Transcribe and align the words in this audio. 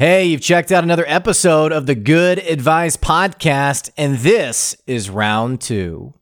Hey, 0.00 0.24
you've 0.24 0.40
checked 0.40 0.72
out 0.72 0.82
another 0.82 1.04
episode 1.06 1.72
of 1.72 1.84
the 1.84 1.94
Good 1.94 2.38
Advice 2.38 2.96
Podcast, 2.96 3.90
and 3.98 4.16
this 4.16 4.74
is 4.86 5.10
round 5.10 5.60
two. 5.60 6.14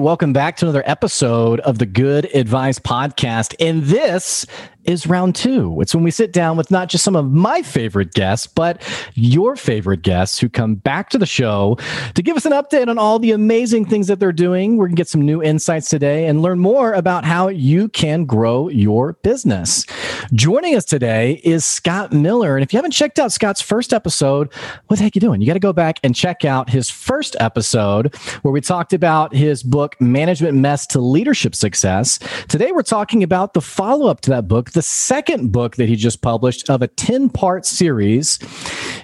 Welcome 0.00 0.32
back 0.32 0.56
to 0.56 0.64
another 0.64 0.82
episode 0.86 1.60
of 1.60 1.78
the 1.78 1.84
Good 1.84 2.24
Advice 2.34 2.78
Podcast. 2.78 3.54
And 3.60 3.82
this 3.82 4.46
is 4.84 5.06
round 5.06 5.34
two. 5.34 5.78
It's 5.80 5.94
when 5.94 6.04
we 6.04 6.10
sit 6.10 6.32
down 6.32 6.56
with 6.56 6.70
not 6.70 6.88
just 6.88 7.04
some 7.04 7.16
of 7.16 7.30
my 7.30 7.62
favorite 7.62 8.12
guests, 8.12 8.46
but 8.46 8.82
your 9.14 9.56
favorite 9.56 10.02
guests 10.02 10.38
who 10.38 10.48
come 10.48 10.74
back 10.74 11.10
to 11.10 11.18
the 11.18 11.26
show 11.26 11.76
to 12.14 12.22
give 12.22 12.36
us 12.36 12.46
an 12.46 12.52
update 12.52 12.88
on 12.88 12.98
all 12.98 13.18
the 13.18 13.32
amazing 13.32 13.84
things 13.84 14.06
that 14.06 14.20
they're 14.20 14.32
doing. 14.32 14.76
We're 14.76 14.86
going 14.86 14.96
to 14.96 15.00
get 15.00 15.08
some 15.08 15.22
new 15.22 15.42
insights 15.42 15.88
today 15.90 16.26
and 16.26 16.42
learn 16.42 16.58
more 16.58 16.92
about 16.92 17.24
how 17.24 17.48
you 17.48 17.88
can 17.88 18.24
grow 18.24 18.68
your 18.68 19.14
business. 19.22 19.84
Joining 20.32 20.74
us 20.76 20.84
today 20.84 21.40
is 21.44 21.64
Scott 21.64 22.12
Miller. 22.12 22.56
And 22.56 22.62
if 22.62 22.72
you 22.72 22.78
haven't 22.78 22.92
checked 22.92 23.18
out 23.18 23.32
Scott's 23.32 23.60
first 23.60 23.92
episode, 23.92 24.52
what 24.86 24.96
the 24.96 25.04
heck 25.04 25.14
are 25.14 25.16
you 25.16 25.20
doing? 25.20 25.40
You 25.40 25.46
got 25.46 25.54
to 25.54 25.60
go 25.60 25.72
back 25.72 25.98
and 26.02 26.14
check 26.14 26.44
out 26.44 26.70
his 26.70 26.90
first 26.90 27.36
episode 27.40 28.14
where 28.42 28.52
we 28.52 28.60
talked 28.60 28.92
about 28.92 29.34
his 29.34 29.62
book, 29.62 30.00
Management 30.00 30.56
Mess 30.56 30.86
to 30.88 31.00
Leadership 31.00 31.54
Success. 31.54 32.18
Today, 32.48 32.72
we're 32.72 32.82
talking 32.82 33.22
about 33.22 33.54
the 33.54 33.60
follow 33.60 34.06
up 34.06 34.20
to 34.22 34.30
that 34.30 34.48
book, 34.48 34.69
the 34.72 34.82
second 34.82 35.52
book 35.52 35.76
that 35.76 35.88
he 35.88 35.96
just 35.96 36.22
published 36.22 36.68
of 36.70 36.82
a 36.82 36.88
10 36.88 37.30
part 37.30 37.66
series. 37.66 38.38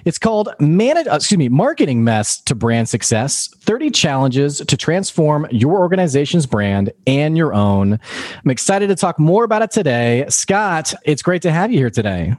It's 0.05 0.17
called 0.17 0.49
Manage, 0.59 1.07
uh, 1.07 1.15
excuse 1.15 1.37
me, 1.37 1.49
Marketing 1.49 2.03
Mess 2.03 2.41
to 2.41 2.55
Brand 2.55 2.89
Success 2.89 3.47
30 3.59 3.91
Challenges 3.91 4.59
to 4.59 4.77
Transform 4.77 5.47
Your 5.51 5.79
Organization's 5.79 6.45
Brand 6.45 6.91
and 7.05 7.37
Your 7.37 7.53
Own. 7.53 7.99
I'm 8.43 8.49
excited 8.49 8.87
to 8.87 8.95
talk 8.95 9.19
more 9.19 9.43
about 9.43 9.61
it 9.61 9.71
today. 9.71 10.25
Scott, 10.29 10.93
it's 11.03 11.21
great 11.21 11.41
to 11.43 11.51
have 11.51 11.71
you 11.71 11.77
here 11.77 11.89
today. 11.89 12.35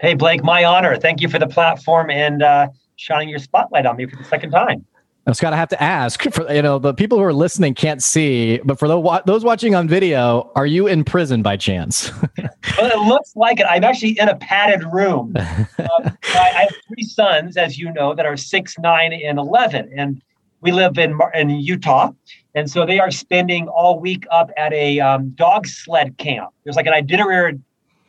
Hey, 0.00 0.14
Blake, 0.14 0.44
my 0.44 0.64
honor. 0.64 0.96
Thank 0.96 1.20
you 1.20 1.28
for 1.28 1.38
the 1.38 1.46
platform 1.46 2.10
and 2.10 2.42
uh, 2.42 2.68
shining 2.96 3.28
your 3.28 3.38
spotlight 3.38 3.86
on 3.86 3.96
me 3.96 4.06
for 4.06 4.16
the 4.16 4.24
second 4.24 4.50
time. 4.50 4.84
Scott, 5.32 5.52
I 5.52 5.56
have 5.56 5.68
to 5.70 5.82
ask 5.82 6.22
for 6.32 6.50
you 6.52 6.62
know 6.62 6.78
the 6.78 6.94
people 6.94 7.18
who 7.18 7.24
are 7.24 7.32
listening 7.32 7.74
can't 7.74 8.02
see, 8.02 8.58
but 8.64 8.78
for 8.78 8.86
the, 8.86 9.22
those 9.26 9.44
watching 9.44 9.74
on 9.74 9.88
video, 9.88 10.52
are 10.54 10.66
you 10.66 10.86
in 10.86 11.04
prison 11.04 11.42
by 11.42 11.56
chance? 11.56 12.12
well, 12.78 12.90
it 12.90 13.08
looks 13.08 13.34
like 13.34 13.58
it. 13.58 13.66
I'm 13.68 13.82
actually 13.82 14.18
in 14.18 14.28
a 14.28 14.36
padded 14.36 14.84
room. 14.92 15.34
um, 15.38 15.76
I, 15.78 16.18
I 16.34 16.60
have 16.62 16.74
three 16.88 17.02
sons, 17.02 17.56
as 17.56 17.78
you 17.78 17.92
know, 17.92 18.14
that 18.14 18.24
are 18.24 18.36
six, 18.36 18.78
nine, 18.78 19.12
and 19.12 19.38
eleven, 19.38 19.90
and 19.96 20.22
we 20.60 20.70
live 20.70 20.96
in 20.96 21.18
in 21.34 21.50
Utah, 21.50 22.12
and 22.54 22.70
so 22.70 22.86
they 22.86 23.00
are 23.00 23.10
spending 23.10 23.66
all 23.68 23.98
week 23.98 24.26
up 24.30 24.50
at 24.56 24.72
a 24.72 25.00
um, 25.00 25.30
dog 25.30 25.66
sled 25.66 26.18
camp. 26.18 26.50
There's 26.62 26.76
like 26.76 26.86
an 26.86 26.92
Iditarod, 26.92 27.60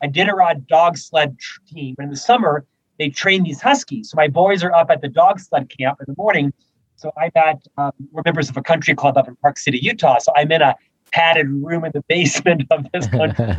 Iditarod 0.04 0.68
dog 0.68 0.98
sled 0.98 1.36
team. 1.68 1.96
In 1.98 2.12
the 2.12 2.16
summer, 2.16 2.64
they 3.00 3.10
train 3.10 3.44
these 3.44 3.60
huskies. 3.60 4.12
So 4.12 4.16
my 4.18 4.28
boys 4.28 4.64
are 4.64 4.74
up 4.74 4.92
at 4.92 5.02
the 5.02 5.10
dog 5.10 5.40
sled 5.40 5.72
camp 5.76 6.00
in 6.00 6.06
the 6.08 6.16
morning 6.16 6.54
so 6.98 7.12
I'm 7.18 7.32
at, 7.36 7.62
um, 7.78 7.92
we're 8.12 8.24
members 8.26 8.50
of 8.50 8.58
a 8.58 8.62
country 8.62 8.96
club 8.96 9.18
up 9.18 9.28
in 9.28 9.36
Park 9.38 9.58
City, 9.60 9.78
Utah. 9.78 10.18
So 10.20 10.34
I'm 10.36 10.52
in 10.52 10.62
a 10.62 10.76
padded 11.12 11.48
room 11.48 11.86
in 11.86 11.92
the 11.94 12.04
basement 12.08 12.64
of 12.72 12.86
this 12.92 13.08
country. 13.12 13.54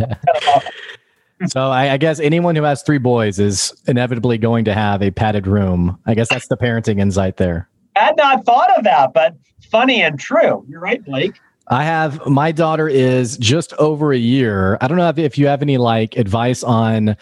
so 1.47 1.71
I, 1.71 1.93
I, 1.93 1.97
guess 1.97 2.19
anyone 2.19 2.57
who 2.57 2.65
has 2.65 2.83
three 2.83 2.99
boys 2.99 3.39
is 3.39 3.73
inevitably 3.87 4.39
going 4.39 4.65
to 4.65 4.75
have 4.75 5.03
a 5.03 5.11
padded 5.13 5.47
room. 5.47 5.99
I 6.05 6.15
guess 6.15 6.29
that's 6.29 6.49
the 6.49 6.57
parenting 6.57 7.01
insight 7.01 7.37
there. 7.37 7.69
I 7.97 8.01
had 8.01 8.17
not 8.17 8.45
thought 8.45 8.77
of 8.77 8.85
that, 8.85 9.13
but 9.13 9.37
funny 9.71 10.03
and 10.03 10.19
true. 10.19 10.65
You're 10.69 10.81
right, 10.81 11.05
Blake. 11.05 11.39
I 11.71 11.85
have 11.85 12.25
my 12.27 12.51
daughter 12.51 12.89
is 12.89 13.37
just 13.37 13.73
over 13.75 14.13
a 14.13 14.19
year. 14.19 14.79
I 14.81 14.89
don't 14.89 14.97
know 14.97 15.09
if, 15.09 15.19
if 15.19 15.37
you 15.37 15.47
have 15.47 15.61
any 15.61 15.77
like 15.77 16.17
advice 16.17 16.63
on 16.63 17.17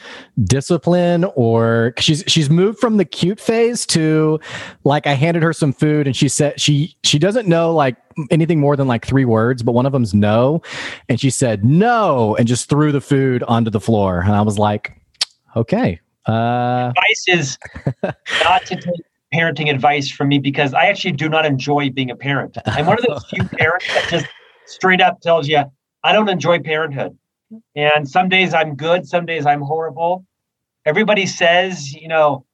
discipline 0.45 1.25
or 1.34 1.95
she's 1.99 2.23
she's 2.27 2.49
moved 2.49 2.79
from 2.79 2.97
the 2.97 3.05
cute 3.05 3.41
phase 3.41 3.84
to 3.87 4.39
like 4.84 5.07
I 5.07 5.15
handed 5.15 5.43
her 5.43 5.53
some 5.53 5.73
food 5.73 6.07
and 6.07 6.17
she 6.17 6.29
said 6.29 6.61
she 6.61 6.97
she 7.03 7.19
doesn't 7.19 7.49
know 7.49 7.75
like 7.75 7.97
anything 8.31 8.61
more 8.61 8.77
than 8.77 8.87
like 8.87 9.05
three 9.05 9.25
words, 9.25 9.62
but 9.62 9.73
one 9.73 9.84
of 9.84 9.93
them's 9.93 10.15
no, 10.15 10.63
and 11.09 11.21
she 11.21 11.31
said 11.31 11.65
no 11.65 12.37
and 12.37 12.47
just 12.47 12.69
threw 12.69 12.93
the 12.93 13.01
food 13.01 13.43
onto 13.45 13.71
the 13.71 13.81
floor, 13.81 14.21
and 14.21 14.33
I 14.33 14.43
was 14.43 14.59
like, 14.59 14.93
okay. 15.57 16.01
Uh, 16.27 16.93
advice 16.97 17.25
is 17.28 17.59
not 18.43 18.65
to 18.67 18.77
take 18.77 19.01
parenting 19.34 19.70
advice 19.70 20.10
from 20.10 20.28
me 20.28 20.38
because 20.38 20.72
I 20.75 20.87
actually 20.87 21.12
do 21.12 21.28
not 21.28 21.44
enjoy 21.44 21.91
being 21.91 22.10
a 22.10 22.16
parent. 22.16 22.56
I'm 22.66 22.87
one 22.87 22.98
of 22.98 23.04
those 23.06 23.25
few 23.28 23.44
parents 23.59 23.87
that 23.88 24.09
just 24.09 24.26
straight 24.66 25.00
up 25.00 25.20
tells 25.20 25.48
you, 25.48 25.64
I 26.04 26.12
don't 26.12 26.28
enjoy 26.28 26.60
parenthood. 26.60 27.16
And 27.75 28.09
some 28.09 28.28
days 28.28 28.54
I'm 28.54 28.76
good, 28.76 29.06
some 29.06 29.26
days 29.26 29.47
I'm 29.47 29.60
horrible. 29.60 30.25
Everybody 30.84 31.26
says, 31.26 31.92
you 31.92 32.09
know, 32.09 32.44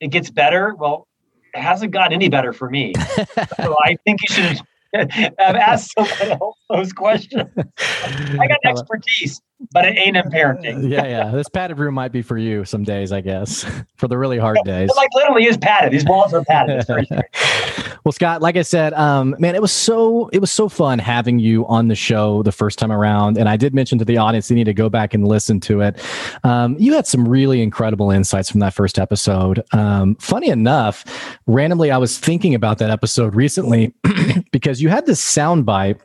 it 0.00 0.08
gets 0.08 0.30
better. 0.30 0.74
Well, 0.74 1.06
it 1.54 1.60
hasn't 1.60 1.92
gotten 1.92 2.12
any 2.12 2.28
better 2.28 2.52
for 2.52 2.70
me. 2.70 2.94
so 2.96 3.76
I 3.84 3.96
think 4.04 4.20
you 4.28 4.34
should 4.34 4.60
have 4.94 5.56
asked 5.56 5.92
someone 5.94 6.38
else 6.40 6.58
those 6.68 6.92
questions. 6.92 7.50
I 7.56 8.46
got 8.46 8.58
expertise, 8.64 9.40
but 9.72 9.84
it 9.84 9.98
ain't 9.98 10.16
in 10.16 10.24
parenting. 10.30 10.88
yeah, 10.90 11.06
yeah. 11.06 11.30
This 11.30 11.48
padded 11.48 11.78
room 11.78 11.94
might 11.94 12.12
be 12.12 12.22
for 12.22 12.38
you 12.38 12.64
some 12.64 12.82
days, 12.82 13.12
I 13.12 13.20
guess, 13.20 13.64
for 13.96 14.08
the 14.08 14.16
really 14.16 14.38
hard 14.38 14.58
days. 14.64 14.90
Like 14.96 15.08
literally 15.14 15.46
is 15.46 15.56
padded. 15.56 15.92
These 15.92 16.04
walls 16.06 16.32
are 16.32 16.44
padded. 16.44 16.84
well, 18.04 18.12
Scott, 18.12 18.42
like 18.42 18.56
I 18.56 18.62
said, 18.62 18.94
um, 18.94 19.36
man, 19.38 19.54
it 19.54 19.62
was 19.62 19.72
so 19.72 20.28
it 20.28 20.40
was 20.40 20.50
so 20.50 20.68
fun 20.68 20.98
having 20.98 21.38
you 21.38 21.66
on 21.66 21.88
the 21.88 21.94
show 21.94 22.42
the 22.42 22.52
first 22.52 22.78
time 22.78 22.92
around, 22.92 23.36
and 23.36 23.48
I 23.48 23.56
did 23.56 23.74
mention 23.74 23.98
to 23.98 24.04
the 24.04 24.16
audience 24.16 24.48
they 24.48 24.54
need 24.54 24.64
to 24.64 24.74
go 24.74 24.88
back 24.88 25.14
and 25.14 25.28
listen 25.28 25.60
to 25.60 25.80
it. 25.82 26.00
Um, 26.44 26.76
you 26.78 26.94
had 26.94 27.06
some 27.06 27.28
really 27.28 27.62
incredible 27.62 28.10
insights 28.10 28.50
from 28.50 28.60
that 28.60 28.74
first 28.74 28.98
episode. 28.98 29.62
Um, 29.72 30.14
funny 30.16 30.48
enough, 30.48 31.04
randomly, 31.46 31.90
I 31.90 31.98
was 31.98 32.18
thinking 32.18 32.54
about 32.54 32.78
that 32.78 32.90
episode 32.90 33.34
recently 33.34 33.94
because 34.52 34.80
you 34.80 34.88
had 34.88 35.06
this 35.06 35.20
sound 35.20 35.66
bite 35.66 36.00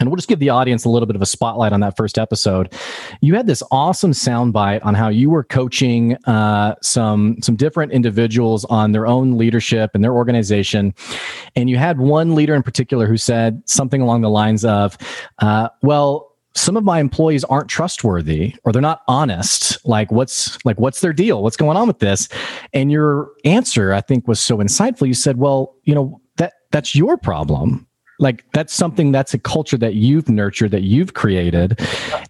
and 0.00 0.08
we'll 0.08 0.16
just 0.16 0.28
give 0.28 0.38
the 0.38 0.50
audience 0.50 0.84
a 0.84 0.88
little 0.88 1.06
bit 1.06 1.16
of 1.16 1.22
a 1.22 1.26
spotlight 1.26 1.72
on 1.72 1.80
that 1.80 1.96
first 1.96 2.18
episode. 2.18 2.72
You 3.20 3.34
had 3.34 3.46
this 3.46 3.62
awesome 3.70 4.12
soundbite 4.12 4.84
on 4.84 4.94
how 4.94 5.08
you 5.08 5.30
were 5.30 5.44
coaching 5.44 6.16
uh, 6.26 6.74
some 6.82 7.36
some 7.42 7.56
different 7.56 7.92
individuals 7.92 8.64
on 8.66 8.92
their 8.92 9.06
own 9.06 9.38
leadership 9.38 9.90
and 9.94 10.02
their 10.04 10.14
organization, 10.14 10.94
and 11.56 11.68
you 11.68 11.76
had 11.76 11.98
one 11.98 12.34
leader 12.34 12.54
in 12.54 12.62
particular 12.62 13.06
who 13.06 13.16
said 13.16 13.62
something 13.66 14.00
along 14.00 14.22
the 14.22 14.30
lines 14.30 14.64
of, 14.64 14.96
uh, 15.38 15.68
"Well." 15.82 16.26
some 16.54 16.76
of 16.76 16.82
my 16.82 16.98
employees 16.98 17.44
aren't 17.44 17.68
trustworthy 17.68 18.52
or 18.64 18.72
they're 18.72 18.82
not 18.82 19.02
honest. 19.06 19.78
Like 19.86 20.10
what's 20.10 20.58
like 20.64 20.76
what's 20.80 21.02
their 21.02 21.12
deal? 21.12 21.42
What's 21.42 21.56
going 21.56 21.76
on 21.76 21.86
with 21.86 22.00
this? 22.00 22.28
And 22.72 22.90
your 22.90 23.30
answer 23.44 23.92
i 23.92 24.00
think 24.00 24.26
was 24.26 24.40
so 24.40 24.56
insightful. 24.56 25.06
You 25.06 25.14
said 25.14 25.36
well 25.36 25.76
you 25.84 25.94
know 25.94 26.20
that 26.36 26.54
that's 26.72 26.96
your 26.96 27.16
problem 27.16 27.87
like 28.18 28.44
that's 28.52 28.72
something 28.72 29.12
that's 29.12 29.32
a 29.32 29.38
culture 29.38 29.76
that 29.78 29.94
you've 29.94 30.28
nurtured 30.28 30.70
that 30.72 30.82
you've 30.82 31.14
created. 31.14 31.80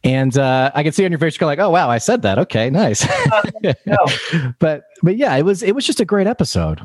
And 0.05 0.37
uh, 0.37 0.71
i 0.75 0.83
can 0.83 0.93
see 0.93 1.05
on 1.05 1.11
your 1.11 1.19
face 1.19 1.39
you're 1.41 1.47
like 1.47 1.59
oh 1.59 1.71
wow 1.71 1.91
i 1.91 1.99
said 1.99 2.23
that. 2.23 2.39
Okay 2.39 2.71
nice. 2.71 3.07
No. 3.87 3.97
but 4.59 4.85
but 5.03 5.17
yeah 5.17 5.35
it 5.37 5.43
was 5.43 5.63
it 5.63 5.75
was 5.75 5.87
just 5.87 6.01
a 6.01 6.05
great 6.05 6.27
episode. 6.27 6.81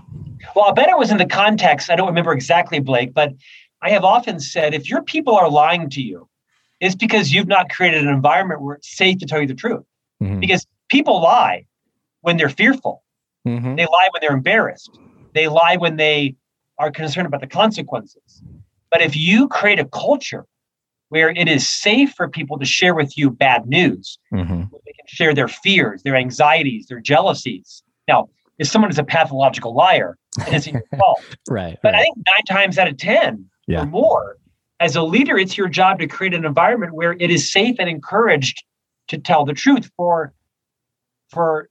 Well 0.55 0.65
i 0.65 0.71
bet 0.71 0.89
it 0.89 0.97
was 0.97 1.11
in 1.11 1.17
the 1.17 1.25
context 1.25 1.89
i 1.89 1.95
don't 1.95 2.07
remember 2.07 2.33
exactly 2.33 2.79
blake 2.79 3.13
but 3.13 3.33
i 3.81 3.89
have 3.89 4.03
often 4.03 4.39
said 4.39 4.73
if 4.73 4.89
your 4.89 5.01
people 5.01 5.35
are 5.35 5.49
lying 5.49 5.89
to 5.91 6.01
you 6.01 6.27
it's 6.79 6.95
because 6.95 7.31
you've 7.31 7.47
not 7.47 7.69
created 7.69 8.03
an 8.03 8.09
environment 8.09 8.61
where 8.61 8.75
it's 8.75 8.95
safe 8.95 9.17
to 9.19 9.25
tell 9.25 9.39
you 9.39 9.47
the 9.47 9.53
truth. 9.55 9.83
Mm-hmm. 10.21 10.39
because 10.39 10.65
people 10.89 11.21
lie 11.21 11.65
when 12.21 12.37
they're 12.37 12.49
fearful. 12.49 13.03
Mm-hmm. 13.45 13.75
they 13.75 13.85
lie 13.85 14.09
when 14.13 14.21
they're 14.21 14.33
embarrassed. 14.33 14.97
They 15.33 15.49
lie 15.49 15.75
when 15.75 15.97
they 15.97 16.35
are 16.77 16.91
concerned 16.91 17.27
about 17.27 17.41
the 17.41 17.47
consequences 17.47 18.41
but 18.93 19.01
if 19.01 19.17
you 19.17 19.47
create 19.47 19.79
a 19.79 19.85
culture 19.85 20.45
where 21.09 21.31
it 21.31 21.47
is 21.47 21.67
safe 21.67 22.13
for 22.13 22.29
people 22.29 22.59
to 22.59 22.65
share 22.65 22.93
with 22.93 23.17
you 23.17 23.31
bad 23.31 23.65
news, 23.65 24.19
mm-hmm. 24.31 24.61
they 24.85 24.93
can 24.93 25.07
share 25.07 25.33
their 25.33 25.47
fears, 25.47 26.03
their 26.03 26.15
anxieties, 26.15 26.85
their 26.87 26.99
jealousies. 26.99 27.81
Now, 28.07 28.29
if 28.59 28.67
someone 28.67 28.91
is 28.91 28.99
a 28.99 29.03
pathological 29.03 29.73
liar, 29.73 30.15
it 30.47 30.53
isn't 30.53 30.73
your 30.73 30.83
fault. 30.99 31.23
right. 31.49 31.79
But 31.81 31.93
right. 31.93 32.01
I 32.01 32.03
think 32.03 32.17
nine 32.17 32.43
times 32.47 32.77
out 32.77 32.87
of 32.87 32.97
10 32.97 33.49
yeah. 33.67 33.81
or 33.81 33.85
more, 33.87 34.37
as 34.79 34.95
a 34.95 35.01
leader, 35.01 35.39
it's 35.39 35.57
your 35.57 35.69
job 35.69 35.97
to 35.99 36.07
create 36.07 36.35
an 36.35 36.45
environment 36.45 36.93
where 36.93 37.13
it 37.13 37.31
is 37.31 37.51
safe 37.51 37.77
and 37.79 37.89
encouraged 37.89 38.63
to 39.07 39.17
tell 39.17 39.43
the 39.43 39.53
truth 39.53 39.89
for 39.97 40.33
for 41.29 41.67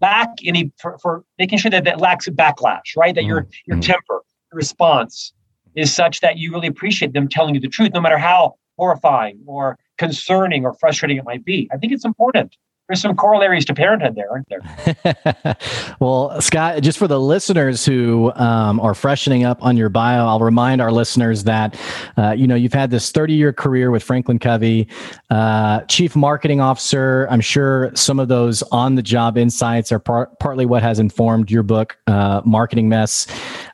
back 0.00 0.28
any 0.44 0.72
for, 0.80 0.98
for 0.98 1.24
making 1.38 1.58
sure 1.58 1.70
that 1.70 1.84
that 1.84 2.00
lacks 2.00 2.26
a 2.26 2.32
backlash, 2.32 2.96
right? 2.96 3.14
That 3.14 3.22
mm-hmm. 3.22 3.28
your 3.28 3.46
your 3.66 3.76
mm-hmm. 3.76 3.92
temper, 3.92 4.22
your 4.50 4.56
response, 4.56 5.32
is 5.78 5.94
such 5.94 6.20
that 6.20 6.38
you 6.38 6.52
really 6.52 6.68
appreciate 6.68 7.12
them 7.12 7.28
telling 7.28 7.54
you 7.54 7.60
the 7.60 7.68
truth, 7.68 7.92
no 7.94 8.00
matter 8.00 8.18
how 8.18 8.54
horrifying 8.76 9.40
or 9.46 9.78
concerning 9.96 10.64
or 10.64 10.74
frustrating 10.74 11.16
it 11.16 11.24
might 11.24 11.44
be. 11.44 11.68
I 11.72 11.76
think 11.76 11.92
it's 11.92 12.04
important 12.04 12.56
there's 12.88 13.02
some 13.02 13.14
corollaries 13.14 13.66
to 13.66 13.74
parenthood 13.74 14.14
there, 14.14 14.30
aren't 14.30 14.48
there? 14.48 15.56
well, 16.00 16.40
Scott, 16.40 16.82
just 16.82 16.98
for 16.98 17.06
the 17.06 17.20
listeners 17.20 17.84
who 17.84 18.32
um, 18.32 18.80
are 18.80 18.94
freshening 18.94 19.44
up 19.44 19.62
on 19.62 19.76
your 19.76 19.90
bio, 19.90 20.26
I'll 20.26 20.40
remind 20.40 20.80
our 20.80 20.90
listeners 20.90 21.44
that 21.44 21.78
uh, 22.16 22.30
you 22.30 22.46
know 22.46 22.54
you've 22.54 22.72
had 22.72 22.90
this 22.90 23.10
30 23.10 23.34
year 23.34 23.52
career 23.52 23.90
with 23.90 24.02
Franklin 24.02 24.38
Covey, 24.38 24.88
uh, 25.28 25.82
chief 25.82 26.16
marketing 26.16 26.62
officer. 26.62 27.28
I'm 27.30 27.42
sure 27.42 27.94
some 27.94 28.18
of 28.18 28.28
those 28.28 28.62
on 28.72 28.94
the 28.94 29.02
job 29.02 29.36
insights 29.36 29.92
are 29.92 29.98
par- 29.98 30.30
partly 30.40 30.64
what 30.64 30.82
has 30.82 30.98
informed 30.98 31.50
your 31.50 31.62
book, 31.62 31.98
uh, 32.06 32.40
Marketing 32.46 32.88
Mess 32.88 33.26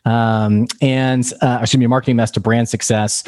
um, 0.05 0.67
and 0.81 1.33
uh, 1.41 1.59
excuse 1.63 1.79
me, 1.79 1.87
marketing 1.87 2.17
mess 2.17 2.31
to 2.33 2.41
brand 2.41 2.69
success. 2.69 3.25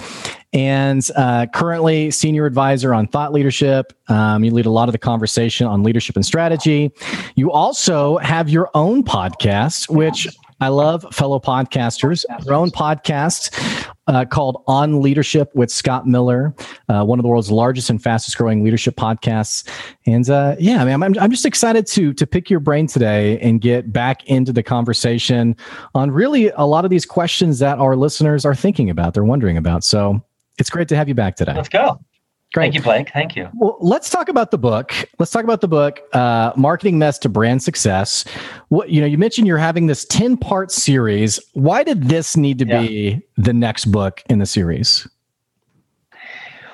And 0.53 1.07
uh, 1.17 1.47
currently, 1.53 2.11
senior 2.11 2.47
advisor 2.47 2.95
on 2.95 3.07
thought 3.07 3.33
leadership. 3.33 3.93
Um, 4.09 4.45
you 4.45 4.51
lead 4.51 4.67
a 4.67 4.71
lot 4.71 4.89
of 4.89 4.93
the 4.93 4.99
conversation 4.99 5.67
on 5.67 5.83
leadership 5.83 6.17
and 6.17 6.25
strategy. 6.25 6.93
You 7.35 7.53
also 7.53 8.19
have 8.19 8.49
your 8.49 8.71
own 8.75 9.03
podcast, 9.03 9.89
which 9.89 10.29
I 10.61 10.69
love 10.69 11.05
fellow 11.13 11.39
podcasters, 11.39 12.25
your 12.45 12.55
own 12.55 12.71
podcast 12.71 13.95
uh, 14.07 14.25
called 14.25 14.63
On 14.67 15.01
Leadership 15.01 15.51
with 15.55 15.71
Scott 15.71 16.07
Miller, 16.07 16.55
uh, 16.89 17.05
one 17.05 17.19
of 17.19 17.23
the 17.23 17.29
world's 17.29 17.51
largest 17.51 17.91
and 17.91 18.03
fastest 18.03 18.37
growing 18.37 18.63
leadership 18.63 18.97
podcasts. 18.97 19.69
And 20.07 20.29
uh, 20.31 20.57
yeah, 20.59 20.83
I 20.83 20.85
mean, 20.85 21.03
I'm, 21.03 21.19
I'm 21.19 21.31
just 21.31 21.47
excited 21.47 21.87
to 21.89 22.13
to 22.15 22.27
pick 22.27 22.51
your 22.51 22.61
brain 22.61 22.87
today 22.87 23.39
and 23.41 23.61
get 23.61 23.93
back 23.93 24.25
into 24.27 24.53
the 24.53 24.63
conversation 24.63 25.57
on 25.95 26.11
really 26.11 26.51
a 26.51 26.65
lot 26.65 26.85
of 26.85 26.91
these 26.91 27.07
questions 27.07 27.59
that 27.59 27.79
our 27.79 27.97
listeners 27.97 28.45
are 28.45 28.55
thinking 28.55 28.91
about, 28.91 29.15
they're 29.15 29.25
wondering 29.25 29.57
about. 29.57 29.85
So 29.85 30.23
it's 30.59 30.71
great 30.71 30.89
to 30.89 30.97
have 30.97 31.09
you 31.09 31.15
back 31.15 31.37
today. 31.37 31.55
Let's 31.55 31.69
go. 31.69 32.01
Great. 32.55 32.65
Thank 32.67 32.75
you, 32.75 32.83
Blake. 32.83 33.11
Thank 33.13 33.37
you. 33.37 33.51
Well, 33.55 33.77
let's 33.81 34.09
talk 34.09 34.29
about 34.29 34.51
the 34.51 34.59
book. 34.59 34.93
Let's 35.19 35.31
talk 35.31 35.45
about 35.45 35.61
the 35.61 35.69
book, 35.69 36.01
uh, 36.15 36.53
"Marketing 36.57 36.99
Mess 36.99 37.19
to 37.21 37.29
Brand 37.29 37.63
Success." 37.63 38.25
What 38.69 38.89
you 38.89 39.01
know, 39.01 39.07
you 39.07 39.19
mentioned 39.19 39.47
you're 39.47 39.59
having 39.59 39.89
this 39.89 40.05
ten 40.05 40.37
part 40.37 40.71
series. 40.71 41.41
Why 41.55 41.83
did 41.83 42.05
this 42.05 42.37
need 42.37 42.59
to 42.61 42.67
yeah. 42.67 42.81
be 42.81 43.23
the 43.37 43.53
next 43.53 43.87
book 43.87 44.23
in 44.31 44.39
the 44.39 44.47
series? 44.47 45.07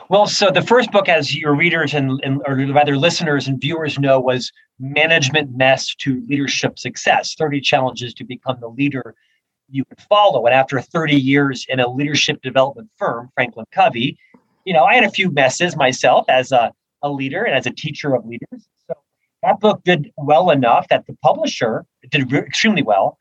Well, 0.09 0.27
so 0.27 0.51
the 0.51 0.61
first 0.61 0.93
book, 0.93 1.09
as 1.09 1.35
your 1.35 1.55
readers 1.55 1.95
and, 1.95 2.21
and 2.23 2.43
or 2.47 2.55
rather 2.55 2.99
listeners 2.99 3.49
and 3.49 3.59
viewers 3.59 3.99
know, 3.99 4.21
was 4.21 4.53
"Management 4.79 5.57
Mess 5.57 5.95
to 5.97 6.23
Leadership 6.29 6.79
Success: 6.79 7.35
30 7.35 7.63
Challenges 7.63 8.13
to 8.15 8.25
Become 8.25 8.59
the 8.61 8.69
Leader 8.69 9.15
You 9.71 9.87
Can 9.87 9.97
Follow." 10.09 10.45
And 10.45 10.55
after 10.55 10.81
30 10.83 11.17
years 11.17 11.65
in 11.69 11.81
a 11.81 11.89
leadership 11.89 12.43
development 12.43 12.91
firm, 12.99 13.31
Franklin 13.35 13.65
Covey 13.73 14.19
you 14.65 14.73
know, 14.73 14.85
I 14.85 14.95
had 14.95 15.05
a 15.05 15.11
few 15.11 15.31
messes 15.31 15.77
myself 15.77 16.25
as 16.29 16.53
a, 16.53 16.73
a 17.03 17.11
leader 17.11 17.45
and 17.45 17.55
as 17.55 17.67
a 17.67 17.71
teacher 17.71 18.15
of 18.15 18.25
leaders. 18.27 18.69
So 18.87 18.95
that 19.43 19.61
book 19.61 19.83
did 19.85 20.11
well 20.17 20.51
enough 20.51 20.89
that 20.89 21.07
the 21.07 21.17
publisher 21.23 21.85
did 22.11 22.31
re- 22.31 22.41
extremely 22.41 22.83
well, 22.83 23.19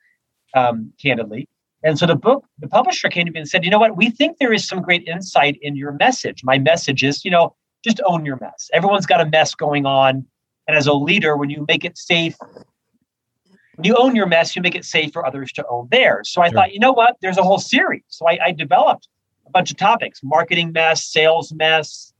um, 0.56 0.94
candidly. 1.02 1.48
And 1.84 1.98
so 1.98 2.06
the 2.06 2.16
book, 2.16 2.46
the 2.60 2.68
publisher 2.68 3.10
came 3.10 3.26
to 3.26 3.32
me 3.32 3.40
and 3.40 3.50
said, 3.50 3.64
you 3.64 3.72
know 3.72 3.80
what, 3.80 3.98
we 3.98 4.12
think 4.12 4.38
there 4.38 4.54
is 4.54 4.68
some 4.68 4.82
great 4.82 5.08
insight 5.08 5.58
in 5.62 5.76
your 5.76 5.94
message. 5.94 6.44
My 6.44 6.60
message 6.60 7.04
is, 7.04 7.26
you 7.26 7.32
know, 7.32 7.56
just 7.84 8.00
own 8.06 8.24
your 8.24 8.38
mess. 8.40 8.70
Everyone's 8.74 9.08
got 9.08 9.20
a 9.20 9.26
mess 9.26 9.56
going 9.56 9.88
on. 9.88 10.26
And 10.68 10.78
as 10.78 10.86
a 10.86 10.94
leader, 10.94 11.36
when 11.36 11.50
you 11.50 11.66
make 11.68 11.84
it 11.84 11.98
safe, 11.98 12.36
when 13.76 13.86
you 13.86 13.96
own 13.98 14.16
your 14.16 14.28
mess, 14.28 14.56
you 14.56 14.62
make 14.62 14.76
it 14.76 14.86
safe 14.86 15.12
for 15.12 15.26
others 15.26 15.52
to 15.54 15.66
own 15.68 15.88
theirs. 15.90 16.30
So 16.30 16.44
I 16.44 16.50
sure. 16.50 16.54
thought, 16.54 16.74
you 16.74 16.80
know 16.80 16.92
what, 16.92 17.18
there's 17.24 17.40
a 17.40 17.44
whole 17.44 17.58
series. 17.58 18.04
So 18.10 18.28
I, 18.28 18.38
I 18.46 18.52
developed 18.52 19.08
bunch 19.52 19.72
of 19.72 19.78
topics 19.78 20.22
marketing 20.24 20.72
mess, 20.72 21.06
sales 21.06 21.54
mess, 21.54 22.14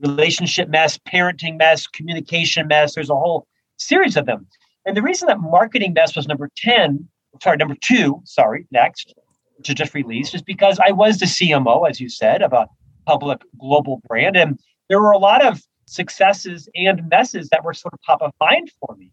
relationship 0.00 0.68
mess, 0.68 0.98
parenting 0.98 1.56
mess, 1.56 1.86
communication 1.86 2.66
mess. 2.66 2.94
There's 2.94 3.10
a 3.10 3.14
whole 3.14 3.46
series 3.78 4.16
of 4.16 4.26
them. 4.26 4.46
And 4.84 4.96
the 4.96 5.02
reason 5.02 5.28
that 5.28 5.40
marketing 5.40 5.92
mess 5.92 6.16
was 6.16 6.26
number 6.26 6.50
10, 6.56 7.08
sorry, 7.40 7.56
number 7.56 7.76
two, 7.80 8.20
sorry, 8.24 8.66
next, 8.70 9.14
which 9.56 9.68
is 9.68 9.74
just 9.74 9.94
released, 9.94 10.34
is 10.34 10.42
because 10.42 10.78
I 10.84 10.90
was 10.90 11.18
the 11.18 11.26
CMO, 11.26 11.88
as 11.88 12.00
you 12.00 12.08
said, 12.08 12.42
of 12.42 12.52
a 12.52 12.66
public 13.06 13.40
global 13.60 14.00
brand. 14.08 14.36
And 14.36 14.58
there 14.88 15.00
were 15.00 15.12
a 15.12 15.18
lot 15.18 15.44
of 15.44 15.62
successes 15.86 16.68
and 16.74 17.08
messes 17.08 17.48
that 17.50 17.64
were 17.64 17.74
sort 17.74 17.94
of 17.94 18.00
top 18.04 18.22
of 18.22 18.32
mind 18.40 18.70
for 18.80 18.96
me, 18.96 19.12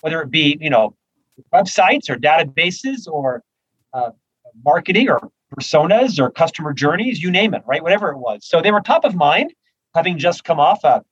whether 0.00 0.20
it 0.22 0.30
be, 0.30 0.58
you 0.60 0.70
know, 0.70 0.94
websites 1.52 2.08
or 2.08 2.16
databases 2.16 3.08
or 3.08 3.42
uh, 3.92 4.10
marketing 4.64 5.08
or 5.08 5.30
personas 5.54 6.18
or 6.18 6.30
customer 6.30 6.72
journeys, 6.72 7.22
you 7.22 7.30
name 7.30 7.54
it, 7.54 7.62
right? 7.66 7.82
Whatever 7.82 8.10
it 8.10 8.18
was. 8.18 8.46
So 8.46 8.60
they 8.60 8.70
were 8.70 8.80
top 8.80 9.04
of 9.04 9.14
mind, 9.14 9.52
having 9.94 10.18
just 10.18 10.44
come 10.44 10.60
off 10.60 10.84
a 10.84 11.02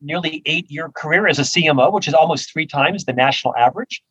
nearly 0.00 0.42
eight 0.46 0.70
year 0.70 0.88
career 0.88 1.26
as 1.26 1.38
a 1.38 1.42
CMO, 1.42 1.92
which 1.92 2.08
is 2.08 2.14
almost 2.14 2.52
three 2.52 2.66
times 2.66 3.04
the 3.04 3.12
national 3.12 3.54
average 3.56 4.02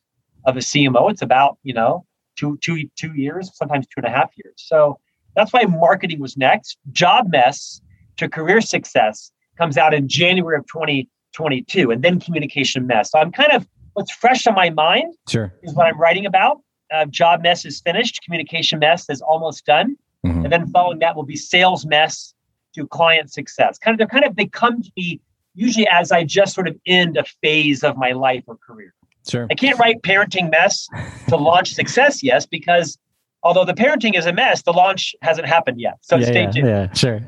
of 0.44 0.56
a 0.56 0.60
CMO. 0.60 1.10
It's 1.10 1.22
about, 1.22 1.58
you 1.62 1.74
know, 1.74 2.06
two, 2.36 2.58
two, 2.62 2.88
two 2.96 3.12
years, 3.14 3.50
sometimes 3.54 3.86
two 3.86 3.98
and 3.98 4.06
a 4.06 4.10
half 4.10 4.30
years. 4.36 4.54
So 4.56 4.98
that's 5.34 5.52
why 5.52 5.64
marketing 5.64 6.20
was 6.20 6.36
next. 6.36 6.78
Job 6.92 7.30
mess 7.30 7.80
to 8.16 8.28
career 8.28 8.60
success 8.60 9.32
comes 9.58 9.76
out 9.76 9.92
in 9.92 10.08
January 10.08 10.56
of 10.58 10.66
2022, 10.66 11.90
and 11.90 12.02
then 12.02 12.20
communication 12.20 12.86
mess. 12.86 13.10
So 13.10 13.18
I'm 13.18 13.32
kind 13.32 13.52
of 13.52 13.66
what's 13.94 14.10
fresh 14.10 14.46
on 14.46 14.54
my 14.54 14.70
mind 14.70 15.14
sure. 15.28 15.52
is 15.62 15.74
what 15.74 15.86
I'm 15.86 16.00
writing 16.00 16.24
about 16.24 16.58
uh, 16.92 17.06
job 17.06 17.42
mess 17.42 17.64
is 17.64 17.80
finished, 17.80 18.20
communication 18.24 18.78
mess 18.78 19.08
is 19.08 19.20
almost 19.20 19.64
done, 19.66 19.96
mm-hmm. 20.26 20.44
and 20.44 20.52
then 20.52 20.66
following 20.68 20.98
that 21.00 21.16
will 21.16 21.24
be 21.24 21.36
sales 21.36 21.86
mess 21.86 22.34
to 22.74 22.86
client 22.86 23.32
success. 23.32 23.78
Kind 23.78 23.94
of, 23.94 23.98
they're 23.98 24.06
kind 24.06 24.24
of 24.24 24.36
they 24.36 24.46
come 24.46 24.82
to 24.82 24.90
me 24.96 25.20
usually 25.54 25.86
as 25.88 26.12
I 26.12 26.24
just 26.24 26.54
sort 26.54 26.68
of 26.68 26.76
end 26.86 27.16
a 27.16 27.24
phase 27.42 27.82
of 27.82 27.96
my 27.96 28.12
life 28.12 28.44
or 28.46 28.56
career. 28.56 28.94
Sure. 29.28 29.46
I 29.50 29.54
can't 29.54 29.78
write 29.78 30.02
parenting 30.02 30.50
mess 30.50 30.88
to 31.28 31.36
launch 31.36 31.74
success, 31.74 32.22
yes, 32.22 32.46
because 32.46 32.98
although 33.42 33.64
the 33.64 33.74
parenting 33.74 34.16
is 34.16 34.26
a 34.26 34.32
mess, 34.32 34.62
the 34.62 34.72
launch 34.72 35.14
hasn't 35.22 35.46
happened 35.46 35.80
yet. 35.80 35.98
So 36.00 36.16
yeah, 36.16 36.26
stay 36.26 36.42
yeah, 36.42 36.50
tuned. 36.50 36.68
Yeah, 36.68 36.92
sure. 36.92 37.20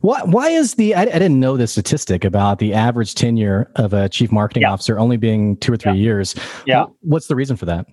Why, 0.00 0.22
why 0.24 0.48
is 0.48 0.74
the, 0.74 0.94
I, 0.94 1.02
I, 1.02 1.04
didn't 1.04 1.38
know 1.38 1.56
the 1.56 1.68
statistic 1.68 2.24
about 2.24 2.58
the 2.58 2.74
average 2.74 3.14
tenure 3.14 3.70
of 3.76 3.92
a 3.92 4.08
chief 4.08 4.32
marketing 4.32 4.62
yeah. 4.62 4.72
officer 4.72 4.98
only 4.98 5.16
being 5.16 5.56
two 5.58 5.72
or 5.72 5.76
three 5.76 5.96
years. 5.96 6.34
Yeah. 6.66 6.86
What's 7.02 7.28
the 7.28 7.36
reason 7.36 7.56
for 7.56 7.66
that? 7.66 7.86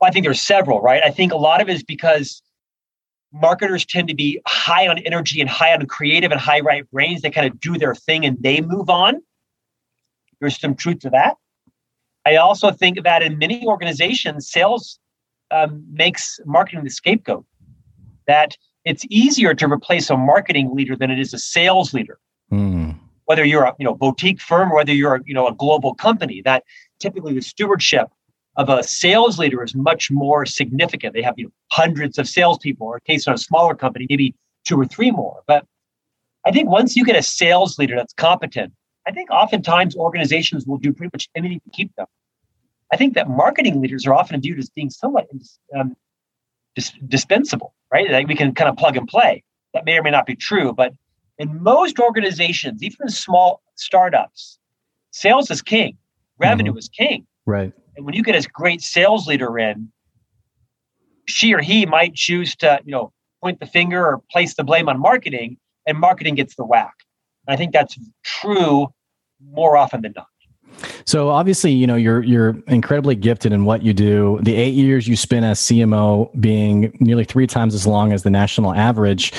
Well, 0.00 0.08
I 0.08 0.12
think 0.12 0.24
there's 0.24 0.40
several, 0.40 0.80
right? 0.80 1.02
I 1.04 1.10
think 1.10 1.32
a 1.32 1.36
lot 1.36 1.60
of 1.60 1.68
it 1.68 1.74
is 1.74 1.82
because 1.82 2.42
marketers 3.32 3.84
tend 3.84 4.08
to 4.08 4.14
be 4.14 4.40
high 4.46 4.88
on 4.88 4.98
energy 4.98 5.40
and 5.40 5.48
high 5.48 5.74
on 5.74 5.86
creative 5.86 6.32
and 6.32 6.40
high 6.40 6.60
right 6.60 6.90
brains. 6.90 7.22
They 7.22 7.30
kind 7.30 7.46
of 7.46 7.60
do 7.60 7.76
their 7.78 7.94
thing 7.94 8.24
and 8.24 8.36
they 8.40 8.60
move 8.60 8.88
on. 8.88 9.20
There's 10.40 10.58
some 10.58 10.74
truth 10.74 11.00
to 11.00 11.10
that. 11.10 11.36
I 12.26 12.36
also 12.36 12.70
think 12.70 13.02
that 13.02 13.22
in 13.22 13.38
many 13.38 13.66
organizations, 13.66 14.50
sales 14.50 14.98
um, 15.50 15.84
makes 15.90 16.40
marketing 16.46 16.84
the 16.84 16.90
scapegoat. 16.90 17.44
That 18.26 18.56
it's 18.84 19.04
easier 19.10 19.54
to 19.54 19.66
replace 19.66 20.08
a 20.08 20.16
marketing 20.16 20.74
leader 20.74 20.96
than 20.96 21.10
it 21.10 21.18
is 21.18 21.34
a 21.34 21.38
sales 21.38 21.92
leader. 21.92 22.18
Mm. 22.52 22.98
Whether 23.24 23.44
you're 23.44 23.64
a 23.64 23.74
you 23.78 23.84
know 23.84 23.94
boutique 23.94 24.40
firm 24.40 24.72
or 24.72 24.76
whether 24.76 24.92
you're 24.92 25.16
a, 25.16 25.20
you 25.26 25.34
know 25.34 25.46
a 25.46 25.54
global 25.54 25.94
company, 25.94 26.40
that 26.42 26.64
typically 27.00 27.34
the 27.34 27.42
stewardship 27.42 28.08
of 28.56 28.68
a 28.68 28.82
sales 28.82 29.38
leader 29.38 29.62
is 29.62 29.74
much 29.74 30.10
more 30.10 30.44
significant. 30.44 31.14
They 31.14 31.22
have 31.22 31.34
you 31.38 31.46
know, 31.46 31.52
hundreds 31.72 32.18
of 32.18 32.28
salespeople, 32.28 32.86
or 32.86 32.96
in 32.96 33.02
case 33.06 33.26
of 33.26 33.34
a 33.34 33.38
smaller 33.38 33.74
company, 33.74 34.06
maybe 34.08 34.34
two 34.64 34.80
or 34.80 34.84
three 34.84 35.10
more. 35.10 35.42
But 35.46 35.66
I 36.44 36.50
think 36.50 36.68
once 36.68 36.96
you 36.96 37.04
get 37.04 37.16
a 37.16 37.22
sales 37.22 37.78
leader 37.78 37.96
that's 37.96 38.12
competent, 38.14 38.72
I 39.06 39.12
think 39.12 39.30
oftentimes 39.30 39.96
organizations 39.96 40.66
will 40.66 40.78
do 40.78 40.92
pretty 40.92 41.10
much 41.14 41.28
anything 41.34 41.60
to 41.60 41.70
keep 41.70 41.94
them. 41.96 42.06
I 42.92 42.96
think 42.96 43.14
that 43.14 43.28
marketing 43.28 43.80
leaders 43.80 44.06
are 44.06 44.14
often 44.14 44.40
viewed 44.40 44.58
as 44.58 44.68
being 44.68 44.90
somewhat 44.90 45.28
um, 45.78 45.96
dis- 46.74 46.92
dispensable, 47.06 47.74
right? 47.92 48.10
Like 48.10 48.26
we 48.26 48.34
can 48.34 48.54
kind 48.54 48.68
of 48.68 48.76
plug 48.76 48.96
and 48.96 49.06
play. 49.06 49.44
That 49.74 49.84
may 49.84 49.96
or 49.96 50.02
may 50.02 50.10
not 50.10 50.26
be 50.26 50.34
true, 50.34 50.72
but 50.72 50.92
in 51.38 51.62
most 51.62 52.00
organizations, 52.00 52.82
even 52.82 52.96
in 53.02 53.08
small 53.08 53.62
startups, 53.76 54.58
sales 55.12 55.50
is 55.50 55.62
king, 55.62 55.96
revenue 56.38 56.72
mm-hmm. 56.72 56.78
is 56.78 56.88
king. 56.88 57.26
Right. 57.46 57.72
And 57.96 58.06
when 58.06 58.14
you 58.14 58.22
get 58.22 58.34
a 58.34 58.48
great 58.48 58.80
sales 58.80 59.26
leader 59.26 59.58
in, 59.58 59.90
she 61.26 61.54
or 61.54 61.60
he 61.60 61.86
might 61.86 62.14
choose 62.14 62.56
to, 62.56 62.80
you 62.84 62.92
know, 62.92 63.12
point 63.42 63.60
the 63.60 63.66
finger 63.66 64.04
or 64.04 64.22
place 64.30 64.54
the 64.54 64.64
blame 64.64 64.88
on 64.88 64.98
marketing, 64.98 65.56
and 65.86 65.98
marketing 65.98 66.34
gets 66.34 66.56
the 66.56 66.64
whack. 66.64 66.94
And 67.46 67.54
I 67.54 67.56
think 67.56 67.72
that's 67.72 67.98
true 68.24 68.88
more 69.52 69.76
often 69.76 70.02
than 70.02 70.12
not. 70.16 70.26
So 71.04 71.28
obviously, 71.30 71.72
you 71.72 71.86
know, 71.86 71.96
you're 71.96 72.22
you're 72.22 72.56
incredibly 72.68 73.14
gifted 73.14 73.52
in 73.52 73.64
what 73.64 73.82
you 73.82 73.92
do. 73.92 74.38
The 74.42 74.54
eight 74.54 74.74
years 74.74 75.08
you 75.08 75.16
spent 75.16 75.44
as 75.44 75.58
CMO 75.58 76.30
being 76.40 76.96
nearly 77.00 77.24
three 77.24 77.46
times 77.46 77.74
as 77.74 77.86
long 77.86 78.12
as 78.12 78.22
the 78.22 78.30
national 78.30 78.74
average. 78.74 79.32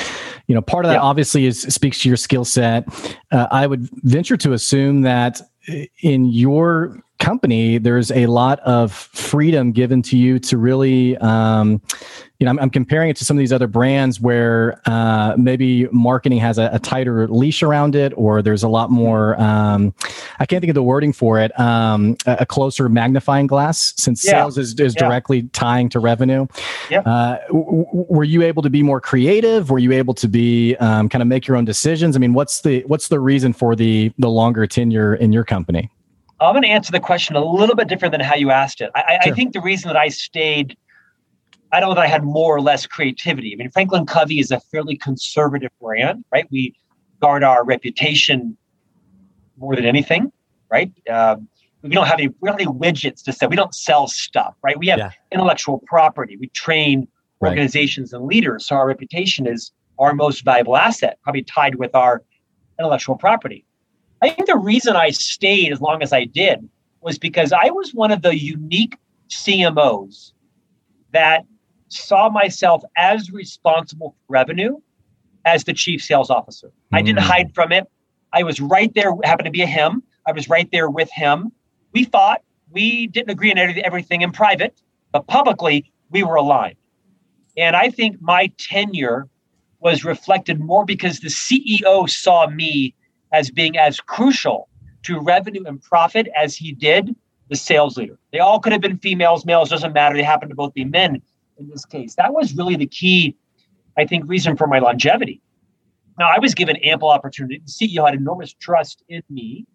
You 0.48 0.55
know, 0.55 0.62
part 0.62 0.86
of 0.86 0.89
that 0.89 0.96
yeah. 0.96 1.01
obviously 1.01 1.46
is 1.46 1.62
speaks 1.62 2.01
to 2.01 2.10
your 2.10 2.17
skill 2.17 2.46
set. 2.46 2.86
Uh, 3.31 3.48
I 3.51 3.67
would 3.67 3.89
venture 4.03 4.38
to 4.38 4.53
assume 4.53 5.01
that 5.03 5.41
in 6.01 6.25
your 6.25 7.01
company, 7.21 7.77
there's 7.77 8.11
a 8.11 8.25
lot 8.25 8.59
of 8.61 8.91
freedom 8.91 9.71
given 9.71 10.01
to 10.01 10.17
you 10.17 10.39
to 10.39 10.57
really, 10.57 11.15
um, 11.17 11.81
you 12.39 12.45
know, 12.45 12.49
I'm, 12.49 12.59
I'm, 12.59 12.69
comparing 12.71 13.11
it 13.11 13.15
to 13.17 13.25
some 13.25 13.37
of 13.37 13.39
these 13.39 13.53
other 13.53 13.67
brands 13.67 14.19
where 14.19 14.81
uh, 14.87 15.35
maybe 15.37 15.85
marketing 15.91 16.39
has 16.39 16.57
a, 16.57 16.71
a, 16.73 16.79
tighter 16.79 17.27
leash 17.27 17.61
around 17.61 17.95
it, 17.95 18.11
or 18.17 18.41
there's 18.41 18.63
a 18.63 18.67
lot 18.67 18.89
more. 18.89 19.39
Um, 19.39 19.93
I 20.39 20.47
can't 20.47 20.61
think 20.61 20.71
of 20.71 20.75
the 20.75 20.81
wording 20.81 21.13
for 21.13 21.39
it. 21.39 21.57
Um, 21.59 22.17
a, 22.25 22.37
a, 22.39 22.45
closer 22.45 22.89
magnifying 22.89 23.45
glass, 23.45 23.93
since 23.97 24.25
yeah. 24.25 24.31
sales 24.31 24.57
is, 24.57 24.79
is 24.79 24.95
yeah. 24.95 25.07
directly 25.07 25.43
tying 25.53 25.89
to 25.89 25.99
revenue. 25.99 26.47
Yep. 26.89 27.05
Uh, 27.05 27.37
w- 27.47 27.85
were 27.91 28.23
you 28.23 28.41
able 28.41 28.63
to 28.63 28.69
be 28.71 28.81
more 28.81 28.99
creative? 28.99 29.69
Were 29.69 29.79
you 29.79 29.91
able 29.91 30.15
to 30.15 30.27
be 30.27 30.75
um, 30.77 31.07
kind 31.07 31.21
of 31.21 31.27
make 31.27 31.47
your 31.47 31.55
own 31.55 31.65
decisions? 31.65 32.15
I 32.15 32.19
mean, 32.19 32.33
what's 32.33 32.61
the 32.61 32.81
what's 32.87 33.09
the 33.09 33.19
reason 33.19 33.53
for 33.53 33.75
the 33.75 34.11
the 34.17 34.29
longer 34.29 34.65
tenure 34.65 35.13
in 35.13 35.31
your 35.31 35.43
company? 35.43 35.91
I'm 36.48 36.53
going 36.53 36.63
to 36.63 36.69
answer 36.69 36.91
the 36.91 37.00
question 37.00 37.36
a 37.36 37.43
little 37.43 37.75
bit 37.75 37.88
different 37.88 38.12
than 38.12 38.21
how 38.21 38.36
you 38.36 38.51
asked 38.51 38.81
it. 38.81 38.89
I, 38.95 39.19
sure. 39.24 39.31
I 39.31 39.36
think 39.36 39.53
the 39.53 39.62
reason 39.62 39.89
that 39.89 39.98
I 39.98 40.07
stayed, 40.07 40.77
I 41.71 41.79
don't 41.79 41.89
know 41.89 41.95
that 41.95 42.01
I 42.01 42.07
had 42.07 42.24
more 42.24 42.55
or 42.55 42.62
less 42.62 42.86
creativity. 42.88 43.53
I 43.53 43.57
mean, 43.57 43.69
Franklin 43.69 44.05
Covey 44.05 44.39
is 44.39 44.51
a 44.51 44.60
fairly 44.60 44.98
conservative 44.98 45.71
brand, 45.79 46.25
right? 46.31 46.48
We 46.51 46.75
guard 47.21 47.43
our 47.43 47.63
reputation 47.63 48.57
more 49.57 49.75
than 49.75 49.86
anything, 49.86 50.31
right? 50.71 50.91
Um, 51.10 51.48
we 51.83 51.89
don't 51.89 52.05
have 52.05 52.19
any 52.19 52.27
we 52.27 52.48
don't 52.48 52.60
have 52.60 52.67
any 52.67 52.77
widgets 52.77 53.24
to 53.24 53.33
sell. 53.33 53.50
We 53.50 53.55
don't 53.55 53.74
sell 53.74 54.07
stuff, 54.07 54.55
right? 54.63 54.77
We 54.77 54.88
have 54.88 55.00
yeah. 55.00 55.12
intellectual 55.31 55.79
property. 55.88 56.38
We 56.38 56.48
train 56.48 57.07
organizations 57.41 58.13
right. 58.13 58.19
and 58.19 58.27
leaders. 58.27 58.67
So 58.67 58.75
our 58.75 58.88
reputation 58.88 59.48
is 59.48 59.71
our 60.00 60.13
most 60.13 60.43
valuable 60.43 60.77
asset, 60.77 61.17
probably 61.24 61.43
tied 61.43 61.75
with 61.75 61.95
our 61.95 62.24
intellectual 62.79 63.15
property. 63.15 63.65
I 64.21 64.29
think 64.29 64.47
the 64.47 64.57
reason 64.57 64.95
I 64.95 65.09
stayed 65.09 65.71
as 65.71 65.81
long 65.81 66.03
as 66.03 66.13
I 66.13 66.25
did 66.25 66.67
was 67.01 67.17
because 67.17 67.51
I 67.51 67.71
was 67.71 67.93
one 67.93 68.11
of 68.11 68.21
the 68.21 68.37
unique 68.37 68.95
CMOs 69.29 70.33
that 71.11 71.45
saw 71.87 72.29
myself 72.29 72.83
as 72.95 73.31
responsible 73.31 74.11
for 74.11 74.33
revenue 74.33 74.77
as 75.45 75.63
the 75.63 75.73
chief 75.73 76.03
sales 76.03 76.29
officer. 76.29 76.67
Mm. 76.67 76.71
I 76.97 77.01
didn't 77.01 77.23
hmm. 77.23 77.29
hide 77.29 77.55
from 77.55 77.71
it. 77.71 77.87
I 78.33 78.43
was 78.43 78.61
right 78.61 78.93
there, 78.93 79.11
happened 79.23 79.45
to 79.45 79.51
be 79.51 79.61
a 79.61 79.67
him. 79.67 80.03
I 80.27 80.31
was 80.31 80.47
right 80.47 80.69
there 80.71 80.89
with 80.89 81.11
him. 81.11 81.51
We 81.93 82.05
fought. 82.05 82.41
We 82.69 83.07
didn't 83.07 83.31
agree 83.31 83.51
on 83.51 83.57
everything 83.57 84.21
in 84.21 84.31
private, 84.31 84.81
but 85.11 85.27
publicly 85.27 85.91
we 86.09 86.23
were 86.23 86.35
aligned. 86.35 86.77
And 87.57 87.75
I 87.75 87.89
think 87.89 88.21
my 88.21 88.49
tenure 88.57 89.27
was 89.79 90.05
reflected 90.05 90.61
more 90.61 90.85
because 90.85 91.19
the 91.19 91.27
CEO 91.27 92.09
saw 92.09 92.47
me 92.47 92.95
as 93.31 93.51
being 93.51 93.77
as 93.77 94.00
crucial 94.00 94.67
to 95.03 95.19
revenue 95.19 95.63
and 95.65 95.81
profit 95.81 96.27
as 96.35 96.55
he 96.55 96.71
did 96.71 97.15
the 97.50 97.55
sales 97.55 97.97
leader. 97.97 98.17
They 98.31 98.39
all 98.39 98.59
could 98.59 98.71
have 98.71 98.81
been 98.81 98.97
females, 98.97 99.45
males, 99.45 99.69
doesn't 99.69 99.93
matter. 99.93 100.15
They 100.15 100.23
happen 100.23 100.50
to 100.50 100.55
both 100.55 100.73
be 100.73 100.85
men 100.85 101.21
in 101.57 101.69
this 101.69 101.85
case. 101.85 102.15
That 102.15 102.33
was 102.33 102.55
really 102.55 102.75
the 102.75 102.88
key, 102.88 103.35
I 103.97 104.05
think, 104.05 104.23
reason 104.27 104.55
for 104.55 104.67
my 104.67 104.79
longevity. 104.79 105.41
Now, 106.17 106.29
I 106.33 106.39
was 106.39 106.53
given 106.53 106.77
ample 106.77 107.09
opportunity. 107.09 107.61
The 107.65 107.71
CEO 107.71 108.05
had 108.05 108.15
enormous 108.15 108.53
trust 108.53 109.03
in 109.09 109.23
me 109.29 109.65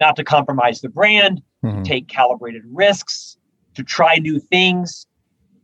not 0.00 0.16
to 0.16 0.24
compromise 0.24 0.80
the 0.80 0.88
brand, 0.88 1.40
mm-hmm. 1.64 1.82
to 1.82 1.88
take 1.88 2.08
calibrated 2.08 2.62
risks, 2.66 3.36
to 3.74 3.82
try 3.82 4.16
new 4.16 4.40
things. 4.40 5.06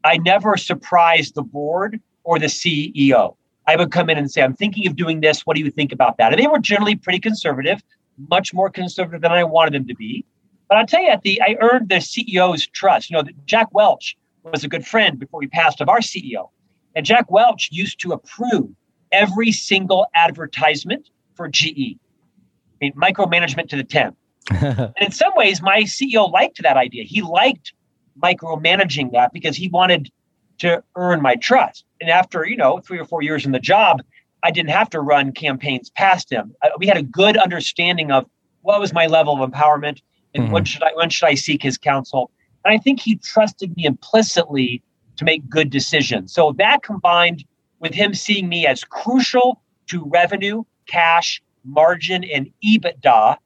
I 0.05 0.19
never 0.19 0.57
surprised 0.57 1.35
the 1.35 1.43
board 1.43 2.01
or 2.25 2.39
the 2.39 2.47
CEO. 2.47 3.37
I 3.69 3.77
would 3.77 3.93
come 3.93 4.09
in 4.09 4.17
and 4.17 4.31
say, 4.31 4.43
I'm 4.43 4.55
thinking 4.55 4.87
of 4.87 4.97
doing 4.97 5.21
this. 5.21 5.43
What 5.43 5.55
do 5.55 5.63
you 5.63 5.71
think 5.71 5.93
about 5.93 6.17
that? 6.17 6.33
And 6.33 6.43
they 6.43 6.47
were 6.47 6.59
generally 6.59 6.97
pretty 6.97 7.21
conservative, 7.21 7.83
much 8.31 8.55
more 8.55 8.71
conservative 8.71 9.21
than 9.21 9.31
I 9.31 9.45
wanted 9.45 9.75
them 9.75 9.87
to 9.89 9.95
be. 9.95 10.25
But 10.71 10.79
I'll 10.79 10.87
tell 10.87 11.03
you, 11.03 11.11
at 11.11 11.21
the 11.21 11.41
I 11.43 11.55
earned 11.61 11.91
the 11.91 11.97
CEO's 11.97 12.67
trust. 12.67 13.11
You 13.11 13.19
know, 13.19 13.25
Jack 13.45 13.69
Welch 13.73 14.17
was 14.43 14.65
a 14.65 14.69
good 14.69 14.87
friend 14.87 15.19
before 15.19 15.43
he 15.43 15.49
passed 15.49 15.83
of 15.83 15.89
our 15.91 16.01
CEO. 16.01 16.49
And 16.97 17.05
Jack 17.05 17.31
Welch 17.31 17.69
used 17.71 18.01
to 18.01 18.13
approve 18.13 18.71
every 19.13 19.53
single 19.53 20.07
advertisement 20.15 21.11
for 21.35 21.47
GE. 21.47 21.97
I 21.97 22.79
mean, 22.81 22.95
micromanagement 22.95 23.69
to 23.69 23.77
the 23.77 23.85
10. 23.85 24.17
and 24.51 24.93
in 24.99 25.13
some 25.13 25.33
ways, 25.37 25.61
my 25.61 25.83
CEO 25.83 26.33
liked 26.33 26.63
that 26.63 26.79
idea. 26.79 27.05
He 27.05 27.21
liked 27.21 27.75
micromanaging 28.23 29.13
that 29.13 29.35
because 29.35 29.57
he 29.57 29.69
wanted 29.69 30.11
to 30.59 30.83
earn 30.97 31.23
my 31.23 31.37
trust. 31.37 31.85
And 32.01 32.11
after, 32.11 32.47
you 32.47 32.57
know, 32.57 32.79
three 32.79 32.99
or 32.99 33.05
four 33.05 33.23
years 33.23 33.47
in 33.47 33.53
the 33.53 33.59
job, 33.59 34.03
I 34.43 34.51
didn't 34.51 34.71
have 34.71 34.91
to 34.91 35.01
run 35.01 35.33
campaigns 35.33 35.91
past 35.91 36.31
him. 36.31 36.55
we 36.79 36.87
had 36.87 36.97
a 36.97 37.03
good 37.03 37.37
understanding 37.37 38.11
of 38.11 38.27
what 38.63 38.81
was 38.81 38.93
my 38.93 39.07
level 39.07 39.43
of 39.43 39.51
empowerment 39.51 40.01
and 40.35 40.45
mm-hmm. 40.45 40.53
when 40.53 40.65
should 40.65 40.83
I 40.83 40.91
when 40.95 41.11
should 41.11 41.27
I 41.27 41.35
seek 41.35 41.63
his 41.63 41.79
counsel. 41.79 42.31
And 42.65 42.75
I 42.75 42.79
think 42.79 43.01
he 43.01 43.17
trusted 43.17 43.77
me 43.77 43.85
implicitly 43.85 44.83
to 45.17 45.25
make 45.25 45.49
good 45.49 45.71
decisions. 45.71 46.33
So 46.33 46.53
that 46.59 46.83
combined 46.83 47.45
with 47.81 47.95
him 47.95 48.15
seeing 48.15 48.49
me 48.49 48.67
as 48.67 48.85
crucial 48.85 49.63
to 49.89 50.05
revenue, 50.05 50.65
cash, 50.87 51.43
margin, 51.65 52.25
and 52.25 52.51
EBITDA, 52.65 53.37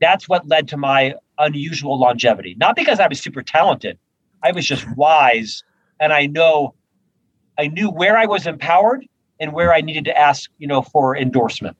that's 0.00 0.28
what 0.28 0.46
led 0.48 0.68
to 0.68 0.76
my 0.76 1.14
unusual 1.38 1.98
longevity. 1.98 2.54
Not 2.58 2.76
because 2.76 3.00
I 3.00 3.06
was 3.06 3.20
super 3.20 3.42
talented, 3.42 3.98
I 4.42 4.52
was 4.52 4.66
just 4.66 4.86
wise 4.96 5.62
and 6.00 6.12
I 6.12 6.26
know 6.26 6.74
I 7.58 7.68
knew 7.68 7.90
where 7.90 8.16
I 8.16 8.26
was 8.26 8.46
empowered 8.46 9.06
and 9.38 9.52
where 9.52 9.72
I 9.72 9.80
needed 9.82 10.06
to 10.06 10.18
ask, 10.18 10.50
you 10.58 10.66
know, 10.66 10.82
for 10.82 11.16
endorsement. 11.16 11.76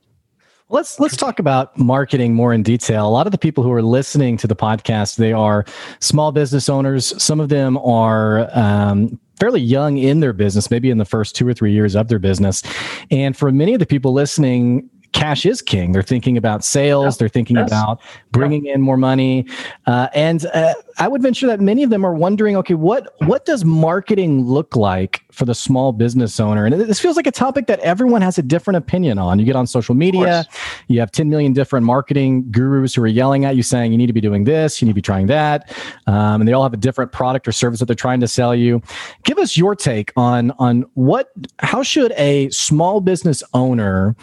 Let's 0.69 1.01
let's 1.01 1.17
talk 1.17 1.41
about 1.41 1.77
marketing 1.77 2.35
more 2.35 2.53
in 2.53 2.63
detail. 2.63 3.09
A 3.09 3.11
lot 3.11 3.27
of 3.27 3.33
the 3.33 3.39
people 3.39 3.65
who 3.65 3.73
are 3.73 3.83
listening 3.83 4.37
to 4.37 4.47
the 4.47 4.55
podcast, 4.55 5.17
they 5.17 5.33
are 5.33 5.65
small 5.99 6.31
business 6.31 6.69
owners. 6.69 7.21
Some 7.21 7.41
of 7.41 7.49
them 7.49 7.77
are 7.79 8.49
um, 8.57 9.19
fairly 9.41 9.61
young 9.61 9.99
in 9.99 10.21
their 10.21 10.33
business, 10.33 10.71
maybe 10.71 10.91
in 10.91 10.99
the 10.99 11.05
first 11.05 11.35
two 11.35 11.49
or 11.49 11.55
three 11.55 11.73
years 11.73 11.97
of 11.97 12.07
their 12.07 12.21
business. 12.21 12.63
And 13.11 13.37
for 13.37 13.51
many 13.51 13.75
of 13.75 13.81
the 13.81 13.87
people 13.87 14.13
listening, 14.13 14.89
cash 15.13 15.45
is 15.45 15.61
king. 15.63 15.93
They're 15.93 16.03
thinking 16.03 16.37
about 16.37 16.65
sales. 16.65 17.19
They're 17.19 17.29
thinking 17.29 17.57
yes. 17.57 17.69
about 17.69 18.01
bringing 18.33 18.67
in 18.67 18.81
more 18.81 18.97
money. 18.97 19.47
Uh, 19.87 20.09
and 20.15 20.47
uh, 20.47 20.75
I 20.99 21.09
would 21.09 21.23
venture 21.23 21.47
that 21.49 21.61
many 21.61 21.83
of 21.83 21.91
them 21.91 22.05
are 22.05 22.15
wondering, 22.15 22.57
okay, 22.57 22.75
what 22.75 23.15
what 23.27 23.45
does 23.45 23.65
marketing 23.65 24.45
look 24.45 24.77
like 24.77 25.23
for 25.33 25.45
the 25.45 25.55
small 25.55 25.93
business 25.93 26.39
owner? 26.39 26.67
And 26.67 26.75
this 26.75 27.01
feels 27.01 27.17
like 27.17 27.27
a 27.27 27.33
topic 27.33 27.67
that 27.67 27.81
everyone 27.81 28.23
has 28.23 28.39
a 28.39 28.43
different 28.43 28.77
opinion 28.77 29.19
on. 29.19 29.39
You 29.39 29.45
get 29.45 29.57
on 29.57 29.67
social 29.67 29.95
media, 29.95 30.45
you 30.89 31.01
have 31.01 31.11
10 31.11 31.29
million 31.29 31.53
different 31.53 31.87
marketing 31.87 32.51
gurus 32.51 32.95
who 32.95 33.03
are 33.03 33.09
yelling 33.09 33.45
at 33.45 33.57
you 33.57 33.63
saying 33.63 33.93
you 33.93 33.99
need 33.99 34.07
to 34.07 34.13
be 34.13 34.21
doing 34.21 34.45
this, 34.45 34.81
you 34.81 34.87
need 34.87 34.93
to 34.93 34.97
be 34.97 35.03
trying 35.03 35.27
that, 35.27 35.75
um, 36.07 36.41
and 36.41 36.49
they 36.49 36.53
all 36.53 36.63
have 36.63 36.75
a 36.75 36.79
different 36.79 37.13
product 37.13 37.49
or 37.49 37.53
service 37.53 37.81
that 37.81 37.87
they're 37.87 37.95
trying 37.95 38.21
to 38.21 38.29
sell 38.29 38.55
you. 38.55 38.83
Give 39.25 39.39
us 39.39 39.57
your 39.57 39.75
take 39.75 40.13
on 40.17 40.53
on 40.59 40.85
what 40.95 41.33
how 41.59 41.83
should 41.83 42.13
a 42.13 42.51
small 42.51 43.01
business 43.01 43.43
owner 43.55 44.15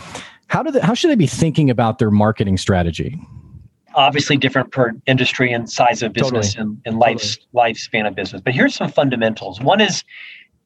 how 0.47 0.63
do 0.63 0.71
they, 0.71 0.79
how 0.79 0.93
should 0.93 1.11
they 1.11 1.15
be 1.15 1.27
thinking 1.27 1.69
about 1.69 1.99
their 1.99 2.11
marketing 2.11 2.57
strategy? 2.57 3.19
Obviously, 3.95 4.37
different 4.37 4.71
per 4.71 4.93
industry 5.05 5.51
and 5.51 5.69
size 5.69 6.03
of 6.03 6.13
business 6.13 6.53
totally. 6.53 6.71
and, 6.71 6.81
and 6.85 6.99
life, 6.99 7.37
totally. 7.53 7.73
lifespan 7.73 8.07
of 8.07 8.15
business. 8.15 8.41
But 8.41 8.53
here's 8.53 8.75
some 8.75 8.91
fundamentals. 8.91 9.59
One 9.59 9.81
is, 9.81 10.03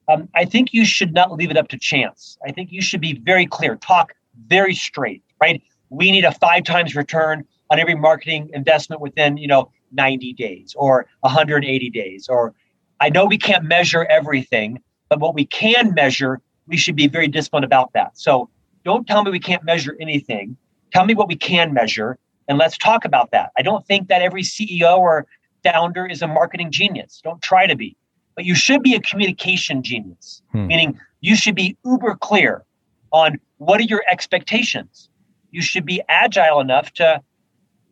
um, 0.08 0.28
I 0.34 0.44
think 0.44 0.72
you 0.72 0.84
should 0.84 1.14
not 1.14 1.32
leave 1.32 1.50
it 1.50 1.56
up 1.56 1.68
to 1.68 1.78
chance. 1.78 2.36
I 2.46 2.52
think 2.52 2.70
you 2.70 2.82
should 2.82 3.00
be 3.00 3.14
very 3.24 3.46
clear, 3.46 3.76
talk 3.76 4.12
very 4.46 4.74
straight, 4.74 5.22
right? 5.40 5.62
We 5.88 6.10
need 6.10 6.24
a 6.24 6.32
five 6.32 6.64
times 6.64 6.94
return 6.94 7.44
on 7.70 7.78
every 7.78 7.94
marketing 7.94 8.50
investment 8.52 9.00
within, 9.00 9.36
you 9.36 9.46
know, 9.46 9.70
90 9.92 10.34
days 10.34 10.74
or 10.76 11.06
180 11.20 11.90
days. 11.90 12.28
Or 12.28 12.54
I 13.00 13.08
know 13.08 13.24
we 13.24 13.38
can't 13.38 13.64
measure 13.64 14.04
everything, 14.04 14.80
but 15.08 15.20
what 15.20 15.34
we 15.34 15.46
can 15.46 15.94
measure, 15.94 16.40
we 16.66 16.76
should 16.76 16.96
be 16.96 17.08
very 17.08 17.28
disciplined 17.28 17.64
about 17.64 17.92
that. 17.94 18.18
So 18.18 18.50
don't 18.84 19.06
tell 19.06 19.22
me 19.22 19.30
we 19.30 19.40
can't 19.40 19.64
measure 19.64 19.96
anything. 20.00 20.56
Tell 20.92 21.04
me 21.04 21.14
what 21.14 21.28
we 21.28 21.36
can 21.36 21.72
measure, 21.72 22.18
and 22.48 22.58
let's 22.58 22.76
talk 22.76 23.04
about 23.04 23.30
that. 23.30 23.50
I 23.56 23.62
don't 23.62 23.86
think 23.86 24.08
that 24.08 24.22
every 24.22 24.42
CEO 24.42 24.98
or 24.98 25.26
founder 25.62 26.06
is 26.06 26.22
a 26.22 26.26
marketing 26.26 26.70
genius. 26.70 27.20
Don't 27.22 27.40
try 27.40 27.66
to 27.66 27.76
be. 27.76 27.96
But 28.34 28.44
you 28.44 28.54
should 28.54 28.82
be 28.82 28.94
a 28.94 29.00
communication 29.00 29.82
genius, 29.82 30.42
hmm. 30.52 30.66
meaning 30.66 31.00
you 31.20 31.36
should 31.36 31.54
be 31.54 31.76
uber 31.84 32.16
clear 32.16 32.64
on 33.12 33.38
what 33.58 33.80
are 33.80 33.84
your 33.84 34.02
expectations. 34.10 35.08
You 35.50 35.62
should 35.62 35.84
be 35.84 36.02
agile 36.08 36.60
enough 36.60 36.92
to, 36.94 37.22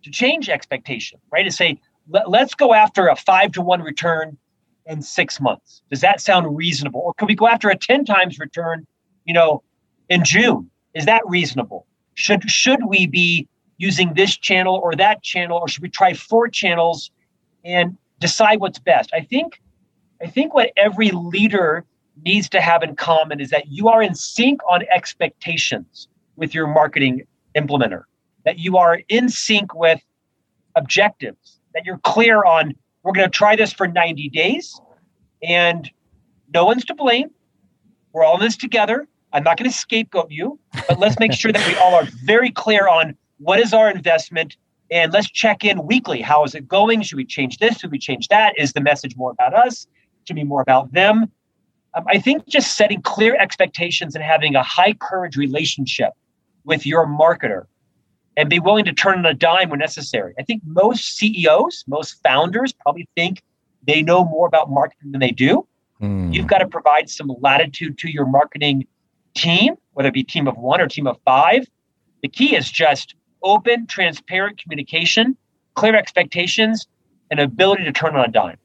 to 0.02 0.10
change 0.10 0.48
expectation, 0.48 1.20
right? 1.30 1.42
To 1.42 1.50
say, 1.50 1.78
let's 2.26 2.54
go 2.54 2.74
after 2.74 3.08
a 3.08 3.16
five 3.16 3.52
to 3.52 3.62
one 3.62 3.82
return 3.82 4.38
in 4.86 5.02
six 5.02 5.40
months. 5.40 5.82
Does 5.90 6.00
that 6.00 6.20
sound 6.20 6.56
reasonable? 6.56 7.00
Or 7.00 7.14
could 7.14 7.28
we 7.28 7.34
go 7.34 7.46
after 7.46 7.68
a 7.68 7.76
10 7.76 8.04
times 8.04 8.38
return, 8.38 8.86
you 9.24 9.34
know, 9.34 9.62
in 10.08 10.24
June? 10.24 10.70
Is 10.94 11.06
that 11.06 11.22
reasonable? 11.26 11.86
Should 12.14 12.50
should 12.50 12.86
we 12.86 13.06
be 13.06 13.48
using 13.78 14.12
this 14.14 14.36
channel 14.36 14.80
or 14.82 14.94
that 14.96 15.22
channel, 15.22 15.58
or 15.58 15.68
should 15.68 15.82
we 15.82 15.88
try 15.88 16.12
four 16.12 16.48
channels 16.48 17.10
and 17.64 17.96
decide 18.18 18.60
what's 18.60 18.78
best? 18.78 19.10
I 19.14 19.20
think 19.20 19.60
I 20.22 20.26
think 20.26 20.54
what 20.54 20.70
every 20.76 21.10
leader 21.10 21.84
needs 22.24 22.48
to 22.50 22.60
have 22.60 22.82
in 22.82 22.96
common 22.96 23.40
is 23.40 23.50
that 23.50 23.68
you 23.68 23.88
are 23.88 24.02
in 24.02 24.14
sync 24.14 24.60
on 24.68 24.82
expectations 24.94 26.08
with 26.36 26.54
your 26.54 26.66
marketing 26.66 27.22
implementer, 27.56 28.02
that 28.44 28.58
you 28.58 28.76
are 28.76 29.00
in 29.08 29.28
sync 29.28 29.74
with 29.74 30.00
objectives, 30.76 31.58
that 31.74 31.84
you're 31.86 31.98
clear 31.98 32.44
on 32.44 32.74
we're 33.02 33.12
going 33.12 33.26
to 33.26 33.34
try 33.34 33.56
this 33.56 33.72
for 33.72 33.88
90 33.88 34.28
days 34.28 34.78
and 35.42 35.90
no 36.52 36.66
one's 36.66 36.84
to 36.86 36.94
blame. 36.94 37.30
We're 38.12 38.24
all 38.24 38.36
in 38.36 38.42
this 38.42 38.56
together. 38.56 39.08
I'm 39.32 39.44
not 39.44 39.56
going 39.56 39.70
to 39.70 39.76
scapegoat 39.76 40.30
you, 40.30 40.58
but 40.88 40.98
let's 40.98 41.18
make 41.18 41.32
sure 41.32 41.52
that 41.52 41.66
we 41.66 41.74
all 41.76 41.94
are 41.94 42.06
very 42.24 42.50
clear 42.50 42.88
on 42.88 43.16
what 43.38 43.60
is 43.60 43.72
our 43.72 43.90
investment 43.90 44.56
and 44.90 45.12
let's 45.12 45.30
check 45.30 45.64
in 45.64 45.86
weekly. 45.86 46.20
How 46.20 46.44
is 46.44 46.54
it 46.54 46.66
going? 46.66 47.02
Should 47.02 47.16
we 47.16 47.24
change 47.24 47.58
this? 47.58 47.78
Should 47.78 47.92
we 47.92 47.98
change 47.98 48.28
that? 48.28 48.54
Is 48.58 48.72
the 48.72 48.80
message 48.80 49.16
more 49.16 49.30
about 49.30 49.54
us? 49.54 49.86
Should 50.26 50.36
be 50.36 50.44
more 50.44 50.60
about 50.60 50.92
them? 50.92 51.30
Um, 51.94 52.04
I 52.08 52.18
think 52.18 52.46
just 52.48 52.76
setting 52.76 53.00
clear 53.02 53.36
expectations 53.36 54.14
and 54.14 54.24
having 54.24 54.54
a 54.56 54.62
high 54.62 54.94
courage 54.94 55.36
relationship 55.36 56.12
with 56.64 56.86
your 56.86 57.06
marketer 57.06 57.66
and 58.36 58.48
be 58.48 58.58
willing 58.58 58.84
to 58.84 58.92
turn 58.92 59.18
on 59.18 59.26
a 59.26 59.34
dime 59.34 59.70
when 59.70 59.78
necessary. 59.78 60.34
I 60.38 60.42
think 60.42 60.62
most 60.64 61.16
CEOs, 61.16 61.84
most 61.86 62.22
founders 62.22 62.72
probably 62.72 63.08
think 63.16 63.42
they 63.86 64.02
know 64.02 64.24
more 64.24 64.46
about 64.46 64.70
marketing 64.70 65.12
than 65.12 65.20
they 65.20 65.30
do. 65.30 65.66
Mm. 66.00 66.32
You've 66.34 66.46
got 66.46 66.58
to 66.58 66.68
provide 66.68 67.10
some 67.10 67.32
latitude 67.40 67.98
to 67.98 68.10
your 68.10 68.26
marketing 68.26 68.86
team, 69.34 69.74
whether 69.92 70.08
it 70.08 70.14
be 70.14 70.24
team 70.24 70.48
of 70.48 70.56
one 70.56 70.80
or 70.80 70.88
team 70.88 71.06
of 71.06 71.18
five. 71.24 71.66
The 72.22 72.28
key 72.28 72.54
is 72.56 72.70
just 72.70 73.14
open, 73.42 73.86
transparent 73.86 74.58
communication, 74.58 75.36
clear 75.74 75.96
expectations, 75.96 76.86
and 77.30 77.40
ability 77.40 77.84
to 77.84 77.92
turn 77.92 78.16
on 78.16 78.24
a 78.24 78.28
dime 78.28 78.58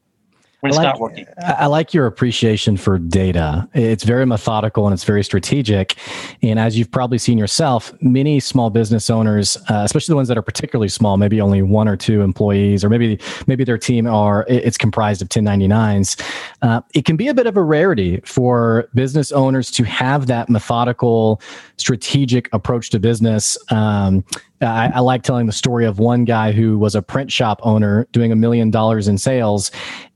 when 0.66 0.72
it's 0.72 0.78
like, 0.78 0.86
not 0.86 1.00
working. 1.00 1.28
I 1.38 1.68
like 1.68 1.94
your 1.94 2.08
appreciation 2.08 2.76
for 2.76 2.98
data. 2.98 3.70
It's 3.74 4.04
very 4.04 4.26
methodical 4.26 4.88
and 4.88 4.94
it's 4.94 5.04
very 5.04 5.24
strategic. 5.24 5.96
And 6.42 6.58
as 6.58 6.78
you've 6.78 6.90
probably 6.90 7.20
seen 7.20 7.38
yourself, 7.38 7.94
many 8.02 8.40
small 8.40 8.72
business 8.72 9.10
owners, 9.12 9.58
uh, 9.70 9.84
especially 9.86 10.14
the 10.14 10.16
ones 10.16 10.28
that 10.28 10.38
are 10.38 10.42
particularly 10.42 10.90
small, 10.90 11.18
maybe 11.18 11.40
only 11.40 11.62
one 11.62 11.88
or 11.88 11.96
two 11.96 12.22
employees, 12.22 12.84
or 12.84 12.90
maybe 12.90 13.20
maybe 13.46 13.64
their 13.64 13.78
team 13.78 14.08
are 14.08 14.46
it's 14.50 14.78
comprised 14.78 15.22
of 15.22 15.30
1099s. 15.30 16.20
Uh, 16.64 16.82
it 16.96 17.06
can 17.06 17.16
be 17.16 17.28
a 17.28 17.34
bit 17.34 17.46
of 17.46 17.58
a 17.58 17.64
rarity 17.64 18.20
for 18.26 18.90
business 18.96 19.32
owners 19.32 19.70
to 19.72 19.84
have 19.84 20.26
that 20.28 20.50
methodical, 20.50 21.40
strategic 21.78 22.52
approach 22.54 22.90
to 22.90 23.00
business. 23.00 23.58
Um, 23.72 24.24
I, 24.62 24.92
I, 24.96 25.00
like 25.02 25.24
telling 25.24 25.48
the 25.48 25.52
story 25.52 25.86
of 25.86 26.00
one 26.00 26.24
guy 26.24 26.52
who 26.52 26.78
was 26.78 26.96
a 26.96 27.02
print 27.02 27.32
shop 27.32 27.60
owner 27.64 28.08
doing 28.12 28.32
a 28.32 28.36
million 28.36 28.72
dollars 28.72 29.08
in 29.08 29.18
sales 29.18 29.70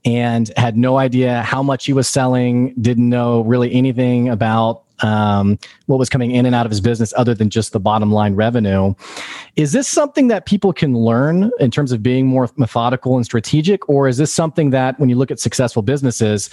and 0.06 0.52
had 0.56 0.78
no 0.78 0.98
idea 0.98 1.42
how 1.44 1.62
much 1.62 1.86
he 1.86 1.94
was 1.94 2.08
selling, 2.08 2.74
didn't 2.82 3.10
know 3.10 3.42
really 3.42 3.74
anything 3.74 4.30
about 4.30 4.84
um, 5.02 5.58
what 5.86 5.98
was 5.98 6.10
coming 6.10 6.32
in 6.32 6.46
and 6.46 6.56
out 6.56 6.66
of 6.66 6.70
his 6.70 6.82
business 6.82 7.14
other 7.16 7.34
than 7.34 7.50
just 7.50 7.72
the 7.72 7.80
bottom 7.80 8.12
line 8.12 8.36
revenue. 8.36 8.94
Is 9.56 9.72
this 9.72 9.88
something 9.88 10.28
that 10.28 10.46
people 10.46 10.74
can 10.74 10.96
learn 10.96 11.52
in 11.60 11.72
terms 11.72 11.92
of 11.92 12.04
being 12.04 12.28
more 12.28 12.50
methodical 12.58 13.16
and 13.16 13.26
strategic? 13.26 13.88
Or 13.90 14.08
is 14.08 14.18
this 14.18 14.34
something 14.34 14.70
that 14.72 15.00
when 15.00 15.10
you 15.10 15.16
look 15.16 15.32
at 15.32 15.40
successful 15.40 15.82
businesses, 15.82 16.50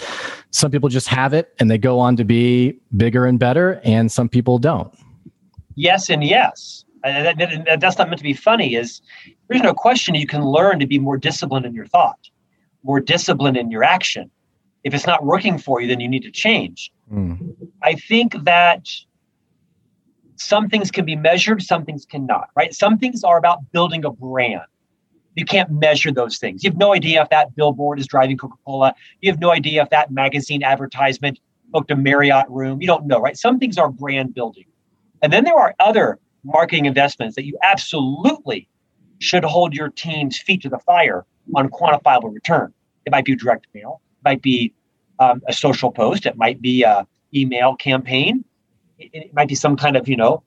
some 0.51 0.71
people 0.71 0.89
just 0.89 1.07
have 1.07 1.33
it 1.33 1.53
and 1.59 1.69
they 1.69 1.77
go 1.77 1.99
on 1.99 2.15
to 2.17 2.23
be 2.23 2.79
bigger 2.95 3.25
and 3.25 3.39
better, 3.39 3.81
and 3.83 4.11
some 4.11 4.29
people 4.29 4.57
don't? 4.59 4.93
Yes, 5.75 6.09
and 6.09 6.23
yes. 6.23 6.85
That, 7.11 7.37
that, 7.65 7.79
that's 7.79 7.97
not 7.97 8.09
meant 8.09 8.19
to 8.19 8.23
be 8.23 8.33
funny. 8.33 8.75
Is 8.75 9.01
there's 9.47 9.61
no 9.61 9.73
question 9.73 10.15
you 10.15 10.27
can 10.27 10.43
learn 10.43 10.79
to 10.79 10.87
be 10.87 10.99
more 10.99 11.17
disciplined 11.17 11.65
in 11.65 11.73
your 11.73 11.85
thought, 11.85 12.29
more 12.83 12.99
disciplined 12.99 13.57
in 13.57 13.71
your 13.71 13.83
action. 13.83 14.29
If 14.83 14.93
it's 14.93 15.07
not 15.07 15.25
working 15.25 15.57
for 15.57 15.81
you, 15.81 15.87
then 15.87 15.99
you 15.99 16.07
need 16.07 16.23
to 16.23 16.31
change. 16.31 16.91
Mm. 17.11 17.55
I 17.83 17.93
think 17.95 18.43
that 18.43 18.87
some 20.35 20.69
things 20.69 20.91
can 20.91 21.03
be 21.03 21.15
measured, 21.15 21.61
some 21.61 21.83
things 21.83 22.05
cannot. 22.05 22.49
Right? 22.55 22.73
Some 22.73 22.97
things 22.97 23.23
are 23.23 23.37
about 23.37 23.71
building 23.71 24.05
a 24.05 24.11
brand. 24.11 24.61
You 25.35 25.45
can't 25.45 25.69
measure 25.71 26.11
those 26.11 26.39
things. 26.39 26.63
You 26.63 26.71
have 26.71 26.77
no 26.79 26.93
idea 26.95 27.21
if 27.21 27.29
that 27.29 27.55
billboard 27.55 27.99
is 27.99 28.07
driving 28.07 28.37
Coca 28.37 28.55
Cola. 28.65 28.95
You 29.21 29.31
have 29.31 29.39
no 29.39 29.51
idea 29.51 29.83
if 29.83 29.89
that 29.91 30.09
magazine 30.09 30.63
advertisement 30.63 31.39
booked 31.69 31.91
a 31.91 31.95
Marriott 31.95 32.49
room. 32.49 32.81
You 32.81 32.87
don't 32.87 33.05
know, 33.05 33.19
right? 33.19 33.37
Some 33.37 33.59
things 33.59 33.77
are 33.77 33.89
brand 33.89 34.33
building. 34.33 34.65
And 35.21 35.31
then 35.31 35.43
there 35.43 35.57
are 35.57 35.75
other 35.79 36.17
marketing 36.47 36.85
investments 36.85 37.35
that 37.35 37.45
you 37.45 37.57
absolutely 37.61 38.67
should 39.19 39.43
hold 39.43 39.73
your 39.73 39.89
team's 39.89 40.39
feet 40.39 40.61
to 40.61 40.69
the 40.69 40.79
fire 40.79 41.25
on 41.55 41.69
quantifiable 41.69 42.33
return. 42.33 42.73
It 43.05 43.11
might 43.11 43.25
be 43.25 43.35
direct 43.35 43.67
mail, 43.73 44.01
it 44.19 44.23
might 44.23 44.41
be 44.41 44.73
um, 45.19 45.41
a 45.47 45.53
social 45.53 45.91
post, 45.91 46.25
it 46.25 46.37
might 46.37 46.61
be 46.61 46.83
a 46.83 47.05
email 47.35 47.75
campaign, 47.75 48.45
it, 48.97 49.09
it 49.13 49.33
might 49.33 49.47
be 49.47 49.55
some 49.55 49.75
kind 49.75 49.97
of 49.97 50.07
you 50.07 50.15
know 50.15 50.43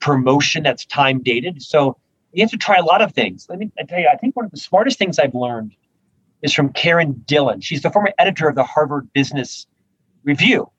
promotion 0.00 0.62
that's 0.62 0.84
time 0.86 1.22
dated. 1.22 1.62
So 1.62 1.96
you 2.32 2.42
have 2.42 2.50
to 2.50 2.56
try 2.56 2.76
a 2.76 2.84
lot 2.84 3.00
of 3.00 3.12
things. 3.12 3.46
Let 3.48 3.58
me 3.58 3.70
I 3.78 3.84
tell 3.84 4.00
you, 4.00 4.08
I 4.12 4.16
think 4.16 4.36
one 4.36 4.44
of 4.44 4.50
the 4.50 4.58
smartest 4.58 4.98
things 4.98 5.18
I've 5.18 5.34
learned 5.34 5.72
is 6.42 6.52
from 6.52 6.72
Karen 6.72 7.24
Dillon. 7.26 7.60
She's 7.60 7.82
the 7.82 7.90
former 7.90 8.12
editor 8.18 8.48
of 8.48 8.54
the 8.54 8.64
Harvard 8.64 9.12
Business 9.12 9.66
Review. 10.24 10.70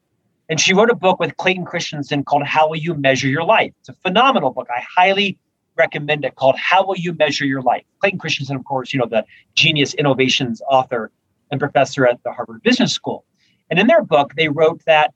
And 0.49 0.59
she 0.59 0.73
wrote 0.73 0.89
a 0.89 0.95
book 0.95 1.19
with 1.19 1.37
Clayton 1.37 1.65
Christensen 1.65 2.23
called 2.23 2.43
How 2.43 2.69
Will 2.69 2.77
You 2.77 2.95
Measure 2.95 3.27
Your 3.27 3.43
Life? 3.43 3.71
It's 3.79 3.89
a 3.89 3.93
phenomenal 3.93 4.49
book. 4.49 4.67
I 4.75 4.81
highly 4.81 5.37
recommend 5.77 6.25
it 6.25 6.35
called 6.35 6.57
How 6.57 6.85
Will 6.85 6.97
You 6.97 7.13
Measure 7.13 7.45
Your 7.45 7.61
Life? 7.61 7.83
Clayton 8.01 8.19
Christensen, 8.19 8.55
of 8.55 8.65
course, 8.65 8.91
you 8.91 8.99
know, 8.99 9.05
the 9.05 9.23
genius 9.53 9.93
innovations 9.93 10.61
author 10.67 11.11
and 11.51 11.59
professor 11.59 12.07
at 12.07 12.21
the 12.23 12.31
Harvard 12.31 12.63
Business 12.63 12.91
School. 12.91 13.25
And 13.69 13.79
in 13.79 13.85
their 13.85 14.03
book, 14.03 14.33
they 14.35 14.49
wrote 14.49 14.83
that 14.85 15.13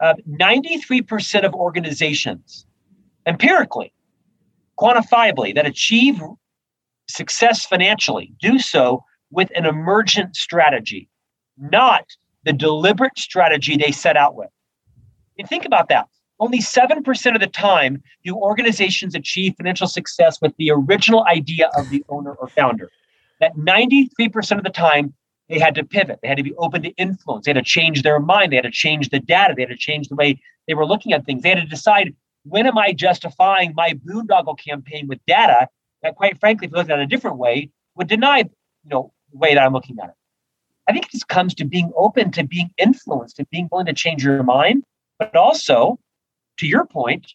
uh, 0.00 0.14
93% 0.28 1.44
of 1.44 1.54
organizations, 1.54 2.66
empirically, 3.26 3.92
quantifiably, 4.78 5.54
that 5.54 5.66
achieve 5.66 6.20
success 7.08 7.64
financially 7.64 8.32
do 8.40 8.58
so 8.58 9.04
with 9.30 9.50
an 9.54 9.66
emergent 9.66 10.34
strategy, 10.34 11.08
not 11.56 12.04
the 12.46 12.52
deliberate 12.52 13.18
strategy 13.18 13.76
they 13.76 13.92
set 13.92 14.16
out 14.16 14.36
with. 14.36 14.48
And 15.38 15.46
think 15.46 15.66
about 15.66 15.88
that. 15.90 16.06
Only 16.38 16.60
7% 16.60 17.34
of 17.34 17.40
the 17.40 17.46
time 17.46 18.02
do 18.24 18.36
organizations 18.36 19.14
achieve 19.14 19.54
financial 19.56 19.88
success 19.88 20.40
with 20.40 20.54
the 20.56 20.70
original 20.70 21.24
idea 21.26 21.70
of 21.76 21.90
the 21.90 22.04
owner 22.08 22.32
or 22.32 22.46
founder. 22.46 22.88
That 23.40 23.56
93% 23.56 24.58
of 24.58 24.64
the 24.64 24.70
time, 24.70 25.12
they 25.48 25.58
had 25.58 25.74
to 25.74 25.84
pivot. 25.84 26.20
They 26.22 26.28
had 26.28 26.36
to 26.36 26.42
be 26.42 26.54
open 26.54 26.82
to 26.82 26.90
influence. 26.90 27.46
They 27.46 27.50
had 27.50 27.64
to 27.64 27.68
change 27.68 28.02
their 28.02 28.20
mind. 28.20 28.52
They 28.52 28.56
had 28.56 28.64
to 28.64 28.70
change 28.70 29.08
the 29.08 29.20
data. 29.20 29.54
They 29.56 29.62
had 29.62 29.70
to 29.70 29.76
change 29.76 30.08
the 30.08 30.14
way 30.14 30.40
they 30.68 30.74
were 30.74 30.86
looking 30.86 31.12
at 31.12 31.26
things. 31.26 31.42
They 31.42 31.50
had 31.50 31.60
to 31.60 31.66
decide 31.66 32.14
when 32.44 32.66
am 32.66 32.78
I 32.78 32.92
justifying 32.92 33.72
my 33.74 33.94
boondoggle 34.06 34.58
campaign 34.58 35.08
with 35.08 35.18
data 35.26 35.68
that, 36.02 36.14
quite 36.14 36.38
frankly, 36.38 36.66
if 36.66 36.72
you 36.72 36.78
look 36.78 36.90
at 36.90 36.98
it 36.98 37.02
a 37.02 37.06
different 37.06 37.38
way, 37.38 37.70
would 37.96 38.06
deny 38.06 38.38
you 38.38 38.50
know, 38.84 39.12
the 39.32 39.38
way 39.38 39.54
that 39.54 39.62
I'm 39.64 39.72
looking 39.72 39.98
at 40.00 40.10
it. 40.10 40.14
I 40.88 40.92
think 40.92 41.06
it 41.06 41.12
just 41.12 41.28
comes 41.28 41.54
to 41.54 41.64
being 41.64 41.92
open 41.96 42.30
to 42.32 42.44
being 42.44 42.70
influenced 42.78 43.38
and 43.38 43.50
being 43.50 43.68
willing 43.70 43.86
to 43.86 43.92
change 43.92 44.24
your 44.24 44.42
mind. 44.42 44.84
But 45.18 45.34
also, 45.34 45.98
to 46.58 46.66
your 46.66 46.86
point, 46.86 47.32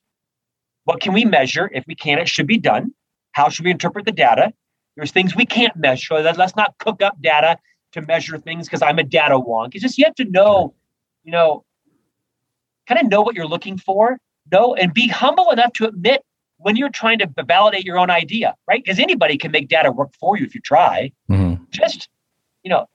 what 0.85 1.01
can 1.01 1.13
we 1.13 1.25
measure? 1.25 1.69
If 1.73 1.85
we 1.87 1.95
can, 1.95 2.19
it 2.19 2.27
should 2.27 2.47
be 2.47 2.57
done. 2.57 2.93
How 3.33 3.49
should 3.49 3.65
we 3.65 3.71
interpret 3.71 4.05
the 4.05 4.11
data? 4.11 4.53
There's 4.95 5.11
things 5.11 5.35
we 5.35 5.45
can't 5.45 5.75
measure. 5.75 6.21
Let's 6.21 6.55
not 6.55 6.75
cook 6.79 7.01
up 7.01 7.21
data 7.21 7.57
to 7.93 8.01
measure 8.01 8.37
things 8.37 8.67
because 8.67 8.81
I'm 8.81 8.99
a 8.99 9.03
data 9.03 9.35
wonk. 9.35 9.73
It's 9.73 9.83
just 9.83 9.97
you 9.97 10.05
have 10.05 10.15
to 10.15 10.25
know, 10.25 10.73
you 11.23 11.31
know, 11.31 11.65
kind 12.87 13.01
of 13.01 13.09
know 13.09 13.21
what 13.21 13.35
you're 13.35 13.47
looking 13.47 13.77
for, 13.77 14.17
know, 14.51 14.75
and 14.75 14.93
be 14.93 15.07
humble 15.07 15.49
enough 15.51 15.73
to 15.73 15.87
admit 15.87 16.23
when 16.57 16.75
you're 16.75 16.89
trying 16.89 17.19
to 17.19 17.29
validate 17.47 17.85
your 17.85 17.97
own 17.97 18.09
idea, 18.09 18.55
right? 18.67 18.83
Because 18.83 18.99
anybody 18.99 19.37
can 19.37 19.51
make 19.51 19.67
data 19.67 19.91
work 19.91 20.13
for 20.19 20.37
you 20.37 20.45
if 20.45 20.53
you 20.53 20.61
try. 20.61 21.11
Mm-hmm. 21.29 21.63
Just, 21.69 22.09
you 22.63 22.69
know, 22.69 22.87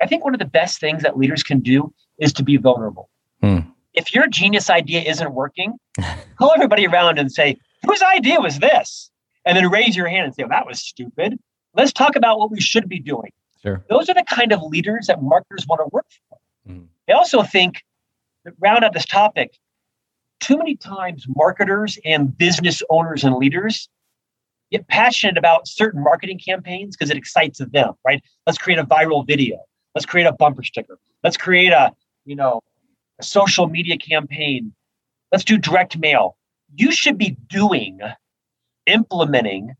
I 0.00 0.06
think 0.06 0.24
one 0.24 0.34
of 0.34 0.38
the 0.38 0.46
best 0.46 0.80
things 0.80 1.02
that 1.02 1.16
leaders 1.16 1.42
can 1.42 1.60
do 1.60 1.92
is 2.18 2.32
to 2.34 2.42
be 2.42 2.56
vulnerable. 2.56 3.08
Hmm. 3.40 3.60
If 3.94 4.14
your 4.14 4.26
genius 4.26 4.68
idea 4.68 5.02
isn't 5.02 5.32
working, 5.32 5.74
call 6.38 6.52
everybody 6.54 6.86
around 6.86 7.18
and 7.18 7.32
say, 7.32 7.56
whose 7.84 8.02
idea 8.02 8.40
was 8.40 8.58
this? 8.58 9.10
And 9.44 9.56
then 9.56 9.70
raise 9.70 9.96
your 9.96 10.08
hand 10.08 10.26
and 10.26 10.34
say, 10.34 10.42
well, 10.42 10.50
that 10.50 10.66
was 10.66 10.80
stupid. 10.80 11.38
Let's 11.74 11.92
talk 11.92 12.16
about 12.16 12.38
what 12.38 12.50
we 12.50 12.60
should 12.60 12.88
be 12.88 12.98
doing. 12.98 13.30
Sure. 13.62 13.84
Those 13.88 14.08
are 14.08 14.14
the 14.14 14.24
kind 14.24 14.52
of 14.52 14.62
leaders 14.62 15.06
that 15.06 15.22
marketers 15.22 15.66
want 15.66 15.80
to 15.80 15.88
work 15.92 16.06
for. 16.28 16.38
Hmm. 16.66 16.84
I 17.08 17.12
also 17.12 17.42
think, 17.42 17.84
round 18.60 18.84
out 18.84 18.92
this 18.92 19.06
topic, 19.06 19.58
too 20.40 20.58
many 20.58 20.76
times 20.76 21.24
marketers 21.34 21.98
and 22.04 22.36
business 22.36 22.82
owners 22.90 23.24
and 23.24 23.36
leaders 23.36 23.88
get 24.70 24.86
passionate 24.88 25.38
about 25.38 25.68
certain 25.68 26.02
marketing 26.02 26.38
campaigns 26.38 26.96
because 26.96 27.10
it 27.10 27.16
excites 27.16 27.58
them, 27.58 27.94
right? 28.04 28.22
Let's 28.46 28.58
create 28.58 28.78
a 28.78 28.84
viral 28.84 29.26
video. 29.26 29.58
Let's 29.96 30.04
create 30.04 30.26
a 30.26 30.32
bumper 30.32 30.62
sticker. 30.62 30.98
Let's 31.24 31.38
create 31.38 31.72
a, 31.72 31.90
you 32.26 32.36
know, 32.36 32.60
a 33.18 33.22
social 33.22 33.66
media 33.66 33.96
campaign. 33.96 34.74
Let's 35.32 35.42
do 35.42 35.56
direct 35.56 35.96
mail. 35.96 36.36
You 36.76 36.92
should 36.92 37.16
be 37.16 37.38
doing, 37.48 38.00
implementing 38.86 39.74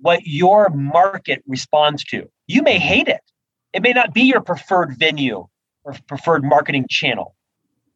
what 0.00 0.26
your 0.26 0.70
market 0.70 1.42
responds 1.46 2.02
to. 2.04 2.30
You 2.46 2.62
may 2.62 2.78
hate 2.78 3.08
it. 3.08 3.20
It 3.74 3.82
may 3.82 3.92
not 3.92 4.14
be 4.14 4.22
your 4.22 4.40
preferred 4.40 4.96
venue 4.98 5.46
or 5.84 5.94
preferred 6.06 6.44
marketing 6.44 6.86
channel. 6.88 7.36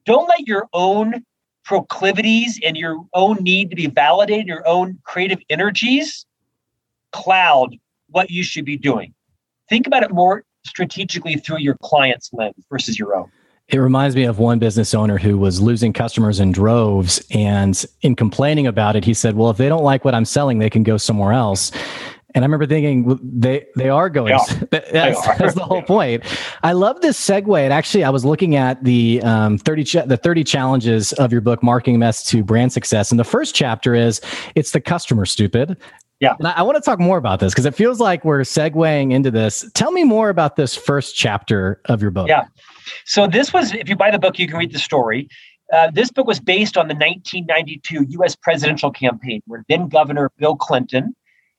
Don't 0.05 0.29
let 0.29 0.47
your 0.47 0.69
own 0.75 1.25
proclivities 1.65 2.61
and 2.63 2.77
your 2.77 3.03
own 3.15 3.39
need 3.41 3.71
to 3.71 3.77
be 3.77 3.87
validated, 3.87 4.47
your 4.47 4.69
own 4.69 4.99
creative 5.05 5.39
energies 5.49 6.27
cloud 7.13 7.77
what 8.09 8.31
you 8.31 8.43
should 8.43 8.67
be 8.67 8.77
doing. 8.77 9.15
Think 9.71 9.87
about 9.87 10.03
it 10.03 10.13
more 10.13 10.45
strategically 10.65 11.37
through 11.37 11.59
your 11.59 11.77
client's 11.83 12.33
lens 12.33 12.65
versus 12.71 12.99
your 12.99 13.17
own. 13.17 13.31
It 13.69 13.79
reminds 13.79 14.15
me 14.15 14.25
of 14.25 14.39
one 14.39 14.59
business 14.59 14.93
owner 14.93 15.19
who 15.19 15.39
was 15.39 15.61
losing 15.61 15.93
customers 15.93 16.41
in 16.41 16.53
droves. 16.53 17.25
And 17.31 17.83
in 18.03 18.17
complaining 18.17 18.67
about 18.67 18.97
it, 18.97 19.05
he 19.05 19.15
said, 19.15 19.37
Well, 19.37 19.51
if 19.51 19.57
they 19.57 19.69
don't 19.69 19.85
like 19.85 20.05
what 20.05 20.15
I'm 20.15 20.25
selling, 20.25 20.59
they 20.59 20.69
can 20.69 20.83
go 20.83 20.97
somewhere 20.97 21.33
else. 21.33 21.73
And 22.35 22.45
I 22.45 22.47
remember 22.47 22.67
thinking 22.67 23.19
they 23.23 23.67
they 23.77 23.91
are 23.91 24.09
going. 24.09 24.33
That's, 24.71 24.91
that's, 24.91 25.55
the 25.55 25.65
whole 25.65 25.83
point. 25.87 26.25
I 26.63 26.73
love 26.73 27.01
this 27.03 27.21
segue. 27.21 27.59
And 27.59 27.73
actually, 27.73 28.05
I 28.05 28.11
was 28.11 28.25
looking 28.25 28.57
at 28.57 28.83
the 28.83 29.21
um, 29.23 29.59
thirty 29.59 29.85
ch- 29.85 30.07
the 30.07 30.17
thirty 30.17 30.43
challenges 30.43 31.13
of 31.15 31.31
your 31.31 31.43
book, 31.43 31.63
Marketing 31.63 31.99
Mess 31.99 32.25
to 32.31 32.43
Brand 32.43 32.73
Success. 32.73 33.11
And 33.11 33.21
the 33.21 33.25
first 33.25 33.55
chapter 33.55 33.95
is 33.95 34.21
it's 34.55 34.73
the 34.73 34.81
customer 34.81 35.27
stupid. 35.27 35.77
Yeah. 36.23 36.37
And 36.39 36.47
I, 36.47 36.53
I 36.53 36.63
want 36.63 36.77
to 36.77 36.81
talk 36.81 37.01
more 37.01 37.19
about 37.19 37.41
this 37.41 37.53
because 37.53 37.67
it 37.67 37.75
feels 37.75 37.99
like 37.99 38.25
we're 38.25 38.43
segueing 38.43 39.13
into 39.13 39.29
this. 39.29 39.69
Tell 39.75 39.91
me 39.91 40.05
more 40.05 40.29
about 40.29 40.55
this 40.55 40.77
first 40.77 41.17
chapter 41.17 41.81
of 41.87 42.01
your 42.01 42.13
book. 42.13 42.29
Yeah. 42.29 42.45
So 43.05 43.27
this 43.27 43.53
was, 43.53 43.75
if 43.75 43.89
you 43.89 43.97
buy 43.97 44.13
the 44.13 44.21
book, 44.21 44.39
you 44.39 44.47
can 44.47 44.57
read 44.57 44.73
the 44.73 44.79
story. 44.79 45.29
Uh, 45.73 45.91
this 45.91 46.13
book 46.13 46.29
was 46.29 46.39
based 46.39 46.77
on 46.77 46.87
the 46.87 46.95
1992 46.95 48.07
U.S. 48.11 48.37
presidential 48.37 48.93
campaign, 48.93 49.43
where 49.47 49.65
then 49.69 49.89
Governor 49.89 50.31
Bill 50.39 50.55
Clinton 50.55 51.17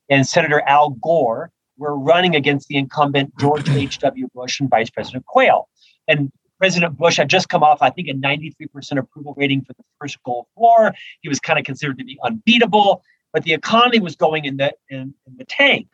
and 0.10 0.26
Senator 0.26 0.62
Al 0.62 0.92
Gore 0.92 1.52
were 1.78 2.00
running 2.00 2.34
against 2.34 2.70
the 2.70 2.78
incumbent 2.78 3.38
George 3.38 3.70
H.W. 3.76 4.30
Bush 4.34 4.62
and 4.62 4.70
Vice 4.70 4.90
President 4.90 5.26
Quayle. 5.26 5.68
And 6.08 6.32
President 6.58 6.98
Bush 6.98 7.18
had 7.18 7.30
just 7.30 7.50
come 7.50 7.64
off, 7.64 7.82
I 7.82 7.90
think, 7.90 8.08
a 8.08 8.14
93% 8.14 8.98
approval 8.98 9.34
rating 9.36 9.66
for 9.66 9.74
the 9.74 9.84
first 10.00 10.24
Gulf 10.24 10.48
War. 10.56 10.94
He 11.20 11.28
was 11.28 11.42
kind 11.42 11.60
of 11.60 11.66
considered 11.66 11.98
to 11.98 12.06
be 12.06 12.18
unbeatable, 12.24 13.04
but 13.34 13.44
the 13.44 13.54
economy 13.54 14.00
was 14.00 14.16
going 14.16 14.46
in 14.46 14.58
the 14.58 14.74
in, 14.90 15.14
in 15.28 15.38
the 15.38 15.46
tank. 15.46 15.88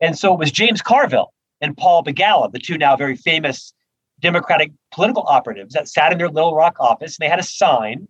And 0.00 0.18
so 0.18 0.34
it 0.34 0.38
was 0.38 0.50
James 0.50 0.82
Carville 0.82 1.32
and 1.60 1.76
Paul 1.76 2.02
Begala, 2.04 2.52
the 2.52 2.58
two 2.58 2.76
now 2.76 2.96
very 2.96 3.16
famous 3.16 3.72
Democratic 4.20 4.72
political 4.92 5.24
operatives 5.26 5.74
that 5.74 5.88
sat 5.88 6.12
in 6.12 6.18
their 6.18 6.28
Little 6.28 6.54
Rock 6.54 6.76
office 6.78 7.16
and 7.16 7.24
they 7.24 7.30
had 7.30 7.38
a 7.38 7.44
sign 7.44 8.08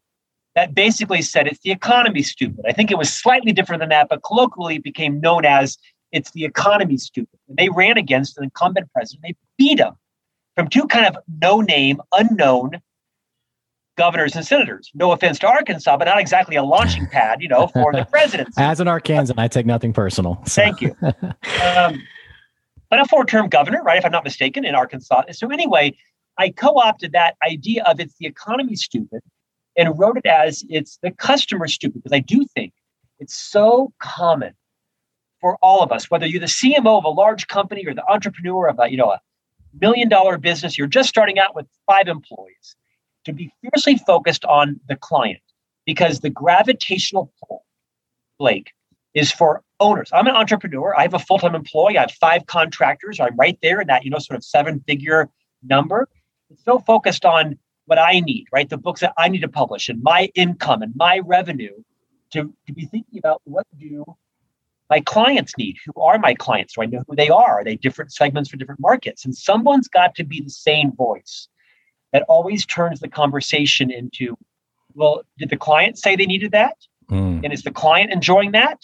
that 0.55 0.75
basically 0.75 1.23
said 1.23 1.47
it's 1.47 1.61
the 1.61 1.71
economy 1.71 2.23
stupid. 2.23 2.65
I 2.67 2.73
think 2.73 2.91
it 2.91 2.99
was 2.99 3.13
slightly 3.13 3.53
different 3.53 3.81
than 3.81 3.89
that, 3.89 4.09
but 4.09 4.23
colloquially 4.23 4.77
it 4.77 4.85
became 4.85 5.21
known 5.21 5.45
as 5.45 5.77
it's 6.13 6.31
the 6.31 6.45
economy 6.45 6.97
stupid. 6.97 7.39
And 7.49 7.57
they 7.57 7.69
ran 7.69 7.99
against 7.99 8.39
an 8.39 8.45
incumbent 8.45 8.91
president. 8.93 9.23
They 9.23 9.35
beat 9.59 9.81
him 9.81 9.95
from 10.55 10.69
two 10.69 10.87
kind 10.87 11.07
of 11.07 11.17
no 11.41 11.61
name, 11.61 12.01
unknown 12.13 12.81
governors 13.97 14.35
and 14.37 14.47
senators. 14.47 14.91
No 14.95 15.13
offense 15.13 15.39
to 15.41 15.47
Arkansas, 15.47 15.97
but 15.97 16.07
not 16.07 16.19
exactly 16.19 16.57
a 16.57 16.63
launching 16.63 17.07
pad, 17.07 17.41
you 17.41 17.49
know, 17.49 17.69
for 17.69 17.93
the 17.93 18.05
presidency. 18.11 18.61
As 18.61 18.81
an 18.81 18.87
Arkansan, 18.87 19.35
I 19.39 19.49
take 19.49 19.67
nothing 19.67 19.93
personal. 19.93 20.43
So. 20.47 20.63
Thank 20.63 20.81
you. 20.81 20.97
Um, 21.03 22.03
but 22.91 23.01
a 23.01 23.05
four-term 23.07 23.49
governor, 23.49 23.83
right? 23.83 23.99
If 23.99 24.05
I'm 24.05 24.13
not 24.13 24.25
mistaken, 24.25 24.65
in 24.65 24.75
Arkansas. 24.75 25.23
So 25.33 25.51
anyway, 25.51 25.97
I 26.39 26.51
co-opted 26.51 27.13
that 27.13 27.37
idea 27.47 27.83
of 27.85 28.01
it's 28.01 28.15
the 28.19 28.27
economy 28.27 28.77
stupid 28.77 29.21
and 29.77 29.99
wrote 29.99 30.17
it 30.17 30.27
as 30.27 30.65
it's 30.69 30.99
the 31.03 31.11
customer 31.11 31.67
stupid 31.67 32.03
because 32.03 32.15
I 32.15 32.21
do 32.21 32.47
think 32.55 32.73
it's 33.19 33.35
so 33.35 33.93
common 34.01 34.55
for 35.41 35.59
all 35.61 35.83
of 35.83 35.93
us, 35.93 36.11
whether 36.11 36.27
you're 36.27 36.41
the 36.41 36.47
CMO 36.47 36.99
of 36.99 37.05
a 37.05 37.11
large 37.11 37.49
company 37.49 37.85
or 37.87 37.95
the 37.95 38.09
entrepreneur 38.11 38.69
of 38.69 38.79
a 38.79 38.91
you 38.91 38.97
know 38.97 39.11
a 39.11 39.21
million 39.81 40.09
dollar 40.09 40.39
business, 40.39 40.79
you're 40.79 40.87
just 40.87 41.09
starting 41.09 41.39
out 41.39 41.55
with 41.55 41.67
five 41.87 42.09
employees, 42.09 42.77
to 43.25 43.33
be 43.33 43.53
fiercely 43.61 43.97
focused 43.97 44.45
on 44.45 44.81
the 44.89 44.97
client 44.97 45.41
because 45.87 46.21
the 46.21 46.31
gravitational 46.31 47.33
pull, 47.43 47.65
Blake, 48.39 48.73
is 49.15 49.31
for 49.31 49.63
owners. 49.81 50.11
I'm 50.13 50.27
an 50.27 50.35
entrepreneur. 50.35 50.95
I 50.97 51.03
have 51.03 51.15
a 51.15 51.19
full-time 51.19 51.55
employee. 51.55 51.99
I 51.99 52.03
have 52.03 52.13
five 52.13 52.47
contractors. 52.47 53.21
I'm 53.21 53.37
right 53.37 53.59
there 53.63 53.81
in 53.81 53.87
that, 53.87 54.05
you 54.05 54.11
know, 54.11 54.19
sort 54.19 54.37
of 54.37 54.45
seven-figure 54.45 55.29
number. 55.63 56.09
It's 56.51 56.65
so 56.65 56.79
focused 56.79 57.25
on 57.25 57.59
what 57.87 57.99
I 57.99 58.21
need, 58.21 58.47
right? 58.53 58.69
The 58.69 58.79
books 58.79 59.01
that 59.01 59.13
I 59.19 59.29
need 59.29 59.41
to 59.41 59.49
publish 59.49 59.89
and 59.89 60.03
my 60.03 60.31
income 60.35 60.83
and 60.83 60.95
my 60.97 61.21
revenue 61.25 61.75
to, 62.33 62.53
to 62.67 62.73
be 62.73 62.87
thinking 62.87 63.19
about 63.19 63.41
what 63.45 63.67
do 63.79 64.05
my 64.91 65.01
clients 65.01 65.57
need? 65.57 65.77
Who 65.87 66.01
are 66.01 66.19
my 66.19 66.35
clients? 66.35 66.75
Do 66.75 66.83
I 66.83 66.87
know 66.87 67.03
who 67.09 67.17
they 67.17 67.29
are? 67.29 67.61
Are 67.61 67.65
they 67.65 67.77
different 67.77 68.13
segments 68.13 68.51
for 68.51 68.57
different 68.57 68.81
markets? 68.81 69.25
And 69.25 69.35
someone's 69.35 69.89
got 69.89 70.15
to 70.17 70.25
be 70.25 70.41
the 70.41 70.51
same 70.51 70.93
voice 70.93 71.49
that 72.15 72.23
always 72.29 72.65
turns 72.65 73.01
the 73.01 73.09
conversation 73.09 73.91
into, 73.91 74.39
well, 74.95 75.25
did 75.37 75.51
the 75.51 75.57
client 75.57 75.99
say 75.99 76.15
they 76.15 76.27
needed 76.27 76.53
that? 76.53 76.77
Mm. 77.11 77.41
And 77.43 77.53
is 77.53 77.65
the 77.65 77.73
client 77.73 78.13
enjoying 78.13 78.53
that? 78.53 78.79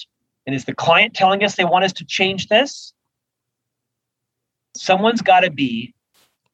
And 0.46 0.54
is 0.54 0.64
the 0.64 0.74
client 0.74 1.14
telling 1.14 1.44
us 1.44 1.54
they 1.54 1.64
want 1.64 1.84
us 1.84 1.92
to 1.94 2.04
change 2.04 2.48
this? 2.48 2.92
Someone's 4.76 5.22
got 5.22 5.40
to 5.40 5.50
be 5.50 5.94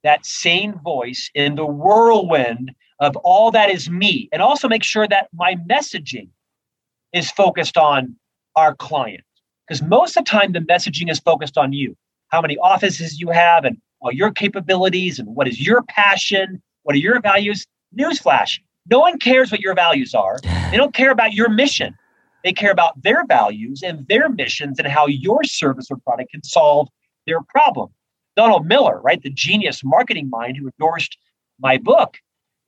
that 0.04 0.26
sane 0.26 0.78
voice 0.84 1.30
in 1.34 1.54
the 1.54 1.64
whirlwind 1.64 2.72
of 3.00 3.16
all 3.16 3.50
that 3.52 3.70
is 3.70 3.88
me 3.88 4.28
and 4.30 4.42
also 4.42 4.68
make 4.68 4.84
sure 4.84 5.08
that 5.08 5.28
my 5.32 5.54
messaging 5.70 6.28
is 7.14 7.30
focused 7.30 7.78
on 7.78 8.16
our 8.54 8.74
client 8.74 9.24
because 9.66 9.82
most 9.82 10.16
of 10.16 10.24
the 10.24 10.30
time 10.30 10.52
the 10.52 10.60
messaging 10.60 11.10
is 11.10 11.18
focused 11.18 11.58
on 11.58 11.72
you 11.72 11.96
how 12.28 12.40
many 12.40 12.56
offices 12.58 13.20
you 13.20 13.30
have 13.30 13.64
and 13.64 13.78
all 14.00 14.12
your 14.12 14.30
capabilities 14.30 15.18
and 15.18 15.28
what 15.34 15.48
is 15.48 15.60
your 15.60 15.82
passion 15.82 16.62
what 16.86 16.94
are 16.94 17.00
your 17.00 17.20
values? 17.20 17.66
Newsflash. 17.98 18.60
No 18.88 19.00
one 19.00 19.18
cares 19.18 19.50
what 19.50 19.60
your 19.60 19.74
values 19.74 20.14
are. 20.14 20.38
They 20.70 20.76
don't 20.76 20.94
care 20.94 21.12
about 21.12 21.32
your 21.32 21.48
mission. 21.48 21.94
They 22.42 22.52
care 22.52 22.72
about 22.72 23.00
their 23.00 23.24
values 23.24 23.82
and 23.84 24.04
their 24.08 24.28
missions 24.28 24.80
and 24.80 24.88
how 24.88 25.06
your 25.06 25.44
service 25.44 25.86
or 25.92 25.96
product 25.98 26.32
can 26.32 26.42
solve 26.42 26.88
their 27.24 27.40
problem. 27.40 27.90
Donald 28.34 28.66
Miller, 28.66 29.00
right, 29.00 29.22
the 29.22 29.30
genius 29.30 29.82
marketing 29.84 30.28
mind 30.28 30.56
who 30.56 30.66
endorsed 30.66 31.16
my 31.60 31.78
book, 31.78 32.18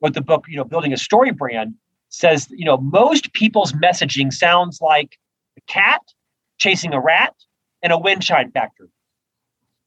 wrote 0.00 0.14
the 0.14 0.20
book, 0.20 0.44
you 0.48 0.56
know, 0.56 0.64
building 0.64 0.92
a 0.92 0.96
story 0.96 1.32
brand, 1.32 1.74
says, 2.08 2.46
you 2.50 2.64
know, 2.64 2.76
most 2.76 3.32
people's 3.32 3.72
messaging 3.72 4.32
sounds 4.32 4.80
like 4.80 5.18
a 5.56 5.60
cat 5.72 6.00
chasing 6.58 6.94
a 6.94 7.00
rat 7.00 7.34
and 7.82 7.92
a 7.92 7.98
wind 7.98 8.22
chime 8.22 8.52
factory. 8.52 8.88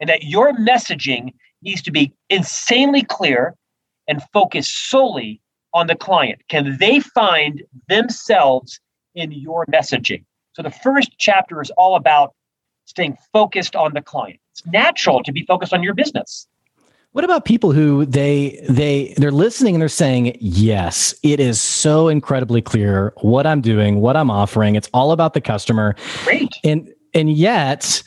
And 0.01 0.09
that 0.09 0.23
your 0.23 0.51
messaging 0.53 1.33
needs 1.61 1.81
to 1.83 1.91
be 1.91 2.13
insanely 2.29 3.03
clear 3.03 3.55
and 4.11 4.21
focus 4.33 4.67
solely 4.67 5.41
on 5.73 5.87
the 5.87 5.95
client. 5.95 6.41
Can 6.49 6.77
they 6.79 6.99
find 6.99 7.63
themselves 7.87 8.77
in 9.15 9.31
your 9.31 9.65
messaging? 9.67 10.25
So 10.51 10.61
the 10.61 10.69
first 10.69 11.11
chapter 11.17 11.61
is 11.61 11.71
all 11.77 11.95
about 11.95 12.35
staying 12.83 13.17
focused 13.31 13.73
on 13.73 13.93
the 13.93 14.01
client. 14.01 14.37
It's 14.51 14.65
natural 14.65 15.23
to 15.23 15.31
be 15.31 15.45
focused 15.45 15.73
on 15.73 15.81
your 15.81 15.93
business. 15.93 16.45
What 17.13 17.23
about 17.23 17.45
people 17.45 17.71
who 17.71 18.05
they 18.05 18.65
they 18.69 19.13
they're 19.15 19.31
listening 19.31 19.75
and 19.75 19.81
they're 19.81 19.89
saying, 19.89 20.35
"Yes, 20.41 21.15
it 21.23 21.39
is 21.39 21.59
so 21.59 22.09
incredibly 22.09 22.61
clear 22.61 23.13
what 23.21 23.47
I'm 23.47 23.61
doing, 23.61 24.01
what 24.01 24.17
I'm 24.17 24.29
offering. 24.29 24.75
It's 24.75 24.89
all 24.93 25.13
about 25.13 25.33
the 25.33 25.41
customer." 25.41 25.95
Great. 26.25 26.53
And 26.65 26.89
and 27.13 27.31
yet 27.31 28.03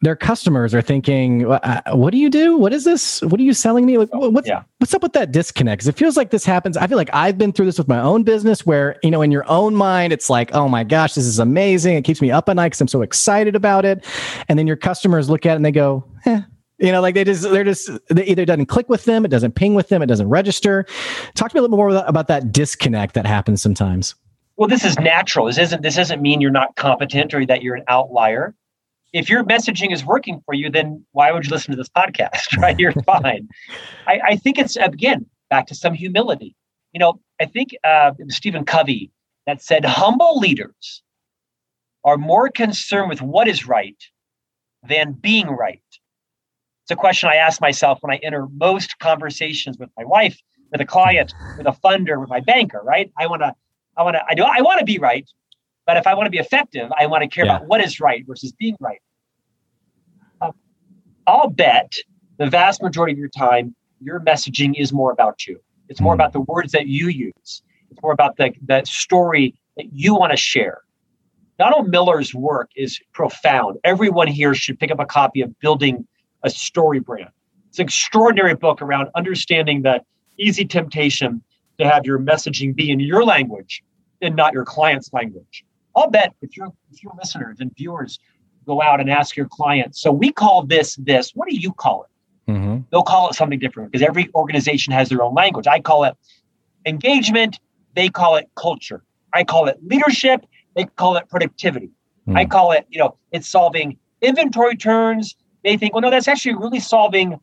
their 0.00 0.14
customers 0.14 0.74
are 0.74 0.82
thinking, 0.82 1.50
uh, 1.50 1.82
"What 1.92 2.10
do 2.10 2.18
you 2.18 2.30
do? 2.30 2.56
What 2.56 2.72
is 2.72 2.84
this? 2.84 3.20
What 3.22 3.40
are 3.40 3.42
you 3.42 3.52
selling 3.52 3.84
me? 3.84 3.98
Like, 3.98 4.08
what's 4.12 4.46
yeah. 4.46 4.62
what's 4.78 4.94
up 4.94 5.02
with 5.02 5.12
that 5.14 5.32
disconnect?" 5.32 5.80
Because 5.80 5.88
it 5.88 5.96
feels 5.96 6.16
like 6.16 6.30
this 6.30 6.44
happens. 6.44 6.76
I 6.76 6.86
feel 6.86 6.96
like 6.96 7.10
I've 7.12 7.36
been 7.36 7.52
through 7.52 7.66
this 7.66 7.78
with 7.78 7.88
my 7.88 8.00
own 8.00 8.22
business, 8.22 8.64
where 8.64 8.96
you 9.02 9.10
know, 9.10 9.22
in 9.22 9.32
your 9.32 9.48
own 9.50 9.74
mind, 9.74 10.12
it's 10.12 10.30
like, 10.30 10.54
"Oh 10.54 10.68
my 10.68 10.84
gosh, 10.84 11.14
this 11.14 11.24
is 11.24 11.38
amazing! 11.38 11.96
It 11.96 12.04
keeps 12.04 12.20
me 12.20 12.30
up 12.30 12.48
at 12.48 12.56
night 12.56 12.68
because 12.68 12.80
I'm 12.80 12.88
so 12.88 13.02
excited 13.02 13.56
about 13.56 13.84
it." 13.84 14.04
And 14.48 14.58
then 14.58 14.66
your 14.66 14.76
customers 14.76 15.28
look 15.28 15.46
at 15.46 15.52
it 15.52 15.56
and 15.56 15.64
they 15.64 15.72
go, 15.72 16.04
eh. 16.26 16.42
You 16.80 16.92
know, 16.92 17.00
like 17.00 17.16
they 17.16 17.24
just, 17.24 17.42
they're 17.42 17.64
just, 17.64 17.90
they 18.08 18.24
either 18.26 18.44
doesn't 18.44 18.66
click 18.66 18.88
with 18.88 19.04
them, 19.04 19.24
it 19.24 19.28
doesn't 19.28 19.56
ping 19.56 19.74
with 19.74 19.88
them, 19.88 20.00
it 20.00 20.06
doesn't 20.06 20.28
register. 20.28 20.86
Talk 21.34 21.50
to 21.50 21.56
me 21.56 21.58
a 21.58 21.62
little 21.62 21.76
more 21.76 21.88
about 22.06 22.28
that 22.28 22.52
disconnect 22.52 23.14
that 23.14 23.26
happens 23.26 23.60
sometimes. 23.60 24.14
Well, 24.56 24.68
this 24.68 24.84
is 24.84 24.96
natural. 25.00 25.46
This 25.46 25.58
isn't, 25.58 25.82
this 25.82 25.96
doesn't 25.96 26.22
mean 26.22 26.40
you're 26.40 26.52
not 26.52 26.76
competent 26.76 27.34
or 27.34 27.44
that 27.46 27.62
you're 27.62 27.74
an 27.74 27.82
outlier 27.88 28.54
if 29.12 29.28
your 29.28 29.44
messaging 29.44 29.92
is 29.92 30.04
working 30.04 30.40
for 30.44 30.54
you, 30.54 30.70
then 30.70 31.04
why 31.12 31.32
would 31.32 31.44
you 31.44 31.50
listen 31.50 31.70
to 31.72 31.76
this 31.76 31.88
podcast? 31.88 32.56
Right? 32.58 32.78
You're 32.78 32.92
fine. 33.06 33.48
I, 34.06 34.20
I, 34.28 34.36
think 34.36 34.58
it's 34.58 34.76
again 34.76 35.26
back 35.50 35.66
to 35.68 35.74
some 35.74 35.94
humility. 35.94 36.54
You 36.92 37.00
know, 37.00 37.20
I 37.40 37.46
think 37.46 37.76
uh, 37.84 38.12
Stephen 38.28 38.64
Covey 38.64 39.10
that 39.46 39.62
said 39.62 39.84
humble 39.84 40.38
leaders 40.38 41.02
are 42.04 42.16
more 42.16 42.48
concerned 42.48 43.08
with 43.08 43.22
what 43.22 43.48
is 43.48 43.66
right 43.66 43.96
than 44.86 45.12
being 45.12 45.48
right. 45.48 45.82
It's 46.84 46.90
a 46.90 46.96
question 46.96 47.28
I 47.28 47.36
ask 47.36 47.60
myself 47.60 47.98
when 48.00 48.12
I 48.12 48.18
enter 48.22 48.46
most 48.56 48.98
conversations 48.98 49.78
with 49.78 49.90
my 49.96 50.04
wife, 50.04 50.40
with 50.72 50.80
a 50.80 50.86
client, 50.86 51.34
with 51.56 51.66
a 51.66 51.72
funder, 51.84 52.18
with 52.18 52.28
my 52.28 52.40
banker. 52.40 52.80
Right? 52.82 53.12
I 53.18 53.26
want 53.26 53.42
to, 53.42 53.54
I 53.96 54.02
want 54.02 54.16
to, 54.16 54.22
I 54.28 54.34
do, 54.34 54.42
I 54.42 54.62
want 54.62 54.80
to 54.80 54.84
be 54.84 54.98
right, 54.98 55.28
but 55.88 55.96
if 55.96 56.06
I 56.06 56.12
want 56.12 56.26
to 56.26 56.30
be 56.30 56.36
effective, 56.36 56.92
I 57.00 57.06
want 57.06 57.22
to 57.22 57.28
care 57.28 57.46
yeah. 57.46 57.56
about 57.56 57.66
what 57.66 57.80
is 57.80 57.98
right 57.98 58.22
versus 58.26 58.52
being 58.52 58.76
right. 58.78 59.00
Uh, 60.42 60.52
I'll 61.26 61.48
bet 61.48 61.94
the 62.36 62.46
vast 62.46 62.82
majority 62.82 63.14
of 63.14 63.18
your 63.18 63.30
time, 63.30 63.74
your 64.02 64.20
messaging 64.20 64.74
is 64.76 64.92
more 64.92 65.12
about 65.12 65.46
you. 65.46 65.58
It's 65.88 65.98
more 65.98 66.12
mm. 66.12 66.16
about 66.16 66.34
the 66.34 66.42
words 66.42 66.72
that 66.72 66.88
you 66.88 67.08
use. 67.08 67.62
It's 67.90 68.02
more 68.02 68.12
about 68.12 68.36
the, 68.36 68.52
the 68.66 68.84
story 68.84 69.58
that 69.78 69.86
you 69.90 70.14
want 70.14 70.32
to 70.32 70.36
share. 70.36 70.82
Donald 71.58 71.88
Miller's 71.88 72.34
work 72.34 72.68
is 72.76 73.00
profound. 73.14 73.78
Everyone 73.82 74.28
here 74.28 74.54
should 74.54 74.78
pick 74.78 74.90
up 74.90 75.00
a 75.00 75.06
copy 75.06 75.40
of 75.40 75.58
Building 75.58 76.06
a 76.42 76.50
Story 76.50 77.00
Brand. 77.00 77.30
It's 77.70 77.78
an 77.78 77.86
extraordinary 77.86 78.54
book 78.54 78.82
around 78.82 79.08
understanding 79.14 79.80
the 79.80 80.02
easy 80.38 80.66
temptation 80.66 81.42
to 81.78 81.88
have 81.88 82.04
your 82.04 82.18
messaging 82.18 82.76
be 82.76 82.90
in 82.90 83.00
your 83.00 83.24
language 83.24 83.82
and 84.20 84.36
not 84.36 84.52
your 84.52 84.66
client's 84.66 85.14
language. 85.14 85.64
I'll 85.98 86.10
bet 86.10 86.34
if 86.42 86.56
your 86.56 86.68
if 86.90 87.02
your 87.02 87.12
listeners 87.18 87.58
and 87.60 87.74
viewers 87.76 88.18
go 88.66 88.82
out 88.82 89.00
and 89.00 89.10
ask 89.10 89.36
your 89.36 89.48
clients, 89.48 90.00
so 90.00 90.12
we 90.12 90.32
call 90.32 90.64
this 90.64 90.96
this, 90.96 91.32
what 91.34 91.48
do 91.48 91.56
you 91.56 91.72
call 91.72 92.04
it? 92.04 92.52
Mm-hmm. 92.52 92.82
They'll 92.90 93.02
call 93.02 93.28
it 93.28 93.34
something 93.34 93.58
different 93.58 93.92
because 93.92 94.06
every 94.06 94.30
organization 94.34 94.92
has 94.92 95.08
their 95.08 95.22
own 95.22 95.34
language. 95.34 95.66
I 95.66 95.80
call 95.80 96.04
it 96.04 96.14
engagement, 96.86 97.60
they 97.94 98.08
call 98.08 98.36
it 98.36 98.48
culture. 98.56 99.02
I 99.34 99.44
call 99.44 99.68
it 99.68 99.78
leadership, 99.82 100.46
they 100.74 100.84
call 100.84 101.16
it 101.16 101.28
productivity. 101.28 101.90
Mm. 102.26 102.38
I 102.38 102.44
call 102.46 102.72
it, 102.72 102.86
you 102.88 102.98
know, 102.98 103.16
it's 103.32 103.48
solving 103.48 103.98
inventory 104.22 104.76
turns. 104.76 105.36
They 105.64 105.76
think, 105.76 105.94
well, 105.94 106.02
no, 106.02 106.10
that's 106.10 106.28
actually 106.28 106.54
really 106.54 106.80
solving 106.80 107.38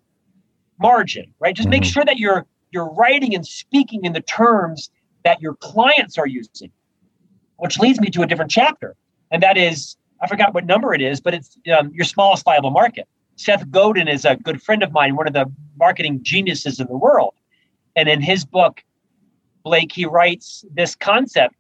margin, 0.80 1.34
right? 1.40 1.56
Just 1.56 1.68
mm-hmm. 1.68 1.72
make 1.72 1.84
sure 1.84 2.06
that 2.06 2.18
you're 2.18 2.46
you're 2.72 2.92
writing 2.94 3.36
and 3.36 3.46
speaking 3.46 4.04
in 4.04 4.14
the 4.14 4.22
terms 4.22 4.90
that 5.24 5.42
your 5.42 5.56
clients 5.56 6.18
are 6.18 6.28
using, 6.28 6.72
which 7.58 7.80
leads 7.80 8.00
me 8.00 8.10
to 8.12 8.22
a 8.22 8.28
different 8.28 8.52
chapter, 8.52 8.96
and 9.32 9.42
that 9.44 9.58
is 9.58 9.98
I 10.22 10.28
forgot 10.28 10.54
what 10.54 10.66
number 10.66 10.94
it 10.94 11.02
is, 11.02 11.20
but 11.20 11.34
it's 11.34 11.58
um, 11.78 11.92
your 11.94 12.06
smallest 12.06 12.46
viable 12.46 12.72
market. 12.72 13.08
Seth 13.36 13.70
Godin 13.70 14.08
is 14.08 14.24
a 14.24 14.38
good 14.38 14.62
friend 14.62 14.82
of 14.82 14.92
mine, 14.94 15.16
one 15.16 15.28
of 15.28 15.34
the 15.34 15.52
marketing 15.78 16.20
geniuses 16.24 16.80
in 16.80 16.88
the 16.88 16.98
world, 16.98 17.34
and 17.96 18.08
in 18.08 18.22
his 18.22 18.46
book, 18.46 18.82
Blake, 19.64 19.92
he 19.92 20.06
writes 20.06 20.64
this 20.74 20.96
concept. 20.96 21.56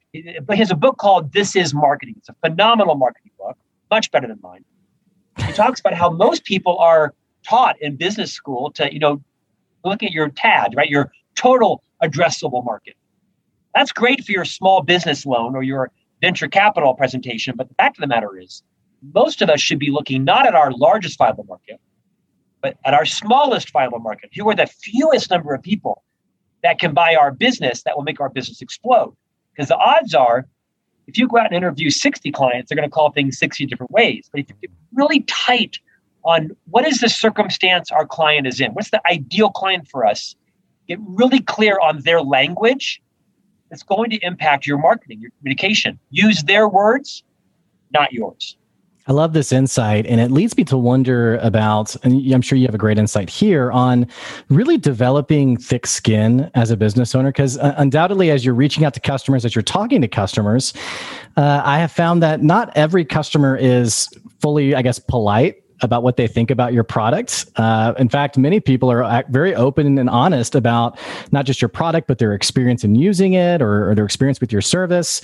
But 0.46 0.56
he 0.56 0.60
has 0.60 0.72
a 0.72 0.76
book 0.76 0.98
called 0.98 1.34
This 1.34 1.56
Is 1.56 1.74
Marketing. 1.74 2.16
It's 2.18 2.30
a 2.30 2.36
phenomenal 2.46 2.96
marketing 2.96 3.32
book, 3.38 3.58
much 3.92 4.10
better 4.12 4.28
than 4.28 4.40
mine. 4.42 4.64
He 5.46 5.52
talks 5.52 5.82
about 5.82 5.94
how 5.94 6.10
most 6.10 6.46
people 6.46 6.78
are 6.78 7.14
taught 7.44 7.76
in 7.82 7.98
business 7.98 8.32
school 8.32 8.72
to, 8.72 8.94
you 8.94 9.00
know, 9.00 9.22
look 9.84 10.02
at 10.04 10.12
your 10.12 10.30
TAM, 10.30 10.72
right? 10.76 10.90
Your 10.90 11.12
total 11.36 11.84
addressable 12.02 12.64
market. 12.64 12.96
That's 13.76 13.92
great 13.92 14.24
for 14.24 14.32
your 14.32 14.46
small 14.46 14.82
business 14.82 15.26
loan 15.26 15.56
or 15.56 15.62
your 15.62 15.92
venture 16.22 16.48
capital 16.48 16.94
presentation. 16.96 17.56
But 17.58 17.68
the 17.68 17.76
fact 17.76 17.98
of 17.98 18.02
the 18.02 18.08
matter 18.08 18.40
is, 18.40 18.64
most 19.14 19.42
of 19.42 19.50
us 19.50 19.62
should 19.62 19.78
be 19.78 19.92
looking 19.92 20.24
not 20.24 20.48
at 20.48 20.56
our 20.56 20.72
largest 20.72 21.20
viable 21.20 21.44
market, 21.44 21.80
but 22.62 22.78
at 22.86 22.94
our 22.94 23.06
smallest 23.06 23.72
viable 23.72 24.00
market. 24.00 24.32
Who 24.36 24.50
are 24.50 24.56
the 24.56 24.66
fewest 24.66 25.30
number 25.30 25.54
of 25.54 25.62
people 25.62 26.04
that 26.66 26.80
can 26.80 26.96
buy 26.96 27.16
our 27.16 27.32
business 27.32 27.84
that 27.84 27.96
will 27.96 28.04
make 28.04 28.20
our 28.20 28.30
business 28.30 28.60
explode. 28.60 29.16
Because 29.54 29.70
the 29.70 29.78
odds 29.78 30.16
are, 30.16 30.48
if 31.06 31.16
you 31.16 31.28
go 31.28 31.38
out 31.38 31.46
and 31.46 31.56
interview 31.56 31.92
60 31.92 32.32
clients, 32.32 32.70
they're 32.70 32.76
going 32.76 32.90
to 32.90 32.94
call 32.94 33.12
things 33.12 33.38
60 33.38 33.68
different 33.68 33.92
ways. 33.92 34.28
But 34.32 34.42
if 34.42 34.50
you 34.50 34.56
get 34.62 34.72
really 34.92 35.22
tight 35.28 35.78
on 36.24 36.50
what 36.72 36.88
is 36.88 37.02
the 37.02 37.10
circumstance 37.10 37.92
our 37.92 38.08
client 38.08 38.48
is 38.48 38.60
in, 38.60 38.72
what's 38.72 38.90
the 38.90 39.00
ideal 39.08 39.52
client 39.52 39.88
for 39.88 40.08
us, 40.08 40.36
get 40.88 40.98
really 41.02 41.40
clear 41.40 41.78
on 41.80 42.02
their 42.02 42.20
language, 42.20 43.00
it's 43.76 43.84
going 43.84 44.10
to 44.10 44.18
impact 44.26 44.66
your 44.66 44.78
marketing, 44.78 45.20
your 45.20 45.32
communication. 45.40 46.00
Use 46.10 46.44
their 46.44 46.70
words, 46.70 47.24
not 47.92 48.14
yours. 48.14 48.56
I 49.08 49.12
love 49.12 49.34
this 49.34 49.52
insight. 49.52 50.08
And 50.08 50.20
it 50.22 50.32
leads 50.32 50.56
me 50.58 50.64
to 50.64 50.78
wonder 50.78 51.38
about, 51.38 51.94
and 52.04 52.34
I'm 52.34 52.42
sure 52.42 52.58
you 52.58 52.66
have 52.66 52.74
a 52.74 52.80
great 52.80 52.98
insight 52.98 53.30
here 53.30 53.70
on 53.72 54.08
really 54.50 54.78
developing 54.78 55.58
thick 55.58 55.86
skin 55.86 56.50
as 56.56 56.72
a 56.72 56.78
business 56.78 57.14
owner. 57.14 57.30
Because 57.30 57.58
uh, 57.58 57.76
undoubtedly, 57.78 58.32
as 58.32 58.46
you're 58.46 58.56
reaching 58.56 58.86
out 58.86 58.94
to 58.94 59.02
customers, 59.02 59.44
as 59.44 59.54
you're 59.54 59.62
talking 59.62 60.02
to 60.02 60.08
customers, 60.08 60.74
uh, 61.36 61.62
I 61.64 61.80
have 61.80 61.92
found 61.92 62.24
that 62.24 62.42
not 62.42 62.72
every 62.76 63.04
customer 63.04 63.58
is 63.58 64.08
fully, 64.40 64.74
I 64.74 64.82
guess, 64.82 65.00
polite 65.00 65.62
about 65.82 66.04
what 66.04 66.18
they 66.18 66.28
think 66.28 66.52
about 66.52 66.74
your 66.74 66.84
products. 66.84 67.46
Uh, 67.58 67.94
in 67.98 68.10
fact, 68.10 68.38
many 68.38 68.60
people 68.60 68.90
are 68.90 69.24
very 69.30 69.54
open 69.56 69.98
and 69.98 70.10
honest 70.10 70.56
about 70.56 70.98
not 71.32 71.46
just 71.46 71.62
your 71.62 71.70
product, 71.70 72.08
but 72.08 72.18
their 72.18 72.34
experience 72.34 72.84
in 72.84 72.96
using 72.96 73.34
it 73.34 73.62
or, 73.62 73.90
or 73.90 73.96
their 73.96 74.06
experience 74.06 74.40
with 74.40 74.52
your 74.52 74.62
service. 74.62 75.22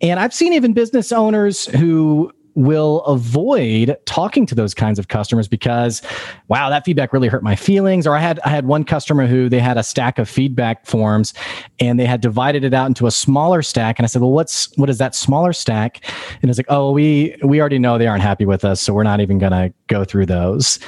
And 0.00 0.20
I've 0.20 0.34
seen 0.34 0.52
even 0.52 0.72
business 0.72 1.10
owners 1.12 1.66
who 1.66 2.32
will 2.58 3.00
avoid 3.02 3.96
talking 4.04 4.44
to 4.46 4.54
those 4.54 4.74
kinds 4.74 4.98
of 4.98 5.08
customers 5.08 5.46
because 5.46 6.02
wow 6.48 6.68
that 6.68 6.84
feedback 6.84 7.12
really 7.12 7.28
hurt 7.28 7.42
my 7.42 7.54
feelings. 7.54 8.06
Or 8.06 8.16
i 8.16 8.20
had 8.20 8.40
i 8.44 8.48
had 8.48 8.66
one 8.66 8.84
customer 8.84 9.26
who 9.26 9.48
they 9.48 9.60
had 9.60 9.78
a 9.78 9.82
stack 9.82 10.18
of 10.18 10.28
feedback 10.28 10.84
forms 10.84 11.32
and 11.78 11.98
they 11.98 12.06
had 12.06 12.20
divided 12.20 12.64
it 12.64 12.74
out 12.74 12.86
into 12.86 13.06
a 13.06 13.10
smaller 13.10 13.62
stack. 13.62 13.98
And 13.98 14.04
i 14.04 14.08
said 14.08 14.22
well 14.22 14.32
what's 14.32 14.76
what 14.76 14.90
is 14.90 14.98
that 14.98 15.14
smaller 15.14 15.52
stack? 15.52 16.04
And 16.42 16.50
it's 16.50 16.58
like 16.58 16.66
oh 16.68 16.92
we 16.92 17.36
we 17.42 17.60
already 17.60 17.78
know 17.78 17.96
they 17.96 18.06
aren't 18.06 18.22
happy 18.22 18.44
with 18.44 18.64
us 18.64 18.80
so 18.80 18.92
we're 18.92 19.04
not 19.04 19.20
even 19.20 19.38
going 19.38 19.52
to 19.52 19.72
go 19.86 20.04
through 20.04 20.26
those. 20.26 20.78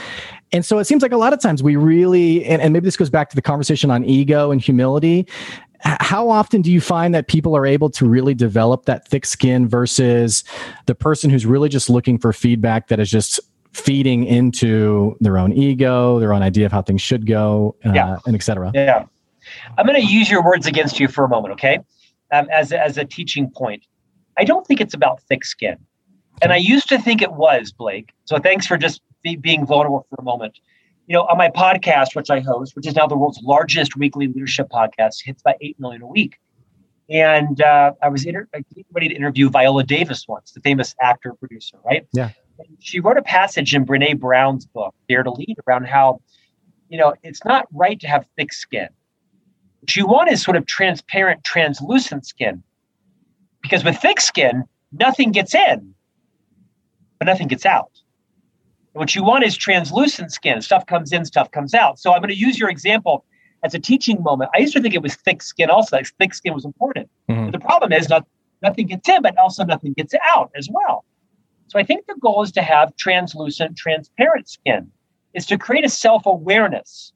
And 0.52 0.66
so 0.66 0.80
it 0.80 0.84
seems 0.86 1.02
like 1.02 1.12
a 1.12 1.16
lot 1.16 1.32
of 1.32 1.40
times 1.40 1.62
we 1.62 1.76
really, 1.76 2.44
and, 2.44 2.60
and, 2.60 2.72
maybe 2.72 2.84
this 2.84 2.96
goes 2.96 3.08
back 3.08 3.30
to 3.30 3.36
the 3.36 3.42
conversation 3.42 3.88
on 3.88 4.04
ego 4.04 4.50
and 4.50 4.60
humility 4.60 5.28
how 5.82 6.28
often 6.28 6.62
do 6.62 6.70
you 6.70 6.80
find 6.80 7.14
that 7.14 7.28
people 7.28 7.56
are 7.56 7.66
able 7.66 7.90
to 7.90 8.06
really 8.06 8.34
develop 8.34 8.84
that 8.84 9.08
thick 9.08 9.24
skin 9.24 9.68
versus 9.68 10.44
the 10.86 10.94
person 10.94 11.30
who's 11.30 11.46
really 11.46 11.68
just 11.68 11.88
looking 11.88 12.18
for 12.18 12.32
feedback 12.32 12.88
that 12.88 13.00
is 13.00 13.10
just 13.10 13.40
feeding 13.72 14.24
into 14.24 15.16
their 15.20 15.38
own 15.38 15.52
ego, 15.52 16.18
their 16.18 16.32
own 16.32 16.42
idea 16.42 16.66
of 16.66 16.72
how 16.72 16.82
things 16.82 17.00
should 17.00 17.26
go, 17.26 17.76
uh, 17.86 17.92
yeah. 17.94 18.16
and 18.26 18.34
etc. 18.34 18.70
Yeah, 18.74 19.04
I'm 19.78 19.86
going 19.86 20.00
to 20.00 20.06
use 20.06 20.30
your 20.30 20.44
words 20.44 20.66
against 20.66 21.00
you 21.00 21.08
for 21.08 21.24
a 21.24 21.28
moment, 21.28 21.52
okay? 21.52 21.78
Um, 22.32 22.48
as 22.52 22.72
as 22.72 22.98
a 22.98 23.04
teaching 23.04 23.50
point, 23.50 23.84
I 24.36 24.44
don't 24.44 24.66
think 24.66 24.80
it's 24.80 24.94
about 24.94 25.20
thick 25.22 25.44
skin, 25.44 25.76
and 26.42 26.52
I 26.52 26.56
used 26.56 26.88
to 26.90 26.98
think 26.98 27.22
it 27.22 27.32
was, 27.32 27.72
Blake. 27.72 28.10
So 28.24 28.38
thanks 28.38 28.66
for 28.66 28.76
just 28.76 29.02
be, 29.22 29.36
being 29.36 29.66
vulnerable 29.66 30.06
for 30.10 30.16
a 30.18 30.22
moment 30.22 30.58
you 31.10 31.16
know, 31.16 31.22
on 31.22 31.36
my 31.36 31.48
podcast, 31.48 32.14
which 32.14 32.30
I 32.30 32.38
host, 32.38 32.76
which 32.76 32.86
is 32.86 32.94
now 32.94 33.08
the 33.08 33.16
world's 33.16 33.42
largest 33.42 33.96
weekly 33.96 34.28
leadership 34.28 34.68
podcast, 34.70 35.24
hits 35.24 35.40
about 35.40 35.56
8 35.60 35.80
million 35.80 36.02
a 36.02 36.06
week. 36.06 36.38
And 37.08 37.60
uh, 37.60 37.94
I 38.00 38.08
was 38.08 38.24
inter- 38.24 38.46
ready 38.92 39.08
to 39.08 39.14
interview 39.16 39.50
Viola 39.50 39.82
Davis 39.82 40.28
once, 40.28 40.52
the 40.52 40.60
famous 40.60 40.94
actor 41.02 41.34
producer, 41.34 41.78
right? 41.84 42.06
Yeah. 42.12 42.30
And 42.60 42.76
she 42.78 43.00
wrote 43.00 43.16
a 43.16 43.22
passage 43.22 43.74
in 43.74 43.84
Brene 43.84 44.20
Brown's 44.20 44.66
book, 44.66 44.94
Dare 45.08 45.24
to 45.24 45.32
Lead, 45.32 45.56
around 45.66 45.88
how, 45.88 46.22
you 46.88 46.96
know, 46.96 47.14
it's 47.24 47.44
not 47.44 47.66
right 47.72 47.98
to 47.98 48.06
have 48.06 48.24
thick 48.36 48.52
skin. 48.52 48.88
What 49.80 49.96
you 49.96 50.06
want 50.06 50.30
is 50.30 50.40
sort 50.40 50.56
of 50.56 50.64
transparent, 50.66 51.42
translucent 51.42 52.24
skin. 52.24 52.62
Because 53.62 53.82
with 53.82 53.96
thick 53.96 54.20
skin, 54.20 54.62
nothing 54.92 55.32
gets 55.32 55.56
in, 55.56 55.92
but 57.18 57.24
nothing 57.24 57.48
gets 57.48 57.66
out. 57.66 57.90
What 58.92 59.14
you 59.14 59.22
want 59.22 59.44
is 59.44 59.56
translucent 59.56 60.32
skin. 60.32 60.60
Stuff 60.60 60.86
comes 60.86 61.12
in, 61.12 61.24
stuff 61.24 61.50
comes 61.50 61.74
out. 61.74 61.98
So 61.98 62.12
I'm 62.12 62.20
going 62.20 62.30
to 62.30 62.36
use 62.36 62.58
your 62.58 62.68
example 62.68 63.24
as 63.62 63.74
a 63.74 63.78
teaching 63.78 64.22
moment. 64.22 64.50
I 64.54 64.60
used 64.60 64.72
to 64.72 64.80
think 64.80 64.94
it 64.94 65.02
was 65.02 65.14
thick 65.14 65.42
skin 65.42 65.70
also. 65.70 65.96
Like 65.96 66.06
thick 66.18 66.34
skin 66.34 66.54
was 66.54 66.64
important. 66.64 67.08
Mm-hmm. 67.28 67.50
the 67.50 67.60
problem 67.60 67.92
is 67.92 68.08
not 68.08 68.26
nothing 68.62 68.86
gets 68.86 69.08
in, 69.08 69.22
but 69.22 69.36
also 69.38 69.64
nothing 69.64 69.92
gets 69.92 70.14
out 70.24 70.50
as 70.56 70.68
well. 70.70 71.04
So 71.68 71.78
I 71.78 71.84
think 71.84 72.06
the 72.06 72.16
goal 72.20 72.42
is 72.42 72.50
to 72.52 72.62
have 72.62 72.96
translucent, 72.96 73.76
transparent 73.76 74.48
skin. 74.48 74.90
Is 75.32 75.46
to 75.46 75.56
create 75.56 75.84
a 75.84 75.88
self-awareness 75.88 77.12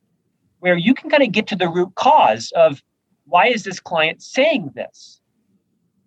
where 0.60 0.76
you 0.76 0.94
can 0.94 1.10
kind 1.10 1.24
of 1.24 1.32
get 1.32 1.48
to 1.48 1.56
the 1.56 1.68
root 1.68 1.92
cause 1.96 2.52
of 2.54 2.80
why 3.24 3.48
is 3.48 3.64
this 3.64 3.80
client 3.80 4.22
saying 4.22 4.70
this? 4.76 5.20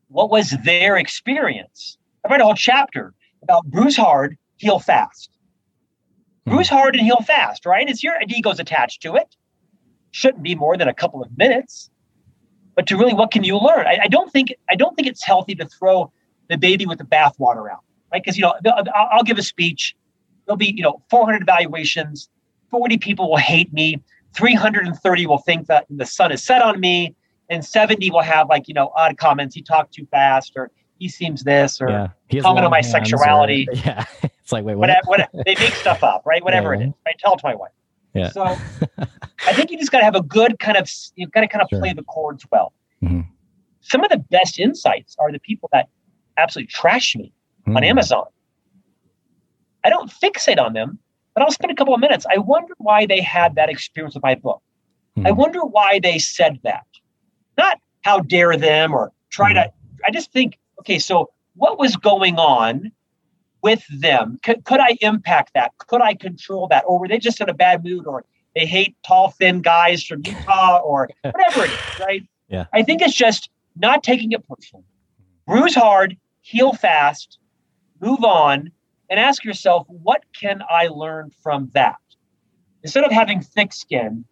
What 0.07 0.29
was 0.29 0.51
their 0.63 0.95
experience? 0.95 1.97
I 2.23 2.31
read 2.31 2.39
a 2.39 2.45
whole 2.45 2.55
chapter 2.55 3.13
about 3.43 3.65
bruise 3.65 3.97
hard, 3.97 4.37
heal 4.55 4.79
fast. 4.79 5.36
Bruise 6.47 6.69
hard 6.69 6.95
and 6.95 7.03
heal 7.03 7.21
fast, 7.21 7.65
right? 7.65 7.89
It's 7.89 8.03
your 8.03 8.15
ego's 8.27 8.59
attached 8.59 9.01
to 9.01 9.15
it. 9.15 9.35
Shouldn't 10.11 10.43
be 10.43 10.55
more 10.55 10.77
than 10.77 10.87
a 10.87 10.93
couple 10.93 11.21
of 11.21 11.37
minutes. 11.37 11.89
But 12.75 12.87
to 12.87 12.97
really, 12.97 13.13
what 13.13 13.31
can 13.31 13.43
you 13.43 13.57
learn? 13.57 13.85
I, 13.85 13.99
I 14.03 14.07
don't 14.07 14.31
think 14.31 14.53
I 14.69 14.75
don't 14.75 14.95
think 14.95 15.07
it's 15.07 15.23
healthy 15.23 15.55
to 15.55 15.65
throw 15.65 16.11
the 16.49 16.57
baby 16.57 16.85
with 16.85 16.99
the 16.99 17.03
bathwater 17.03 17.69
out, 17.69 17.83
right? 18.13 18.23
Because 18.23 18.37
you 18.37 18.43
know, 18.43 18.53
I'll, 18.65 19.09
I'll 19.11 19.23
give 19.23 19.37
a 19.37 19.43
speech. 19.43 19.95
There'll 20.45 20.57
be 20.57 20.73
you 20.75 20.83
know 20.83 21.01
400 21.09 21.41
evaluations. 21.41 22.29
40 22.71 22.97
people 22.97 23.29
will 23.29 23.37
hate 23.37 23.73
me. 23.73 24.01
330 24.33 25.25
will 25.25 25.37
think 25.39 25.67
that 25.67 25.85
the 25.89 26.05
sun 26.05 26.31
is 26.31 26.43
set 26.43 26.61
on 26.61 26.79
me, 26.79 27.15
and 27.49 27.65
70 27.65 28.11
will 28.11 28.21
have 28.21 28.47
like 28.47 28.67
you 28.67 28.73
know 28.73 28.91
odd 28.95 29.17
comments. 29.17 29.53
He 29.53 29.61
talked 29.61 29.93
too 29.93 30.07
fast, 30.11 30.53
or 30.55 30.71
he 30.99 31.09
seems 31.09 31.43
this, 31.43 31.81
or 31.81 31.89
yeah. 31.89 32.41
comment 32.41 32.65
on 32.65 32.71
my 32.71 32.81
sexuality. 32.81 33.67
Or, 33.69 33.75
yeah. 33.85 34.05
It's 34.23 34.51
like, 34.51 34.63
wait, 34.63 34.75
what? 34.75 34.89
Whatever, 34.89 35.07
whatever, 35.07 35.43
they 35.45 35.55
make 35.55 35.73
stuff 35.73 36.03
up, 36.03 36.23
right? 36.25 36.43
Whatever 36.43 36.73
yeah. 36.73 36.81
it 36.81 36.87
is, 36.87 36.93
right? 37.05 37.15
Tell 37.19 37.33
it 37.33 37.39
to 37.39 37.45
my 37.45 37.55
wife. 37.55 37.71
Yeah. 38.13 38.29
So 38.29 38.43
I 39.47 39.53
think 39.53 39.71
you 39.71 39.77
just 39.77 39.91
got 39.91 39.99
to 39.99 40.05
have 40.05 40.15
a 40.15 40.21
good 40.21 40.59
kind 40.59 40.77
of, 40.77 40.89
you've 41.15 41.31
got 41.31 41.41
to 41.41 41.47
kind 41.47 41.61
of 41.61 41.69
sure. 41.69 41.79
play 41.79 41.93
the 41.93 42.03
chords 42.03 42.45
well. 42.51 42.73
Mm-hmm. 43.03 43.21
Some 43.81 44.03
of 44.03 44.09
the 44.09 44.17
best 44.17 44.59
insights 44.59 45.15
are 45.19 45.31
the 45.31 45.39
people 45.39 45.69
that 45.71 45.87
absolutely 46.37 46.67
trash 46.67 47.15
me 47.15 47.33
mm-hmm. 47.61 47.77
on 47.77 47.83
Amazon. 47.83 48.25
I 49.83 49.89
don't 49.89 50.11
fixate 50.11 50.59
on 50.59 50.73
them, 50.73 50.99
but 51.33 51.43
I'll 51.43 51.51
spend 51.51 51.71
a 51.71 51.75
couple 51.75 51.93
of 51.93 51.99
minutes. 51.99 52.25
I 52.29 52.39
wonder 52.39 52.73
why 52.77 53.05
they 53.05 53.21
had 53.21 53.55
that 53.55 53.69
experience 53.69 54.15
with 54.15 54.23
my 54.23 54.35
book. 54.35 54.61
Mm-hmm. 55.17 55.27
I 55.27 55.31
wonder 55.31 55.61
why 55.61 55.99
they 56.01 56.19
said 56.19 56.59
that. 56.63 56.85
Not 57.57 57.79
how 58.01 58.19
dare 58.19 58.57
them 58.57 58.93
or 58.93 59.11
try 59.29 59.53
to, 59.53 59.59
mm-hmm. 59.59 59.99
I 60.05 60.11
just 60.11 60.31
think, 60.31 60.57
okay, 60.79 60.99
so 60.99 61.29
what 61.55 61.79
was 61.79 61.95
going 61.95 62.37
on 62.37 62.91
with 63.61 63.83
them? 63.89 64.39
Could, 64.43 64.63
could 64.63 64.79
I 64.79 64.97
impact 65.01 65.53
that? 65.53 65.73
Could 65.77 66.01
I 66.01 66.13
control 66.13 66.67
that? 66.69 66.83
Or 66.87 66.99
were 66.99 67.07
they 67.07 67.17
just 67.17 67.41
in 67.41 67.49
a 67.49 67.53
bad 67.53 67.83
mood 67.83 68.05
or 68.05 68.23
they 68.55 68.65
hate 68.65 68.95
tall, 69.05 69.31
thin 69.31 69.61
guys 69.61 70.03
from 70.03 70.21
Utah 70.25 70.79
or 70.79 71.09
whatever 71.21 71.65
it 71.65 71.71
is, 71.71 71.99
right? 71.99 72.23
Yeah. 72.47 72.65
I 72.73 72.83
think 72.83 73.01
it's 73.01 73.15
just 73.15 73.49
not 73.75 74.03
taking 74.03 74.31
it 74.31 74.47
personally. 74.47 74.85
Bruise 75.45 75.75
hard, 75.75 76.17
heal 76.41 76.73
fast, 76.73 77.39
move 78.01 78.23
on, 78.23 78.71
and 79.09 79.19
ask 79.19 79.43
yourself, 79.43 79.85
what 79.87 80.23
can 80.37 80.61
I 80.69 80.87
learn 80.87 81.31
from 81.41 81.69
that? 81.73 81.97
Instead 82.83 83.03
of 83.03 83.11
having 83.11 83.41
thick 83.41 83.73
skin, 83.73 84.25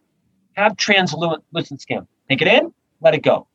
have 0.54 0.76
translucent 0.76 1.80
skin. 1.80 2.06
Take 2.28 2.42
it 2.42 2.48
in, 2.48 2.72
let 3.00 3.14
it 3.14 3.22
go. 3.22 3.46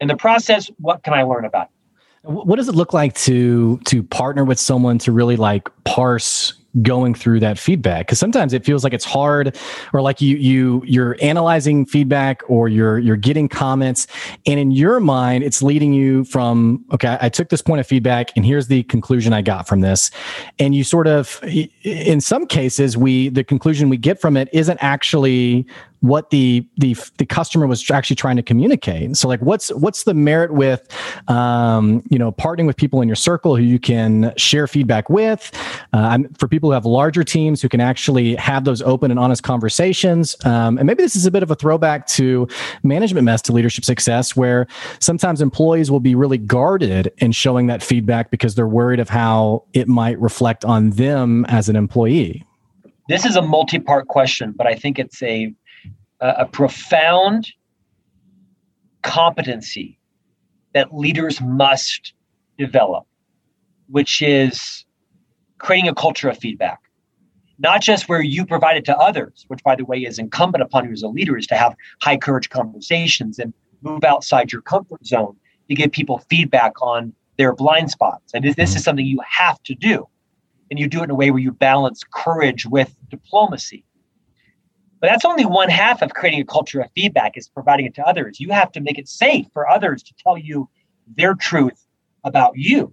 In 0.00 0.08
the 0.08 0.16
process, 0.16 0.70
what 0.78 1.02
can 1.02 1.12
I 1.12 1.22
learn 1.22 1.44
about 1.44 1.66
it? 1.66 1.79
What 2.22 2.56
does 2.56 2.68
it 2.68 2.74
look 2.74 2.92
like 2.92 3.14
to 3.14 3.78
to 3.86 4.02
partner 4.02 4.44
with 4.44 4.58
someone 4.58 4.98
to 4.98 5.12
really 5.12 5.36
like 5.36 5.68
parse 5.90 6.54
going 6.82 7.14
through 7.14 7.40
that 7.40 7.58
feedback. 7.58 8.06
Because 8.06 8.20
sometimes 8.20 8.52
it 8.52 8.64
feels 8.64 8.84
like 8.84 8.92
it's 8.92 9.04
hard 9.04 9.56
or 9.92 10.00
like 10.00 10.20
you 10.20 10.36
you 10.36 10.84
you're 10.86 11.16
analyzing 11.20 11.84
feedback 11.84 12.42
or 12.48 12.68
you're 12.68 12.98
you're 12.98 13.16
getting 13.16 13.48
comments. 13.48 14.06
And 14.46 14.60
in 14.60 14.70
your 14.70 15.00
mind 15.00 15.42
it's 15.42 15.62
leading 15.62 15.92
you 15.92 16.24
from 16.24 16.84
okay 16.92 17.18
I 17.20 17.28
took 17.28 17.48
this 17.48 17.60
point 17.60 17.80
of 17.80 17.88
feedback 17.88 18.30
and 18.36 18.46
here's 18.46 18.68
the 18.68 18.84
conclusion 18.84 19.32
I 19.32 19.42
got 19.42 19.66
from 19.66 19.80
this. 19.80 20.12
And 20.60 20.72
you 20.72 20.84
sort 20.84 21.08
of 21.08 21.40
in 21.82 22.20
some 22.20 22.46
cases 22.46 22.96
we 22.96 23.30
the 23.30 23.42
conclusion 23.42 23.88
we 23.88 23.96
get 23.96 24.20
from 24.20 24.36
it 24.36 24.48
isn't 24.52 24.78
actually 24.80 25.66
what 26.00 26.30
the 26.30 26.66
the 26.78 26.96
the 27.18 27.26
customer 27.26 27.66
was 27.66 27.88
actually 27.90 28.16
trying 28.16 28.36
to 28.36 28.42
communicate. 28.42 29.16
So 29.16 29.28
like 29.28 29.40
what's 29.40 29.68
what's 29.74 30.04
the 30.04 30.14
merit 30.14 30.52
with 30.52 30.88
um, 31.28 32.02
you 32.10 32.18
know 32.18 32.32
partnering 32.32 32.66
with 32.66 32.76
people 32.76 33.02
in 33.02 33.08
your 33.08 33.16
circle 33.16 33.56
who 33.56 33.62
you 33.62 33.78
can 33.78 34.32
share 34.36 34.66
feedback 34.66 35.10
with 35.10 35.50
uh, 35.92 36.18
for 36.38 36.48
people 36.48 36.70
who 36.70 36.74
have 36.74 36.84
larger 36.84 37.24
teams 37.24 37.62
who 37.62 37.68
can 37.68 37.80
actually 37.80 38.34
have 38.36 38.64
those 38.64 38.82
open 38.82 39.10
and 39.10 39.18
honest 39.18 39.42
conversations. 39.42 40.36
Um, 40.44 40.78
and 40.78 40.86
maybe 40.86 41.02
this 41.02 41.16
is 41.16 41.26
a 41.26 41.30
bit 41.30 41.42
of 41.42 41.50
a 41.50 41.54
throwback 41.54 42.06
to 42.08 42.48
management 42.82 43.24
mess 43.24 43.42
to 43.42 43.52
leadership 43.52 43.84
success 43.84 44.36
where 44.36 44.66
sometimes 45.00 45.40
employees 45.40 45.90
will 45.90 46.00
be 46.00 46.14
really 46.14 46.38
guarded 46.38 47.12
in 47.18 47.32
showing 47.32 47.66
that 47.68 47.82
feedback 47.82 48.30
because 48.30 48.54
they're 48.54 48.66
worried 48.66 49.00
of 49.00 49.08
how 49.08 49.64
it 49.72 49.88
might 49.88 50.18
reflect 50.20 50.64
on 50.64 50.90
them 50.90 51.44
as 51.46 51.68
an 51.68 51.76
employee. 51.76 52.44
This 53.08 53.24
is 53.24 53.36
a 53.36 53.42
multi-part 53.42 54.06
question, 54.08 54.52
but 54.56 54.66
I 54.66 54.74
think 54.74 54.98
it's 54.98 55.22
a 55.22 55.52
a 56.20 56.44
profound 56.44 57.50
competency 59.02 59.98
that 60.74 60.94
leaders 60.94 61.40
must 61.40 62.12
develop, 62.58 63.06
which 63.88 64.22
is 64.22 64.84
creating 65.60 65.88
a 65.88 65.94
culture 65.94 66.28
of 66.28 66.38
feedback. 66.38 66.80
Not 67.58 67.82
just 67.82 68.08
where 68.08 68.22
you 68.22 68.46
provide 68.46 68.78
it 68.78 68.84
to 68.86 68.96
others, 68.96 69.44
which, 69.48 69.62
by 69.62 69.76
the 69.76 69.84
way, 69.84 69.98
is 69.98 70.18
incumbent 70.18 70.62
upon 70.62 70.86
you 70.86 70.92
as 70.92 71.02
a 71.02 71.08
leader, 71.08 71.36
is 71.36 71.46
to 71.48 71.56
have 71.56 71.76
high 72.00 72.16
courage 72.16 72.48
conversations 72.48 73.38
and 73.38 73.52
move 73.82 74.02
outside 74.02 74.50
your 74.50 74.62
comfort 74.62 75.04
zone 75.06 75.36
to 75.68 75.74
give 75.74 75.92
people 75.92 76.18
feedback 76.30 76.72
on 76.80 77.12
their 77.36 77.54
blind 77.54 77.90
spots. 77.90 78.32
And 78.34 78.44
this 78.44 78.74
is 78.74 78.82
something 78.82 79.04
you 79.04 79.20
have 79.28 79.62
to 79.64 79.74
do. 79.74 80.08
And 80.70 80.78
you 80.78 80.88
do 80.88 81.00
it 81.00 81.04
in 81.04 81.10
a 81.10 81.14
way 81.14 81.30
where 81.30 81.40
you 81.40 81.52
balance 81.52 82.02
courage 82.12 82.64
with 82.66 82.94
diplomacy. 83.10 83.84
But 85.00 85.08
that's 85.08 85.24
only 85.24 85.46
one 85.46 85.70
half 85.70 86.02
of 86.02 86.14
creating 86.14 86.40
a 86.40 86.44
culture 86.44 86.80
of 86.80 86.90
feedback 86.94 87.36
is 87.36 87.48
providing 87.48 87.86
it 87.86 87.94
to 87.94 88.06
others. 88.06 88.40
You 88.40 88.50
have 88.50 88.70
to 88.72 88.80
make 88.80 88.98
it 88.98 89.08
safe 89.08 89.46
for 89.52 89.68
others 89.68 90.02
to 90.04 90.14
tell 90.22 90.36
you 90.36 90.68
their 91.16 91.34
truth 91.34 91.86
about 92.24 92.52
you. 92.56 92.92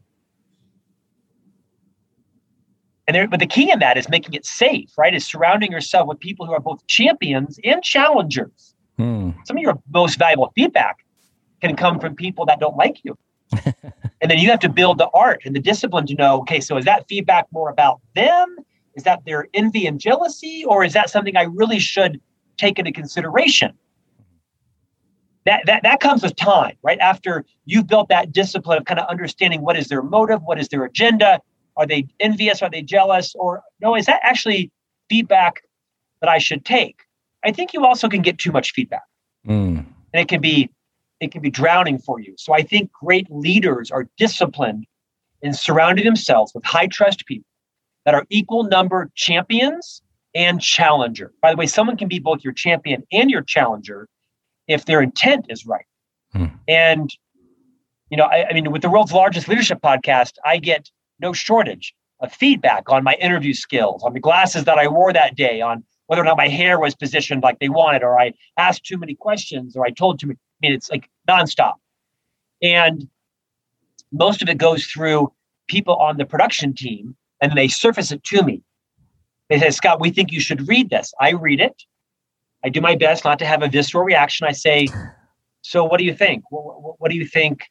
And 3.08 3.16
there, 3.16 3.28
but 3.28 3.40
the 3.40 3.48
key 3.48 3.72
in 3.72 3.80
that 3.80 3.98
is 3.98 4.10
making 4.10 4.34
it 4.34 4.46
safe, 4.46 4.90
right? 4.98 5.14
Is 5.14 5.26
surrounding 5.26 5.72
yourself 5.72 6.08
with 6.08 6.20
people 6.20 6.46
who 6.46 6.52
are 6.52 6.60
both 6.60 6.86
champions 6.88 7.58
and 7.64 7.82
challengers. 7.82 8.76
Hmm. 8.98 9.32
Some 9.46 9.58
of 9.58 9.64
your 9.64 9.80
most 9.94 10.20
valuable 10.20 10.52
feedback 10.56 10.98
can 11.62 11.76
come 11.76 12.00
from 12.00 12.16
people 12.16 12.46
that 12.46 12.60
don't 12.60 12.76
like 12.76 12.98
you. 13.04 13.18
and 14.22 14.30
then 14.30 14.40
you 14.40 14.50
have 14.50 14.60
to 14.60 14.70
build 14.70 14.98
the 14.98 15.08
art 15.14 15.42
and 15.46 15.56
the 15.56 15.60
discipline 15.60 16.06
to 16.08 16.16
know, 16.16 16.42
okay, 16.42 16.60
so 16.60 16.76
is 16.76 16.84
that 16.84 17.08
feedback 17.08 17.46
more 17.52 17.70
about 17.70 18.02
them? 18.14 18.58
Is 18.96 19.04
that 19.04 19.24
their 19.26 19.48
envy 19.54 19.88
and 19.88 20.00
jealousy, 20.00 20.66
or 20.66 20.84
is 20.84 20.94
that 20.94 21.10
something 21.10 21.38
I 21.38 21.44
really 21.44 21.80
should 21.80 22.20
take 22.58 22.80
into 22.80 22.92
consideration? 22.92 23.74
That, 25.46 25.62
that, 25.66 25.84
that 25.84 26.02
comes 26.02 26.24
with 26.24 26.36
time, 26.36 26.76
right? 26.82 27.00
After 27.00 27.46
you've 27.66 27.88
built 27.88 28.10
that 28.10 28.34
discipline 28.34 28.80
of 28.80 28.86
kind 28.86 29.00
of 29.00 29.08
understanding 29.08 29.62
what 29.62 29.78
is 29.78 29.88
their 29.88 30.02
motive, 30.02 30.42
what 30.44 30.60
is 30.60 30.68
their 30.68 30.84
agenda, 30.84 31.40
are 31.78 31.86
they 31.86 32.08
envious, 32.20 32.62
are 32.62 32.70
they 32.70 32.82
jealous, 32.82 33.34
or 33.36 33.62
no, 33.82 33.96
is 33.96 34.06
that 34.08 34.20
actually 34.24 34.72
feedback 35.10 35.62
that 36.22 36.30
I 36.30 36.40
should 36.40 36.66
take? 36.66 37.02
I 37.46 37.52
think 37.52 37.74
you 37.74 37.86
also 37.86 38.10
can 38.10 38.22
get 38.22 38.38
too 38.38 38.52
much 38.52 38.72
feedback. 38.72 39.04
Mm. 39.48 39.86
And 40.14 40.22
it 40.22 40.28
can 40.28 40.42
be 40.42 40.70
it 41.20 41.32
can 41.32 41.42
be 41.42 41.50
drowning 41.50 41.98
for 41.98 42.20
you. 42.20 42.36
So 42.38 42.54
I 42.54 42.62
think 42.62 42.92
great 42.92 43.28
leaders 43.32 43.90
are 43.90 44.08
disciplined 44.18 44.86
in 45.42 45.54
surrounding 45.54 46.06
themselves 46.06 46.52
with 46.54 46.64
high 46.64 46.88
trust 46.88 47.26
people 47.26 47.48
that 48.06 48.14
are 48.14 48.26
equal 48.30 48.64
number 48.64 49.10
champions 49.16 50.02
and 50.36 50.62
challenger. 50.62 51.34
By 51.42 51.52
the 51.52 51.58
way, 51.58 51.66
someone 51.66 51.98
can 51.98 52.08
be 52.08 52.20
both 52.20 52.44
your 52.44 52.54
champion 52.54 53.04
and 53.12 53.32
your 53.32 53.42
challenger 53.42 54.08
if 54.68 54.86
their 54.86 55.02
intent 55.02 55.46
is 55.50 55.66
right. 55.66 55.86
Hmm. 56.34 56.46
And, 56.68 57.10
you 58.10 58.18
know, 58.18 58.26
I, 58.26 58.50
I 58.50 58.54
mean, 58.54 58.72
with 58.72 58.82
the 58.82 58.90
world's 58.90 59.14
largest 59.14 59.48
leadership 59.48 59.82
podcast, 59.82 60.34
I 60.46 60.58
get 60.58 60.92
no 61.20 61.34
shortage 61.34 61.94
of 62.20 62.34
feedback 62.34 62.90
on 62.90 63.04
my 63.04 63.14
interview 63.14 63.54
skills, 63.54 64.04
on 64.04 64.14
the 64.14 64.20
glasses 64.20 64.66
that 64.66 64.78
I 64.78 64.88
wore 64.88 65.14
that 65.14 65.36
day, 65.36 65.62
on 65.62 65.84
whether 66.08 66.22
or 66.22 66.26
not 66.26 66.38
my 66.38 66.48
hair 66.48 66.80
was 66.80 66.96
positioned 66.96 67.44
like 67.44 67.60
they 67.60 67.70
wanted, 67.70 68.04
or 68.04 68.20
I 68.20 68.34
asked 68.58 68.86
too 68.86 68.98
many 68.98 69.14
questions, 69.14 69.76
or 69.76 69.86
I 69.86 69.92
told 69.92 70.20
too 70.20 70.28
many. 70.28 70.40
I 70.40 70.68
mean, 70.68 70.74
it's 70.74 70.90
like 70.90 71.10
nonstop. 71.30 71.74
And 72.64 73.08
most 74.12 74.42
of 74.42 74.50
it 74.50 74.58
goes 74.58 74.86
through 74.86 75.32
people 75.68 75.96
on 75.98 76.18
the 76.18 76.26
production 76.26 76.74
team 76.74 77.16
and 77.42 77.56
they 77.56 77.68
surface 77.68 78.12
it 78.12 78.24
to 78.24 78.42
me. 78.44 78.64
They 79.50 79.60
say, 79.60 79.70
Scott, 79.70 80.02
we 80.02 80.10
think 80.10 80.32
you 80.32 80.40
should 80.40 80.68
read 80.68 80.90
this. 80.90 81.14
I 81.20 81.32
read 81.32 81.60
it. 81.60 81.84
I 82.64 82.70
do 82.70 82.82
my 82.82 82.96
best 82.96 83.24
not 83.24 83.40
to 83.40 83.46
have 83.46 83.62
a 83.62 83.68
visceral 83.68 84.04
reaction. 84.04 84.48
I 84.48 84.52
say, 84.52 84.88
So 85.62 85.84
what 85.84 85.98
do 86.00 86.06
you 86.06 86.14
think? 86.14 86.44
What, 86.50 87.00
what, 87.00 87.12
do 87.12 87.18
you 87.18 87.26
think? 87.26 87.70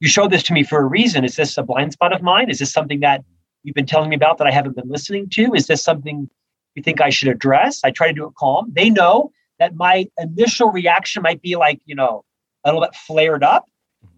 You 0.00 0.08
showed 0.08 0.30
this 0.30 0.42
to 0.44 0.54
me 0.54 0.64
for 0.64 0.80
a 0.80 0.84
reason. 0.84 1.24
Is 1.24 1.36
this 1.36 1.56
a 1.58 1.62
blind 1.62 1.92
spot 1.92 2.12
of 2.12 2.22
mine? 2.22 2.48
Is 2.48 2.58
this 2.58 2.72
something 2.72 3.00
that 3.00 3.22
you've 3.62 3.74
been 3.74 3.86
telling 3.86 4.08
me 4.08 4.16
about 4.16 4.38
that 4.38 4.46
I 4.46 4.50
haven't 4.50 4.74
been 4.74 4.88
listening 4.88 5.28
to? 5.30 5.52
Is 5.54 5.66
this 5.66 5.84
something 5.84 6.28
you 6.74 6.82
think 6.82 7.02
I 7.02 7.10
should 7.10 7.28
address? 7.28 7.80
I 7.84 7.90
try 7.90 8.08
to 8.08 8.14
do 8.14 8.26
it 8.26 8.34
calm. 8.34 8.72
They 8.74 8.88
know 8.88 9.30
that 9.58 9.74
my 9.74 10.06
initial 10.18 10.70
reaction 10.70 11.22
might 11.22 11.42
be 11.42 11.54
like, 11.56 11.80
you 11.84 11.94
know, 11.94 12.24
a 12.64 12.68
little 12.68 12.80
bit 12.80 12.94
flared 12.94 13.44
up. 13.44 13.66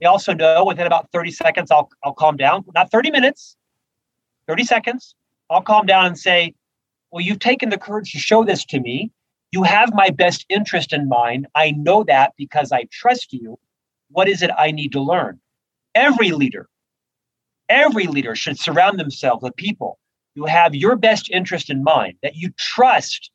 They 0.00 0.06
also 0.06 0.32
know 0.32 0.64
within 0.64 0.86
about 0.86 1.10
30 1.12 1.32
seconds 1.32 1.70
I'll 1.72 1.90
I'll 2.04 2.14
calm 2.14 2.36
down. 2.36 2.64
Not 2.74 2.92
30 2.92 3.10
minutes, 3.10 3.56
30 4.46 4.64
seconds. 4.64 5.16
I'll 5.50 5.62
calm 5.62 5.86
down 5.86 6.06
and 6.06 6.18
say, 6.18 6.54
Well, 7.10 7.24
you've 7.24 7.40
taken 7.40 7.70
the 7.70 7.78
courage 7.78 8.12
to 8.12 8.18
show 8.18 8.44
this 8.44 8.64
to 8.66 8.80
me. 8.80 9.10
You 9.50 9.64
have 9.64 9.92
my 9.92 10.10
best 10.10 10.46
interest 10.48 10.92
in 10.92 11.08
mind. 11.08 11.48
I 11.56 11.72
know 11.72 12.04
that 12.04 12.32
because 12.38 12.70
I 12.70 12.86
trust 12.92 13.32
you. 13.32 13.58
What 14.10 14.28
is 14.28 14.42
it 14.42 14.50
I 14.56 14.70
need 14.70 14.92
to 14.92 15.00
learn? 15.00 15.40
Every 15.94 16.30
leader, 16.30 16.68
every 17.68 18.06
leader 18.06 18.34
should 18.34 18.58
surround 18.58 18.98
themselves 18.98 19.42
with 19.42 19.56
people 19.56 19.98
who 20.34 20.46
have 20.46 20.74
your 20.74 20.96
best 20.96 21.30
interest 21.30 21.68
in 21.68 21.82
mind, 21.82 22.14
that 22.22 22.36
you 22.36 22.50
trust 22.58 23.30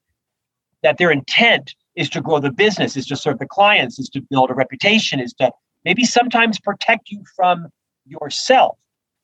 that 0.81 0.97
their 0.97 1.11
intent 1.11 1.75
is 1.95 2.09
to 2.09 2.21
grow 2.21 2.39
the 2.39 2.51
business, 2.51 2.97
is 2.97 3.05
to 3.07 3.15
serve 3.15 3.39
the 3.39 3.45
clients, 3.45 3.99
is 3.99 4.09
to 4.09 4.21
build 4.21 4.49
a 4.49 4.53
reputation, 4.53 5.19
is 5.19 5.33
to 5.33 5.51
maybe 5.85 6.03
sometimes 6.03 6.59
protect 6.59 7.11
you 7.11 7.23
from 7.35 7.67
yourself. 8.05 8.77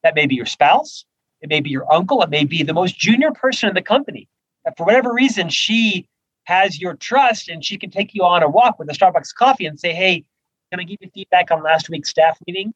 That 0.03 0.15
may 0.15 0.27
be 0.27 0.35
your 0.35 0.45
spouse, 0.45 1.05
it 1.43 1.49
may 1.49 1.59
be 1.59 1.69
your 1.69 1.91
uncle. 1.93 2.21
It 2.23 2.29
may 2.29 2.45
be 2.45 2.63
the 2.63 2.73
most 2.73 2.97
junior 2.97 3.31
person 3.31 3.67
in 3.67 3.75
the 3.75 3.81
company. 3.81 4.29
And 4.65 4.75
for 4.77 4.85
whatever 4.85 5.13
reason, 5.13 5.49
she 5.49 6.07
has 6.45 6.79
your 6.79 6.95
trust 6.95 7.49
and 7.49 7.63
she 7.63 7.77
can 7.77 7.91
take 7.91 8.15
you 8.15 8.23
on 8.23 8.41
a 8.41 8.49
walk 8.49 8.79
with 8.79 8.89
a 8.89 8.93
Starbucks 8.93 9.35
coffee 9.35 9.65
and 9.65 9.77
say, 9.77 9.93
Hey, 9.93 10.23
can 10.71 10.79
I 10.79 10.83
give 10.83 10.99
you 11.01 11.09
feedback 11.13 11.51
on 11.51 11.61
last 11.61 11.89
week's 11.89 12.09
staff 12.09 12.39
meeting? 12.47 12.73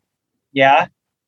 Yeah, 0.57 0.87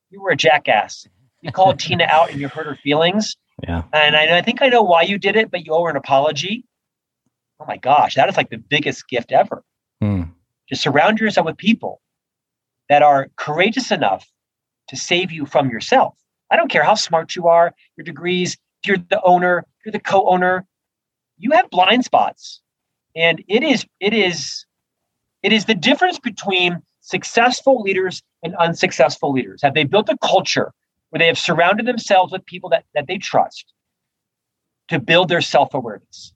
you 0.09 0.23
were 0.23 0.31
a 0.31 0.35
jackass. 0.35 1.05
You 1.43 1.51
called 1.51 1.77
Tina 1.79 2.05
out 2.05 2.31
and 2.31 2.41
you 2.41 2.47
hurt 2.47 2.65
her 2.65 2.73
feelings. 2.73 3.35
Yeah. 3.61 3.83
And 3.93 4.15
I, 4.15 4.39
I 4.39 4.41
think 4.41 4.63
I 4.63 4.69
know 4.69 4.81
why 4.81 5.03
you 5.03 5.19
did 5.19 5.35
it, 5.35 5.51
but 5.51 5.67
you 5.67 5.71
owe 5.71 5.83
her 5.83 5.91
an 5.91 5.95
apology. 5.95 6.65
Oh 7.59 7.65
my 7.67 7.77
gosh, 7.77 8.15
that 8.15 8.27
is 8.27 8.37
like 8.37 8.49
the 8.49 8.57
biggest 8.57 9.07
gift 9.07 9.31
ever. 9.31 9.63
Hmm. 10.01 10.23
Just 10.67 10.81
surround 10.81 11.19
yourself 11.19 11.45
with 11.45 11.57
people 11.57 12.01
that 12.89 13.03
are 13.03 13.29
courageous 13.35 13.91
enough 13.91 14.27
to 14.87 14.95
save 14.95 15.31
you 15.31 15.45
from 15.45 15.69
yourself. 15.69 16.17
I 16.49 16.55
don't 16.55 16.71
care 16.71 16.83
how 16.83 16.95
smart 16.95 17.35
you 17.35 17.47
are, 17.49 17.75
your 17.97 18.05
degrees, 18.05 18.57
if 18.81 18.87
you're 18.87 18.97
the 18.97 19.21
owner, 19.21 19.63
you're 19.85 19.91
the 19.91 19.99
co-owner, 19.99 20.65
you 21.37 21.51
have 21.51 21.69
blind 21.69 22.03
spots. 22.03 22.61
And 23.15 23.43
it 23.47 23.61
is 23.61 23.85
it 23.99 24.15
is 24.15 24.65
it 25.43 25.53
is 25.53 25.65
the 25.65 25.75
difference 25.75 26.17
between 26.17 26.81
successful 27.09 27.81
leaders 27.81 28.21
and 28.43 28.55
unsuccessful 28.55 29.31
leaders? 29.31 29.61
Have 29.63 29.73
they 29.73 29.83
built 29.83 30.09
a 30.09 30.17
culture 30.23 30.71
where 31.09 31.19
they 31.19 31.27
have 31.27 31.37
surrounded 31.37 31.85
themselves 31.85 32.31
with 32.31 32.45
people 32.45 32.69
that, 32.69 32.85
that 32.93 33.07
they 33.07 33.17
trust 33.17 33.73
to 34.89 34.99
build 34.99 35.29
their 35.29 35.41
self 35.41 35.73
awareness? 35.73 36.33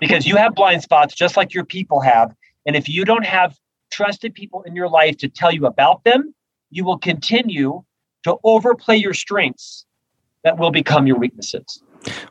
Because 0.00 0.26
you 0.26 0.36
have 0.36 0.54
blind 0.54 0.82
spots 0.82 1.14
just 1.14 1.36
like 1.36 1.54
your 1.54 1.64
people 1.64 2.00
have. 2.00 2.34
And 2.66 2.76
if 2.76 2.88
you 2.88 3.04
don't 3.04 3.24
have 3.24 3.56
trusted 3.90 4.34
people 4.34 4.62
in 4.62 4.74
your 4.74 4.88
life 4.88 5.16
to 5.18 5.28
tell 5.28 5.52
you 5.52 5.66
about 5.66 6.04
them, 6.04 6.34
you 6.70 6.84
will 6.84 6.98
continue 6.98 7.82
to 8.24 8.36
overplay 8.44 8.96
your 8.96 9.14
strengths 9.14 9.86
that 10.44 10.58
will 10.58 10.70
become 10.70 11.06
your 11.06 11.18
weaknesses. 11.18 11.82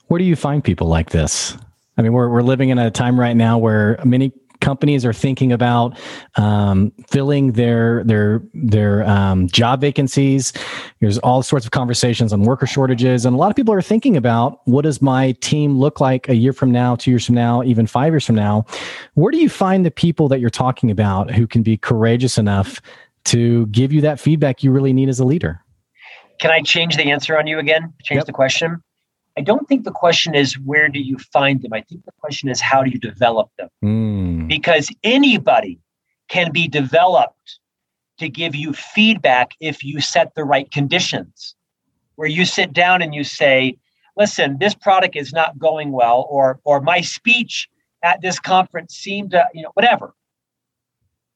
Where 0.08 0.18
do 0.18 0.24
you 0.24 0.36
find 0.36 0.64
people 0.64 0.88
like 0.88 1.10
this? 1.12 1.58
I 1.98 2.02
mean, 2.02 2.14
we're, 2.14 2.30
we're 2.30 2.42
living 2.42 2.70
in 2.70 2.78
a 2.78 2.90
time 2.90 3.20
right 3.20 3.36
now 3.36 3.58
where 3.58 4.00
many 4.06 4.32
companies 4.62 5.06
are 5.06 5.14
thinking 5.14 5.52
about 5.52 5.98
um, 6.36 6.92
filling 7.08 7.54
their 7.54 8.04
their 8.04 8.42
their 8.54 9.08
um, 9.08 9.48
job 9.48 9.82
vacancies. 9.82 10.54
There's 11.00 11.18
all 11.20 11.44
sorts 11.44 11.66
of 11.66 11.72
conversations 11.72 12.34
on 12.34 12.44
worker 12.44 12.68
shortages, 12.68 13.26
and 13.26 13.36
a 13.36 13.38
lot 13.38 13.50
of 13.50 13.56
people 13.56 13.74
are 13.74 13.82
thinking 13.82 14.18
about 14.18 14.62
what 14.66 14.84
does 14.84 15.02
my 15.02 15.32
team 15.34 15.78
look 15.78 16.00
like 16.00 16.30
a 16.30 16.36
year 16.36 16.54
from 16.54 16.72
now, 16.72 16.96
two 16.96 17.12
years 17.12 17.26
from 17.26 17.36
now, 17.36 17.64
even 17.64 17.88
five 17.88 18.14
years 18.14 18.26
from 18.26 18.36
now. 18.36 18.66
Where 19.14 19.32
do 19.32 19.38
you 19.38 19.50
find 19.50 19.86
the 19.86 19.92
people 19.92 20.28
that 20.30 20.40
you're 20.40 20.50
talking 20.50 20.92
about 20.92 21.32
who 21.32 21.48
can 21.48 21.64
be 21.64 21.78
courageous 21.78 22.38
enough 22.38 22.82
to 23.26 23.66
give 23.68 23.92
you 23.92 24.02
that 24.02 24.20
feedback 24.20 24.64
you 24.64 24.72
really 24.72 24.94
need 24.94 25.10
as 25.10 25.20
a 25.20 25.26
leader? 25.26 25.62
Can 26.40 26.52
I 26.52 26.62
change 26.62 26.96
the 26.96 27.12
answer 27.12 27.38
on 27.38 27.48
you 27.48 27.60
again? 27.60 27.94
Change 28.04 28.20
yep. 28.20 28.26
the 28.26 28.32
question. 28.32 28.82
I 29.40 29.42
don't 29.42 29.70
think 29.70 29.86
the 29.86 29.92
question 29.92 30.36
is 30.36 30.60
where 30.60 30.90
do 30.90 31.00
you 31.00 31.18
find 31.18 31.62
them. 31.62 31.72
I 31.72 31.80
think 31.80 32.04
the 32.04 32.12
question 32.20 32.50
is 32.50 32.60
how 32.60 32.84
do 32.84 32.92
you 32.92 33.00
develop 33.00 33.50
them? 33.58 33.70
Mm. 33.82 34.50
Because 34.50 34.94
anybody 35.02 35.80
can 36.28 36.52
be 36.52 36.68
developed 36.68 37.60
to 38.18 38.28
give 38.28 38.54
you 38.54 38.74
feedback 38.74 39.52
if 39.62 39.82
you 39.82 40.02
set 40.02 40.36
the 40.36 40.44
right 40.44 40.70
conditions. 40.72 41.56
Where 42.16 42.28
you 42.28 42.44
sit 42.44 42.74
down 42.74 43.02
and 43.02 43.16
you 43.16 43.24
say, 43.24 43.78
"Listen, 44.18 44.58
this 44.60 44.76
product 44.76 45.16
is 45.16 45.32
not 45.32 45.58
going 45.58 45.94
well," 45.94 46.28
or 46.30 46.60
"or 46.66 46.82
my 46.82 47.00
speech 47.00 47.70
at 48.04 48.20
this 48.22 48.42
conference 48.42 48.94
seemed 48.94 49.32
to, 49.32 49.48
you 49.54 49.62
know, 49.64 49.72
whatever." 49.74 50.14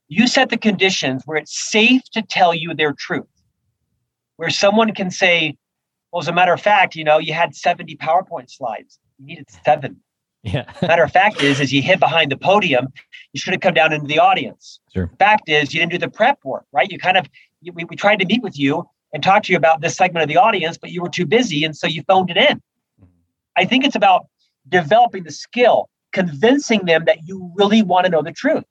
You 0.09 0.27
set 0.27 0.49
the 0.49 0.57
conditions 0.57 1.23
where 1.23 1.37
it's 1.37 1.57
safe 1.71 2.03
to 2.11 2.21
tell 2.21 2.53
you 2.53 2.73
their 2.73 2.91
truth. 2.91 3.33
Where 4.35 4.49
someone 4.49 4.93
can 4.93 5.09
say, 5.09 5.55
well, 6.13 6.21
as 6.21 6.27
a 6.27 6.33
matter 6.33 6.53
of 6.53 6.61
fact, 6.61 6.95
you 6.95 7.03
know, 7.03 7.17
you 7.17 7.33
had 7.33 7.55
70 7.55 7.97
PowerPoint 7.97 8.51
slides. 8.51 8.99
You 9.17 9.25
needed 9.25 9.47
seven. 9.65 9.99
Yeah. 10.43 10.71
matter 10.83 11.01
of 11.03 11.11
fact 11.11 11.41
is, 11.41 11.59
as 11.59 11.73
you 11.73 11.81
hid 11.81 11.99
behind 11.99 12.31
the 12.31 12.37
podium, 12.37 12.89
you 13.33 13.39
should 13.39 13.51
have 13.51 13.61
come 13.61 13.73
down 13.73 13.91
into 13.91 14.05
the 14.05 14.19
audience. 14.19 14.79
Sure. 14.93 15.09
Fact 15.17 15.49
is, 15.49 15.73
you 15.73 15.79
didn't 15.79 15.91
do 15.91 15.97
the 15.97 16.09
prep 16.09 16.37
work, 16.45 16.65
right? 16.71 16.89
You 16.91 16.99
kind 16.99 17.17
of, 17.17 17.27
we, 17.73 17.83
we 17.85 17.95
tried 17.95 18.19
to 18.19 18.27
meet 18.27 18.43
with 18.43 18.59
you 18.59 18.87
and 19.11 19.23
talk 19.23 19.41
to 19.43 19.51
you 19.51 19.57
about 19.57 19.81
this 19.81 19.95
segment 19.95 20.21
of 20.21 20.29
the 20.29 20.37
audience, 20.37 20.77
but 20.77 20.91
you 20.91 21.01
were 21.01 21.09
too 21.09 21.25
busy. 21.25 21.63
And 21.63 21.75
so 21.75 21.87
you 21.87 22.03
phoned 22.03 22.29
it 22.29 22.37
in. 22.37 22.57
Mm-hmm. 22.57 23.05
I 23.57 23.65
think 23.65 23.83
it's 23.83 23.95
about 23.95 24.27
developing 24.69 25.23
the 25.23 25.31
skill, 25.31 25.89
convincing 26.11 26.85
them 26.85 27.05
that 27.05 27.27
you 27.27 27.51
really 27.55 27.81
want 27.81 28.05
to 28.05 28.11
know 28.11 28.21
the 28.21 28.31
truth, 28.31 28.65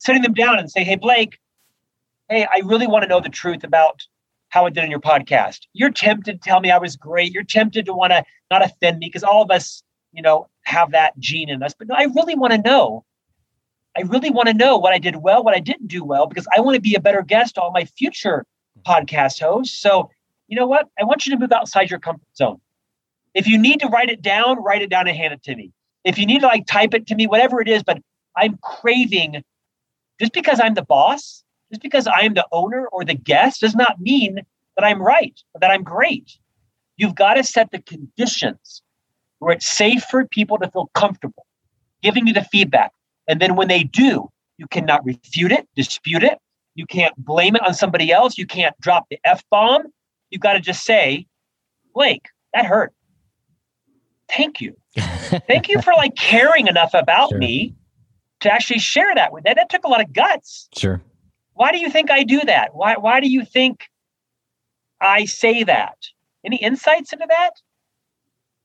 sitting 0.00 0.20
them 0.20 0.34
down 0.34 0.58
and 0.58 0.70
say, 0.70 0.84
Hey, 0.84 0.96
Blake, 0.96 1.38
hey, 2.28 2.46
I 2.52 2.60
really 2.66 2.86
want 2.86 3.04
to 3.04 3.08
know 3.08 3.20
the 3.20 3.30
truth 3.30 3.64
about 3.64 4.02
how 4.50 4.66
I 4.66 4.70
did 4.70 4.84
on 4.84 4.90
your 4.90 5.00
podcast. 5.00 5.60
You're 5.72 5.90
tempted 5.90 6.40
to 6.40 6.48
tell 6.48 6.60
me 6.60 6.70
I 6.70 6.78
was 6.78 6.96
great. 6.96 7.32
You're 7.32 7.44
tempted 7.44 7.86
to 7.86 7.94
want 7.94 8.12
to 8.12 8.24
not 8.50 8.64
offend 8.64 8.98
me 8.98 9.06
because 9.06 9.24
all 9.24 9.42
of 9.42 9.50
us, 9.50 9.82
you 10.12 10.22
know, 10.22 10.48
have 10.64 10.92
that 10.92 11.18
gene 11.18 11.48
in 11.48 11.62
us. 11.62 11.74
But 11.78 11.88
no, 11.88 11.94
I 11.94 12.04
really 12.14 12.34
want 12.34 12.52
to 12.52 12.58
know. 12.58 13.04
I 13.96 14.02
really 14.02 14.30
want 14.30 14.48
to 14.48 14.54
know 14.54 14.78
what 14.78 14.92
I 14.92 14.98
did 14.98 15.16
well, 15.16 15.42
what 15.42 15.54
I 15.54 15.60
didn't 15.60 15.88
do 15.88 16.04
well, 16.04 16.26
because 16.26 16.46
I 16.56 16.60
want 16.60 16.76
to 16.76 16.80
be 16.80 16.94
a 16.94 17.00
better 17.00 17.22
guest 17.22 17.56
to 17.56 17.62
all 17.62 17.72
my 17.72 17.84
future 17.84 18.46
podcast 18.86 19.40
hosts. 19.40 19.78
So, 19.78 20.10
you 20.46 20.56
know 20.56 20.66
what? 20.66 20.88
I 20.98 21.04
want 21.04 21.26
you 21.26 21.32
to 21.32 21.38
move 21.38 21.52
outside 21.52 21.90
your 21.90 21.98
comfort 21.98 22.36
zone. 22.36 22.60
If 23.34 23.46
you 23.46 23.58
need 23.58 23.80
to 23.80 23.88
write 23.88 24.08
it 24.08 24.22
down, 24.22 24.62
write 24.62 24.82
it 24.82 24.90
down 24.90 25.08
and 25.08 25.16
hand 25.16 25.34
it 25.34 25.42
to 25.44 25.56
me. 25.56 25.72
If 26.04 26.18
you 26.18 26.26
need 26.26 26.40
to 26.40 26.46
like 26.46 26.66
type 26.66 26.94
it 26.94 27.06
to 27.08 27.14
me, 27.14 27.26
whatever 27.26 27.60
it 27.60 27.68
is, 27.68 27.82
but 27.82 27.98
I'm 28.36 28.58
craving 28.62 29.42
just 30.20 30.32
because 30.32 30.60
I'm 30.62 30.74
the 30.74 30.82
boss, 30.82 31.44
just 31.70 31.82
because 31.82 32.06
I 32.06 32.20
am 32.20 32.34
the 32.34 32.46
owner 32.52 32.86
or 32.86 33.04
the 33.04 33.14
guest 33.14 33.60
does 33.60 33.74
not 33.74 34.00
mean 34.00 34.40
that 34.76 34.84
I'm 34.84 35.02
right, 35.02 35.38
or 35.54 35.60
that 35.60 35.70
I'm 35.70 35.82
great. 35.82 36.38
You've 36.96 37.14
got 37.14 37.34
to 37.34 37.44
set 37.44 37.70
the 37.70 37.80
conditions 37.80 38.82
where 39.38 39.54
it's 39.54 39.66
safe 39.66 40.02
for 40.04 40.26
people 40.26 40.58
to 40.58 40.70
feel 40.70 40.90
comfortable 40.94 41.46
giving 42.02 42.26
you 42.26 42.32
the 42.32 42.44
feedback. 42.44 42.92
And 43.26 43.40
then 43.40 43.56
when 43.56 43.68
they 43.68 43.82
do, 43.82 44.30
you 44.56 44.66
cannot 44.66 45.04
refute 45.04 45.52
it, 45.52 45.68
dispute 45.76 46.22
it. 46.22 46.38
You 46.74 46.86
can't 46.86 47.14
blame 47.16 47.56
it 47.56 47.66
on 47.66 47.74
somebody 47.74 48.12
else. 48.12 48.38
You 48.38 48.46
can't 48.46 48.74
drop 48.80 49.06
the 49.10 49.18
F 49.24 49.42
bomb. 49.50 49.82
You've 50.30 50.40
got 50.40 50.54
to 50.54 50.60
just 50.60 50.84
say, 50.84 51.26
Blake, 51.94 52.26
that 52.54 52.66
hurt. 52.66 52.92
Thank 54.30 54.60
you. 54.60 54.76
Thank 54.96 55.68
you 55.68 55.80
for 55.82 55.94
like 55.94 56.14
caring 56.16 56.66
enough 56.66 56.94
about 56.94 57.30
sure. 57.30 57.38
me 57.38 57.74
to 58.40 58.52
actually 58.52 58.78
share 58.78 59.14
that 59.14 59.32
with 59.32 59.44
that. 59.44 59.56
That 59.56 59.70
took 59.70 59.84
a 59.84 59.88
lot 59.88 60.00
of 60.00 60.12
guts. 60.12 60.68
Sure. 60.76 61.02
Why 61.58 61.72
do 61.72 61.78
you 61.78 61.90
think 61.90 62.08
I 62.08 62.22
do 62.22 62.40
that? 62.42 62.72
Why, 62.72 62.94
why 62.94 63.18
do 63.18 63.28
you 63.28 63.44
think 63.44 63.88
I 65.00 65.24
say 65.24 65.64
that? 65.64 65.96
Any 66.46 66.56
insights 66.58 67.12
into 67.12 67.26
that? 67.28 67.50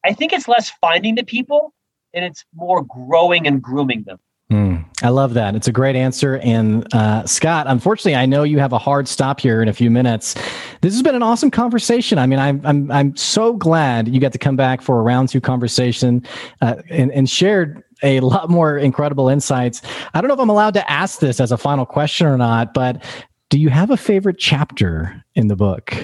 I 0.06 0.14
think 0.14 0.32
it's 0.32 0.48
less 0.48 0.70
finding 0.80 1.16
the 1.16 1.24
people 1.24 1.74
and 2.14 2.24
it's 2.24 2.46
more 2.54 2.84
growing 2.84 3.48
and 3.48 3.64
grooming 3.64 4.04
them. 4.04 4.20
Mm, 4.52 4.86
I 5.02 5.10
love 5.10 5.34
that. 5.34 5.56
It's 5.56 5.68
a 5.68 5.72
great 5.72 5.96
answer. 5.96 6.38
And 6.44 6.86
uh, 6.94 7.26
Scott, 7.26 7.66
unfortunately, 7.68 8.16
I 8.16 8.28
know 8.28 8.44
you 8.44 8.60
have 8.60 8.74
a 8.74 8.78
hard 8.78 9.08
stop 9.08 9.40
here 9.40 9.64
in 9.64 9.70
a 9.70 9.74
few 9.74 9.90
minutes. 9.90 10.36
This 10.82 10.94
has 10.94 11.02
been 11.02 11.16
an 11.16 11.24
awesome 11.24 11.50
conversation. 11.50 12.20
I 12.20 12.28
mean, 12.28 12.38
I'm 12.38 12.62
I'm 12.64 12.92
I'm 12.92 13.16
so 13.16 13.54
glad 13.54 14.08
you 14.08 14.20
got 14.20 14.34
to 14.34 14.38
come 14.38 14.56
back 14.56 14.84
for 14.84 15.00
a 15.00 15.02
round 15.02 15.30
two 15.30 15.42
conversation 15.42 16.24
uh, 16.62 16.76
and 16.92 17.12
and 17.12 17.28
shared 17.28 17.84
a 18.04 18.20
lot 18.20 18.50
more 18.50 18.78
incredible 18.78 19.30
insights. 19.30 19.82
I 20.14 20.22
don't 20.22 20.28
know 20.28 20.34
if 20.34 20.40
I'm 20.40 20.50
allowed 20.50 20.74
to 20.76 20.92
ask 20.92 21.20
this 21.20 21.40
as 21.40 21.52
a 21.52 21.58
final 21.58 21.86
question 21.86 22.28
or 22.28 22.38
not, 22.38 22.74
but 22.74 23.04
do 23.50 23.60
you 23.60 23.70
have 23.70 23.90
a 23.90 23.98
favorite 23.98 24.38
chapter 24.38 25.24
in 25.36 25.48
the 25.48 25.56
book? 25.56 25.96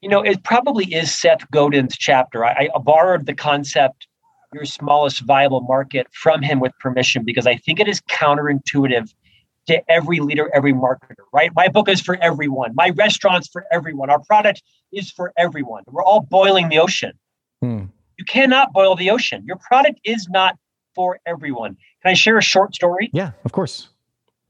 You 0.00 0.10
know, 0.10 0.20
it 0.20 0.44
probably 0.44 0.84
is 0.92 1.12
Seth 1.12 1.50
Godin's 1.50 1.96
chapter. 1.96 2.44
I, 2.44 2.68
I 2.74 2.78
borrowed 2.78 3.24
the 3.24 3.34
concept 3.34 4.06
your 4.54 4.64
smallest 4.64 5.20
viable 5.20 5.60
market 5.62 6.06
from 6.12 6.40
him 6.40 6.60
with 6.60 6.72
permission 6.78 7.24
because 7.24 7.46
I 7.46 7.56
think 7.56 7.80
it 7.80 7.88
is 7.88 8.00
counterintuitive 8.02 9.12
to 9.66 9.90
every 9.90 10.20
leader, 10.20 10.50
every 10.54 10.72
marketer, 10.72 11.24
right? 11.32 11.50
My 11.54 11.68
book 11.68 11.88
is 11.88 12.00
for 12.00 12.16
everyone. 12.22 12.72
My 12.74 12.90
restaurant's 12.90 13.48
for 13.48 13.64
everyone. 13.72 14.10
Our 14.10 14.20
product 14.20 14.62
is 14.92 15.10
for 15.10 15.32
everyone. 15.36 15.82
We're 15.86 16.04
all 16.04 16.20
boiling 16.20 16.68
the 16.68 16.78
ocean. 16.78 17.12
Hmm. 17.64 17.84
You 18.18 18.24
cannot 18.26 18.72
boil 18.72 18.94
the 18.94 19.10
ocean. 19.10 19.42
Your 19.46 19.56
product 19.56 19.98
is 20.04 20.28
not 20.28 20.56
for 20.94 21.18
everyone. 21.26 21.76
Can 22.02 22.10
I 22.10 22.14
share 22.14 22.36
a 22.36 22.42
short 22.42 22.74
story? 22.74 23.10
Yeah, 23.12 23.32
of 23.44 23.52
course. 23.52 23.88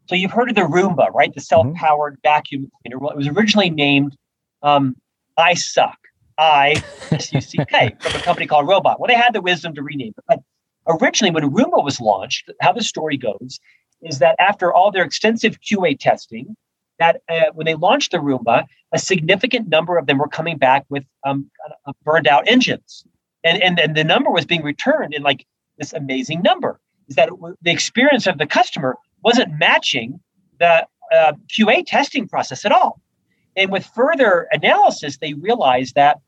So 0.06 0.14
you've 0.14 0.32
heard 0.32 0.50
of 0.50 0.56
the 0.56 0.62
Roomba, 0.62 1.12
right? 1.14 1.32
The 1.32 1.40
self-powered 1.40 2.14
mm-hmm. 2.14 2.28
vacuum 2.28 2.70
cleaner. 2.82 2.98
Well, 2.98 3.10
it 3.10 3.16
was 3.16 3.28
originally 3.28 3.70
named 3.70 4.16
um, 4.62 4.96
I 5.36 5.54
Suck. 5.54 5.96
I 6.36 6.82
S 7.12 7.32
U 7.32 7.40
C 7.40 7.58
K 7.70 7.94
from 8.00 8.20
a 8.20 8.24
company 8.24 8.48
called 8.48 8.66
Robot. 8.66 8.98
Well, 8.98 9.06
they 9.06 9.14
had 9.14 9.32
the 9.32 9.40
wisdom 9.40 9.72
to 9.74 9.82
rename 9.82 10.12
it. 10.18 10.24
But 10.26 10.40
originally, 10.88 11.30
when 11.30 11.48
Roomba 11.48 11.84
was 11.84 12.00
launched, 12.00 12.50
how 12.60 12.72
the 12.72 12.82
story 12.82 13.16
goes 13.16 13.60
is 14.02 14.18
that 14.18 14.34
after 14.40 14.74
all 14.74 14.90
their 14.90 15.04
extensive 15.04 15.60
QA 15.60 15.96
testing, 15.98 16.56
that 16.98 17.22
uh, 17.28 17.50
when 17.54 17.66
they 17.66 17.74
launched 17.74 18.12
the 18.12 18.18
Roomba, 18.18 18.64
a 18.92 18.98
significant 18.98 19.68
number 19.68 19.98
of 19.98 20.06
them 20.06 20.18
were 20.18 20.28
coming 20.28 20.58
back 20.58 20.84
with 20.88 21.04
um, 21.24 21.50
burned 22.04 22.28
out 22.28 22.44
engines, 22.46 23.04
and, 23.42 23.62
and 23.62 23.78
and 23.78 23.96
the 23.96 24.04
number 24.04 24.30
was 24.30 24.46
being 24.46 24.62
returned 24.62 25.14
in 25.14 25.22
like 25.22 25.46
this 25.78 25.92
amazing 25.92 26.42
number. 26.42 26.80
Is 27.08 27.16
that 27.16 27.28
the 27.62 27.70
experience 27.70 28.26
of 28.26 28.38
the 28.38 28.46
customer 28.46 28.96
wasn't 29.22 29.58
matching 29.58 30.20
the 30.58 30.86
uh, 31.12 31.32
QA 31.48 31.84
testing 31.86 32.28
process 32.28 32.64
at 32.64 32.72
all, 32.72 33.00
and 33.56 33.70
with 33.70 33.86
further 33.86 34.46
analysis, 34.52 35.18
they 35.18 35.34
realized 35.34 35.94
that 35.94 36.18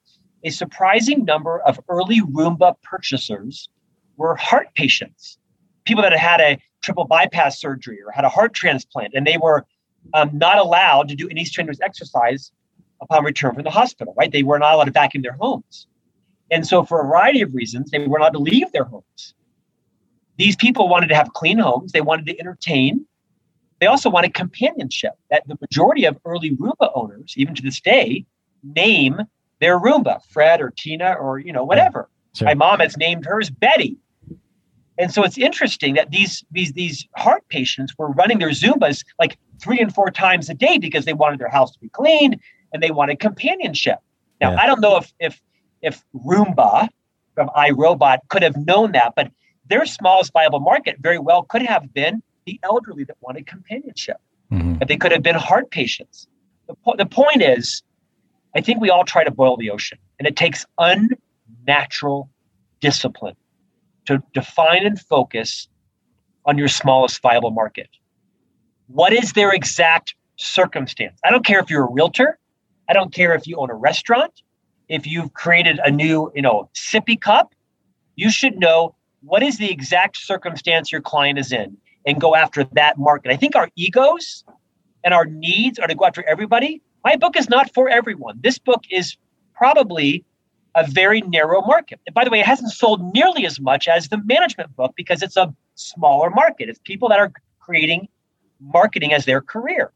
a 0.45 0.51
surprising 0.51 1.25
number 1.25 1.61
of 1.61 1.81
early 1.89 2.21
Roomba 2.21 2.75
purchasers 2.83 3.69
were 4.17 4.37
heart 4.37 4.69
patients, 4.75 5.39
people 5.85 6.03
that 6.03 6.12
had 6.12 6.21
had 6.21 6.41
a 6.41 6.59
triple 6.83 7.05
bypass 7.05 7.61
surgery 7.61 7.99
or 8.05 8.12
had 8.12 8.25
a 8.25 8.29
heart 8.29 8.55
transplant, 8.55 9.12
and 9.14 9.27
they 9.27 9.39
were 9.39 9.64
um, 10.15 10.31
not 10.33 10.59
allowed 10.59 11.09
to 11.09 11.15
do 11.15 11.29
any 11.29 11.45
strenuous 11.45 11.79
exercise 11.81 12.53
upon 13.01 13.25
return 13.25 13.55
from 13.55 13.65
the 13.65 13.71
hospital, 13.71 14.15
right? 14.17 14.33
They 14.33 14.43
were 14.43 14.59
not 14.59 14.75
allowed 14.75 14.85
to 14.85 14.91
vacuum 14.91 15.23
their 15.23 15.37
homes. 15.41 15.87
And 16.51 16.67
so, 16.67 16.85
for 16.85 17.01
a 17.01 17.05
variety 17.05 17.43
of 17.43 17.55
reasons, 17.55 17.91
they 17.91 17.99
were 17.99 18.19
not 18.19 18.35
allowed 18.35 18.45
to 18.45 18.51
leave 18.51 18.73
their 18.73 18.85
homes. 18.85 19.35
These 20.37 20.57
people 20.57 20.89
wanted 20.89 21.09
to 21.09 21.15
have 21.15 21.33
clean 21.33 21.59
homes, 21.59 21.93
they 21.93 22.01
wanted 22.01 22.27
to 22.27 22.39
entertain. 22.39 23.07
They 23.81 23.87
also 23.87 24.09
wanted 24.09 24.33
companionship. 24.33 25.13
That 25.31 25.43
the 25.47 25.59
majority 25.61 26.05
of 26.05 26.17
early 26.25 26.53
Roomba 26.53 26.91
owners, 26.95 27.35
even 27.37 27.55
to 27.55 27.63
this 27.63 27.81
day, 27.81 28.25
name 28.63 29.21
their 29.61 29.79
Roomba 29.79 30.21
Fred 30.31 30.61
or 30.61 30.73
Tina 30.77 31.13
or 31.13 31.39
you 31.39 31.53
know 31.53 31.65
whatever. 31.65 32.09
Sure. 32.35 32.47
My 32.47 32.55
mom 32.55 32.81
has 32.81 32.97
named 32.97 33.25
hers 33.27 33.51
Betty. 33.51 33.99
And 34.99 35.13
so 35.13 35.25
it's 35.25 35.37
interesting 35.37 35.95
that 35.95 36.11
these 36.11 36.45
these 36.51 36.73
these 36.73 37.07
heart 37.17 37.47
patients 37.49 37.95
were 37.99 38.11
running 38.13 38.39
their 38.39 38.51
Roombas 38.51 39.05
like 39.19 39.39
three 39.61 39.81
and 39.81 39.95
four 39.95 40.11
times 40.11 40.49
a 40.49 40.55
day 40.55 40.79
because 40.79 41.05
they 41.05 41.13
wanted 41.13 41.39
their 41.39 41.49
house 41.49 41.73
to 41.73 41.79
be 41.81 41.89
cleaned 41.89 42.39
and 42.73 42.83
they 42.83 42.91
wanted 42.91 43.19
companionship. 43.19 43.99
Now 44.41 44.53
yeah. 44.53 44.61
I 44.61 44.67
don't 44.67 44.81
know 44.81 44.97
if 44.97 45.13
if 45.19 45.41
if 45.83 46.05
Roomba 46.15 46.89
from 47.35 47.49
iRobot 47.57 48.19
could 48.29 48.43
have 48.43 48.57
known 48.57 48.93
that, 48.93 49.15
but 49.15 49.31
their 49.69 49.85
smallest 49.87 50.33
viable 50.33 50.61
market 50.61 50.97
very 51.01 51.19
well 51.19 51.43
could 51.43 51.63
have 51.63 51.93
been 51.93 52.23
the 52.47 52.59
elderly 52.63 53.05
that 53.05 53.17
wanted 53.21 53.47
companionship. 53.47 54.17
Mm-hmm. 54.53 54.77
And 54.81 54.89
they 54.89 54.97
could 54.97 55.13
have 55.13 55.23
been 55.23 55.35
heart 55.35 55.71
patients. 55.71 56.29
The, 56.69 56.75
po- 56.75 56.95
the 56.97 57.07
point 57.07 57.43
is, 57.43 57.83
I 58.55 58.61
think 58.61 58.81
we 58.81 58.91
all 58.91 59.05
try 59.05 59.25
to 59.25 59.31
boil 59.31 59.57
the 59.57 59.71
ocean, 59.71 59.99
and 60.19 60.27
it 60.27 60.37
takes 60.37 60.65
unnatural 60.79 62.31
discipline 62.81 63.37
to 64.07 64.23
define 64.33 64.87
and 64.87 65.01
focus 65.01 65.69
on 66.45 66.57
your 66.57 66.69
smallest 66.69 67.21
viable 67.21 67.51
market. 67.51 67.89
What 68.89 69.12
is 69.12 69.32
their 69.32 69.53
exact 69.53 70.14
circumstance? 70.37 71.18
I 71.24 71.30
don't 71.30 71.45
care 71.45 71.61
if 71.61 71.70
you're 71.70 71.84
a 71.84 71.91
realtor. 71.91 72.39
I 72.89 72.93
don't 72.93 73.12
care 73.12 73.34
if 73.34 73.47
you 73.47 73.57
own 73.57 73.70
a 73.70 73.74
restaurant. 73.74 74.32
If 74.89 75.07
you've 75.07 75.32
created 75.34 75.80
a 75.84 75.91
new, 75.91 76.30
you 76.34 76.43
know, 76.43 76.70
sippy 76.74 77.20
cup, 77.20 77.53
you 78.14 78.30
should 78.30 78.59
know 78.59 78.95
what 79.22 79.43
is 79.43 79.59
the 79.59 79.70
exact 79.70 80.16
circumstance 80.16 80.93
your 80.93 81.01
client 81.01 81.39
is 81.39 81.51
in 81.51 81.76
and 82.07 82.20
go 82.20 82.37
after 82.37 82.64
that 82.72 82.97
market. 82.97 83.32
I 83.32 83.37
think 83.37 83.57
our 83.57 83.68
egos 83.74 84.45
and 85.03 85.12
our 85.12 85.24
needs 85.24 85.78
are 85.80 85.89
to 85.89 85.95
go 85.95 86.05
after 86.05 86.22
everybody. 86.28 86.80
My 87.05 87.16
book 87.16 87.37
is 87.37 87.49
not 87.49 87.74
for 87.74 87.89
everyone. 87.89 88.39
This 88.41 88.59
book 88.59 88.84
is 88.91 89.16
probably 89.55 90.24
a 90.76 90.87
very 90.87 91.22
narrow 91.22 91.62
market. 91.62 91.99
And 92.07 92.14
by 92.14 92.22
the 92.22 92.30
way, 92.30 92.41
it 92.41 92.47
hasn't 92.47 92.70
sold 92.70 93.12
nearly 93.14 93.47
as 93.47 93.59
much 93.59 93.89
as 93.89 94.09
the 94.09 94.18
management 94.24 94.76
book 94.76 94.93
because 94.97 95.22
it's 95.22 95.37
a 95.37 95.53
smaller 95.74 96.30
market. 96.30 96.68
It's 96.68 96.78
people 96.84 97.09
that 97.09 97.18
are 97.18 97.32
creating 97.59 98.09
marketing 98.61 99.13
as 99.13 99.25
their 99.25 99.41
career. 99.41 99.93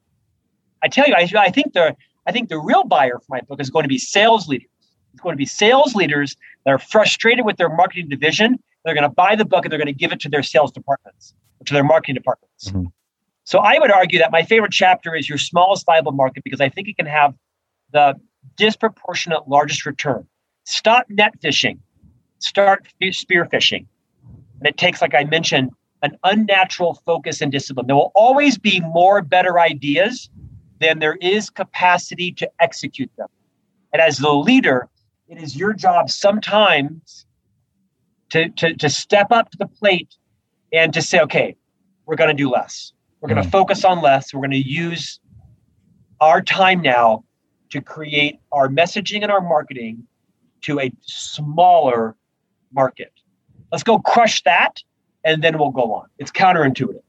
I 0.83 0.89
tell 0.89 1.07
you, 1.07 1.15
I, 1.15 1.29
I 1.37 1.51
think 1.51 1.73
the 1.73 1.97
I 2.27 2.33
think 2.33 2.49
the 2.49 2.59
real 2.59 2.85
buyer 2.85 3.19
for 3.19 3.27
my 3.29 3.41
book 3.41 3.61
is 3.61 3.71
going 3.71 3.85
to 3.85 3.89
be 3.89 3.99
sales 3.99 4.49
leaders. 4.49 4.69
It's 5.13 5.23
going 5.23 5.33
to 5.33 5.39
be 5.39 5.47
sales 5.47 5.95
leaders 5.95 6.37
that 6.65 6.71
are 6.71 6.79
frustrated 6.79 7.45
with 7.45 7.57
their 7.57 7.69
marketing 7.69 8.09
division. 8.09 8.59
They're 8.85 8.95
going 8.95 9.09
to 9.09 9.15
buy 9.15 9.35
the 9.37 9.45
book 9.45 9.65
and 9.65 9.73
they're 9.73 9.79
going 9.79 9.87
to 9.87 9.93
give 9.93 10.13
it 10.13 10.21
to 10.21 10.29
their 10.29 10.43
sales 10.43 10.71
departments, 10.71 11.35
to 11.65 11.75
their 11.75 11.85
marketing 11.85 12.15
departments. 12.15 12.69
Mm-hmm. 12.69 12.87
So 13.45 13.59
I 13.59 13.79
would 13.79 13.91
argue 13.91 14.19
that 14.21 14.31
my 14.31 14.45
favorite 14.45 14.73
chapter 14.73 15.15
is 15.15 15.29
your 15.29 15.39
smallest 15.39 15.85
viable 15.87 16.13
market 16.13 16.45
because 16.45 16.61
I 16.61 16.69
think 16.69 16.89
it 16.89 16.97
can 16.97 17.07
have 17.07 17.35
the 17.93 18.15
disproportionate 18.57 19.49
largest 19.49 19.85
return. 19.85 20.27
Stop 20.65 21.07
net 21.09 21.33
fishing, 21.43 21.81
start 22.39 22.87
spear 23.11 23.45
fishing. 23.47 23.89
And 24.61 24.69
it 24.69 24.77
takes, 24.77 25.01
like 25.01 25.15
I 25.15 25.25
mentioned, 25.25 25.71
an 26.03 26.17
unnatural 26.25 26.95
focus 27.07 27.41
and 27.41 27.53
discipline. 27.53 27.87
There 27.87 27.97
will 27.97 28.13
always 28.15 28.59
be 28.59 28.81
more 28.81 29.23
better 29.23 29.59
ideas 29.59 30.31
than 30.81 30.99
there 30.99 31.17
is 31.17 31.51
capacity 31.51 32.33
to 32.33 32.51
execute 32.59 33.11
them. 33.17 33.29
And 33.93 34.01
as 34.01 34.19
the 34.19 34.33
leader, 34.33 34.89
it 35.29 35.43
is 35.43 35.57
your 35.57 35.73
job 35.73 36.11
sometimes 36.11 37.27
to, 38.31 38.49
to, 38.51 38.75
to 38.75 38.89
step 38.89 39.31
up 39.31 39.51
to 39.51 39.59
the 39.59 39.67
plate 39.67 40.15
and 40.73 40.95
to 40.95 41.03
say, 41.03 41.21
okay, 41.21 41.57
we're 42.07 42.17
going 42.17 42.35
to 42.35 42.35
do 42.35 42.51
less. 42.51 42.93
We're 43.21 43.29
going 43.29 43.43
to 43.43 43.49
mm. 43.49 43.53
focus 43.53 43.85
on 43.85 44.01
less. 44.01 44.33
We're 44.33 44.41
going 44.41 44.51
to 44.53 44.69
use 44.69 45.21
our 46.21 46.41
time 46.41 46.81
now 46.81 47.25
to 47.71 47.81
create 47.81 48.41
our 48.53 48.69
messaging 48.69 49.23
and 49.23 49.31
our 49.31 49.41
marketing 49.41 50.05
to 50.63 50.81
a 50.81 50.91
smaller 51.03 52.17
market. 52.73 53.13
Let's 53.71 53.85
go 53.85 53.99
crush 53.99 54.43
that 54.43 54.83
and 55.25 55.43
then 55.43 55.59
we'll 55.59 55.71
go 55.71 55.93
on. 55.95 56.09
It's 56.19 56.31
counterintuitive. 56.31 57.03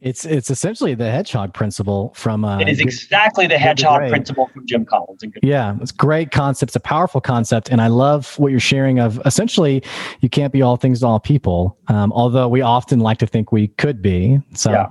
It's 0.00 0.24
it's 0.24 0.50
essentially 0.50 0.94
the 0.94 1.10
hedgehog 1.10 1.54
principle 1.54 2.12
from. 2.14 2.44
Uh, 2.44 2.60
it 2.60 2.68
is 2.68 2.80
exactly 2.80 3.46
the 3.46 3.58
hedgehog 3.58 4.08
principle 4.08 4.48
from 4.52 4.66
Jim 4.66 4.84
Collins. 4.84 5.22
And 5.22 5.34
yeah, 5.42 5.76
it's 5.80 5.92
great 5.92 6.30
concept. 6.30 6.70
It's 6.70 6.76
a 6.76 6.80
powerful 6.80 7.20
concept, 7.20 7.68
and 7.70 7.80
I 7.80 7.88
love 7.88 8.38
what 8.38 8.50
you're 8.50 8.60
sharing. 8.60 8.98
Of 8.98 9.20
essentially, 9.24 9.82
you 10.20 10.28
can't 10.28 10.52
be 10.52 10.62
all 10.62 10.76
things 10.76 11.00
to 11.00 11.06
all 11.06 11.20
people. 11.20 11.76
Um, 11.88 12.12
although 12.12 12.48
we 12.48 12.60
often 12.60 13.00
like 13.00 13.18
to 13.18 13.26
think 13.26 13.50
we 13.50 13.68
could 13.68 14.02
be. 14.02 14.40
So, 14.54 14.70
yeah. 14.70 14.88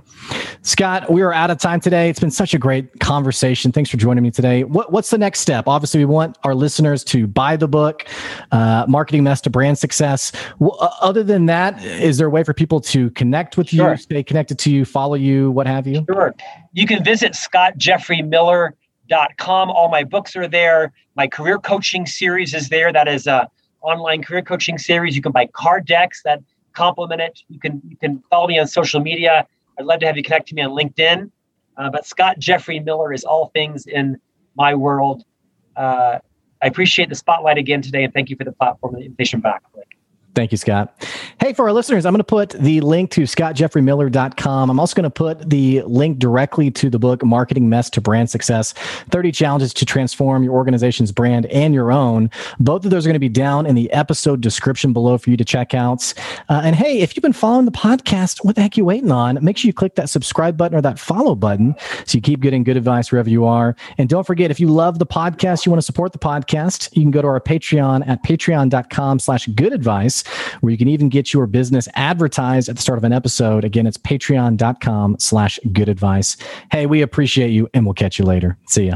Scott, 0.64 1.12
we 1.12 1.22
are 1.22 1.32
out 1.32 1.52
of 1.52 1.60
time 1.60 1.80
today. 1.80 2.10
It's 2.10 2.20
been 2.20 2.32
such 2.32 2.54
a 2.54 2.58
great 2.58 3.00
conversation. 3.00 3.72
Thanks 3.72 3.90
for 3.90 3.98
joining 3.98 4.24
me 4.24 4.32
today. 4.32 4.64
What, 4.64 4.92
what's 4.92 5.12
the 5.12 5.18
next 5.18 5.42
step? 5.42 5.68
Obviously, 5.68 6.00
we 6.00 6.06
want 6.06 6.38
our 6.44 6.56
listeners 6.56 7.04
to 7.06 7.28
buy 7.28 7.56
the 7.56 7.68
book, 7.68 8.06
uh, 8.52 8.86
Marketing 8.88 9.24
Mess 9.24 9.42
to 9.42 9.50
Brand 9.50 9.78
Success. 9.78 10.32
Well, 10.60 10.78
uh, 10.80 10.90
other 11.02 11.24
than 11.24 11.46
that, 11.46 11.84
is 11.84 12.18
there 12.18 12.28
a 12.28 12.30
way 12.30 12.44
for 12.44 12.54
people 12.54 12.82
to 12.82 13.12
connect 13.12 13.58
with 13.58 13.70
sure. 13.70 13.92
you, 13.92 13.98
stay 13.98 14.24
connected 14.24 14.58
to 14.60 14.72
you? 14.72 14.77
Follow 14.86 15.16
you, 15.16 15.52
what 15.52 15.68
have 15.68 15.86
you? 15.88 16.06
Sure. 16.10 16.34
You 16.74 16.88
can 16.88 17.04
visit 17.04 17.34
scottjeffreymiller.com. 17.34 19.70
All 19.70 19.90
my 19.90 20.04
books 20.04 20.36
are 20.36 20.48
there. 20.48 20.94
My 21.16 21.28
career 21.28 21.58
coaching 21.58 22.06
series 22.06 22.54
is 22.54 22.70
there. 22.70 22.94
That 22.94 23.08
is 23.08 23.26
a 23.28 23.50
online 23.82 24.24
career 24.24 24.42
coaching 24.42 24.78
series. 24.78 25.16
You 25.16 25.22
can 25.22 25.32
buy 25.32 25.48
card 25.48 25.86
decks 25.86 26.22
that 26.24 26.42
complement 26.74 27.22
it. 27.22 27.40
You 27.50 27.60
can 27.60 27.82
you 27.88 27.98
can 27.98 28.24
follow 28.30 28.48
me 28.48 28.60
on 28.60 28.68
social 28.68 29.00
media. 29.00 29.48
I'd 29.80 29.86
love 29.86 30.00
to 30.02 30.06
have 30.06 30.18
you 30.18 30.24
connect 30.24 30.48
to 30.50 30.56
me 30.56 30.62
on 30.62 30.72
LinkedIn. 30.72 31.32
Uh, 31.78 31.90
but 31.92 32.06
Scott 32.06 32.40
Jeffrey 32.40 32.80
Miller 32.80 33.14
is 33.14 33.24
all 33.24 33.52
things 33.54 33.86
in 33.86 34.20
my 34.56 34.74
world. 34.74 35.24
Uh, 35.76 36.18
I 36.62 36.68
appreciate 36.68 37.10
the 37.10 37.16
spotlight 37.16 37.58
again 37.58 37.84
today, 37.84 38.04
and 38.04 38.14
thank 38.14 38.30
you 38.30 38.36
for 38.36 38.44
the 38.44 38.52
platform 38.52 38.96
and 38.96 39.04
the 39.04 39.06
invitation 39.06 39.42
back. 39.42 39.62
Thank 40.38 40.52
you, 40.52 40.58
Scott. 40.60 40.94
Hey, 41.42 41.52
for 41.52 41.66
our 41.66 41.74
listeners, 41.74 42.06
I'm 42.06 42.14
going 42.14 42.20
to 42.20 42.24
put 42.24 42.52
the 42.52 42.80
link 42.82 43.10
to 43.10 43.22
scottjeffreymiller.com. 43.22 44.70
I'm 44.70 44.80
also 44.80 44.96
going 44.96 45.06
to 45.06 45.10
put 45.10 45.50
the 45.50 45.82
link 45.88 46.20
directly 46.20 46.70
to 46.70 46.92
the 46.92 47.00
book, 47.00 47.26
Marketing 47.26 47.70
Mess 47.70 47.90
to 47.90 48.02
Brand 48.02 48.30
Success 48.30 48.74
30 49.10 49.32
Challenges 49.32 49.74
to 49.74 49.84
Transform 49.84 50.44
Your 50.44 50.54
Organization's 50.54 51.12
Brand 51.12 51.48
and 51.48 51.74
Your 51.74 51.92
Own. 51.92 52.30
Both 52.60 52.86
of 52.86 52.92
those 52.92 53.04
are 53.08 53.10
going 53.10 53.16
to 53.16 53.20
be 53.20 53.30
down 53.30 53.66
in 53.66 53.74
the 53.74 53.92
episode 53.92 54.42
description 54.42 54.94
below 54.94 55.18
for 55.18 55.32
you 55.32 55.38
to 55.38 55.44
check 55.44 55.74
out. 55.74 56.14
Uh, 56.50 56.62
and 56.64 56.76
hey, 56.76 57.00
if 57.00 57.18
you've 57.18 57.24
been 57.24 57.34
following 57.34 57.66
the 57.66 57.72
podcast, 57.72 58.46
what 58.46 58.54
the 58.54 58.62
heck 58.62 58.78
you 58.78 58.86
waiting 58.86 59.12
on? 59.12 59.40
Make 59.44 59.58
sure 59.58 59.70
you 59.70 59.74
click 59.74 59.96
that 59.96 60.08
subscribe 60.08 60.56
button 60.56 60.78
or 60.78 60.82
that 60.84 61.00
follow 61.00 61.34
button 61.34 61.74
so 62.06 62.16
you 62.16 62.22
keep 62.22 62.42
getting 62.42 62.64
good 62.64 62.78
advice 62.78 63.12
wherever 63.12 63.30
you 63.30 63.46
are. 63.46 63.76
And 63.98 64.08
don't 64.08 64.28
forget, 64.28 64.52
if 64.52 64.60
you 64.60 64.68
love 64.68 65.00
the 65.00 65.08
podcast, 65.08 65.66
you 65.66 65.72
want 65.72 65.82
to 65.82 65.86
support 65.86 66.12
the 66.14 66.20
podcast, 66.20 66.96
you 66.96 67.02
can 67.02 67.10
go 67.10 67.24
to 67.24 67.28
our 67.28 67.42
Patreon 67.42 68.08
at 68.08 68.24
patreon.com 68.24 69.18
slash 69.18 69.48
good 69.48 69.74
advice 69.74 70.26
where 70.62 70.72
you 70.72 70.78
can 70.78 70.88
even 70.88 71.10
get 71.10 71.34
your 71.34 71.48
business 71.48 71.88
advertised 71.96 72.70
at 72.70 72.76
the 72.76 72.82
start 72.82 72.98
of 72.98 73.04
an 73.04 73.14
episode. 73.14 73.64
Again, 73.64 73.86
it's 73.86 73.98
patreon.com 73.98 75.18
slash 75.20 75.60
good 75.74 75.90
advice. 75.90 76.38
Hey, 76.72 76.86
we 76.86 77.02
appreciate 77.02 77.50
you 77.50 77.68
and 77.74 77.86
we'll 77.86 77.94
catch 77.94 78.18
you 78.18 78.26
later. 78.26 78.58
See 78.68 78.86
ya. 78.86 78.96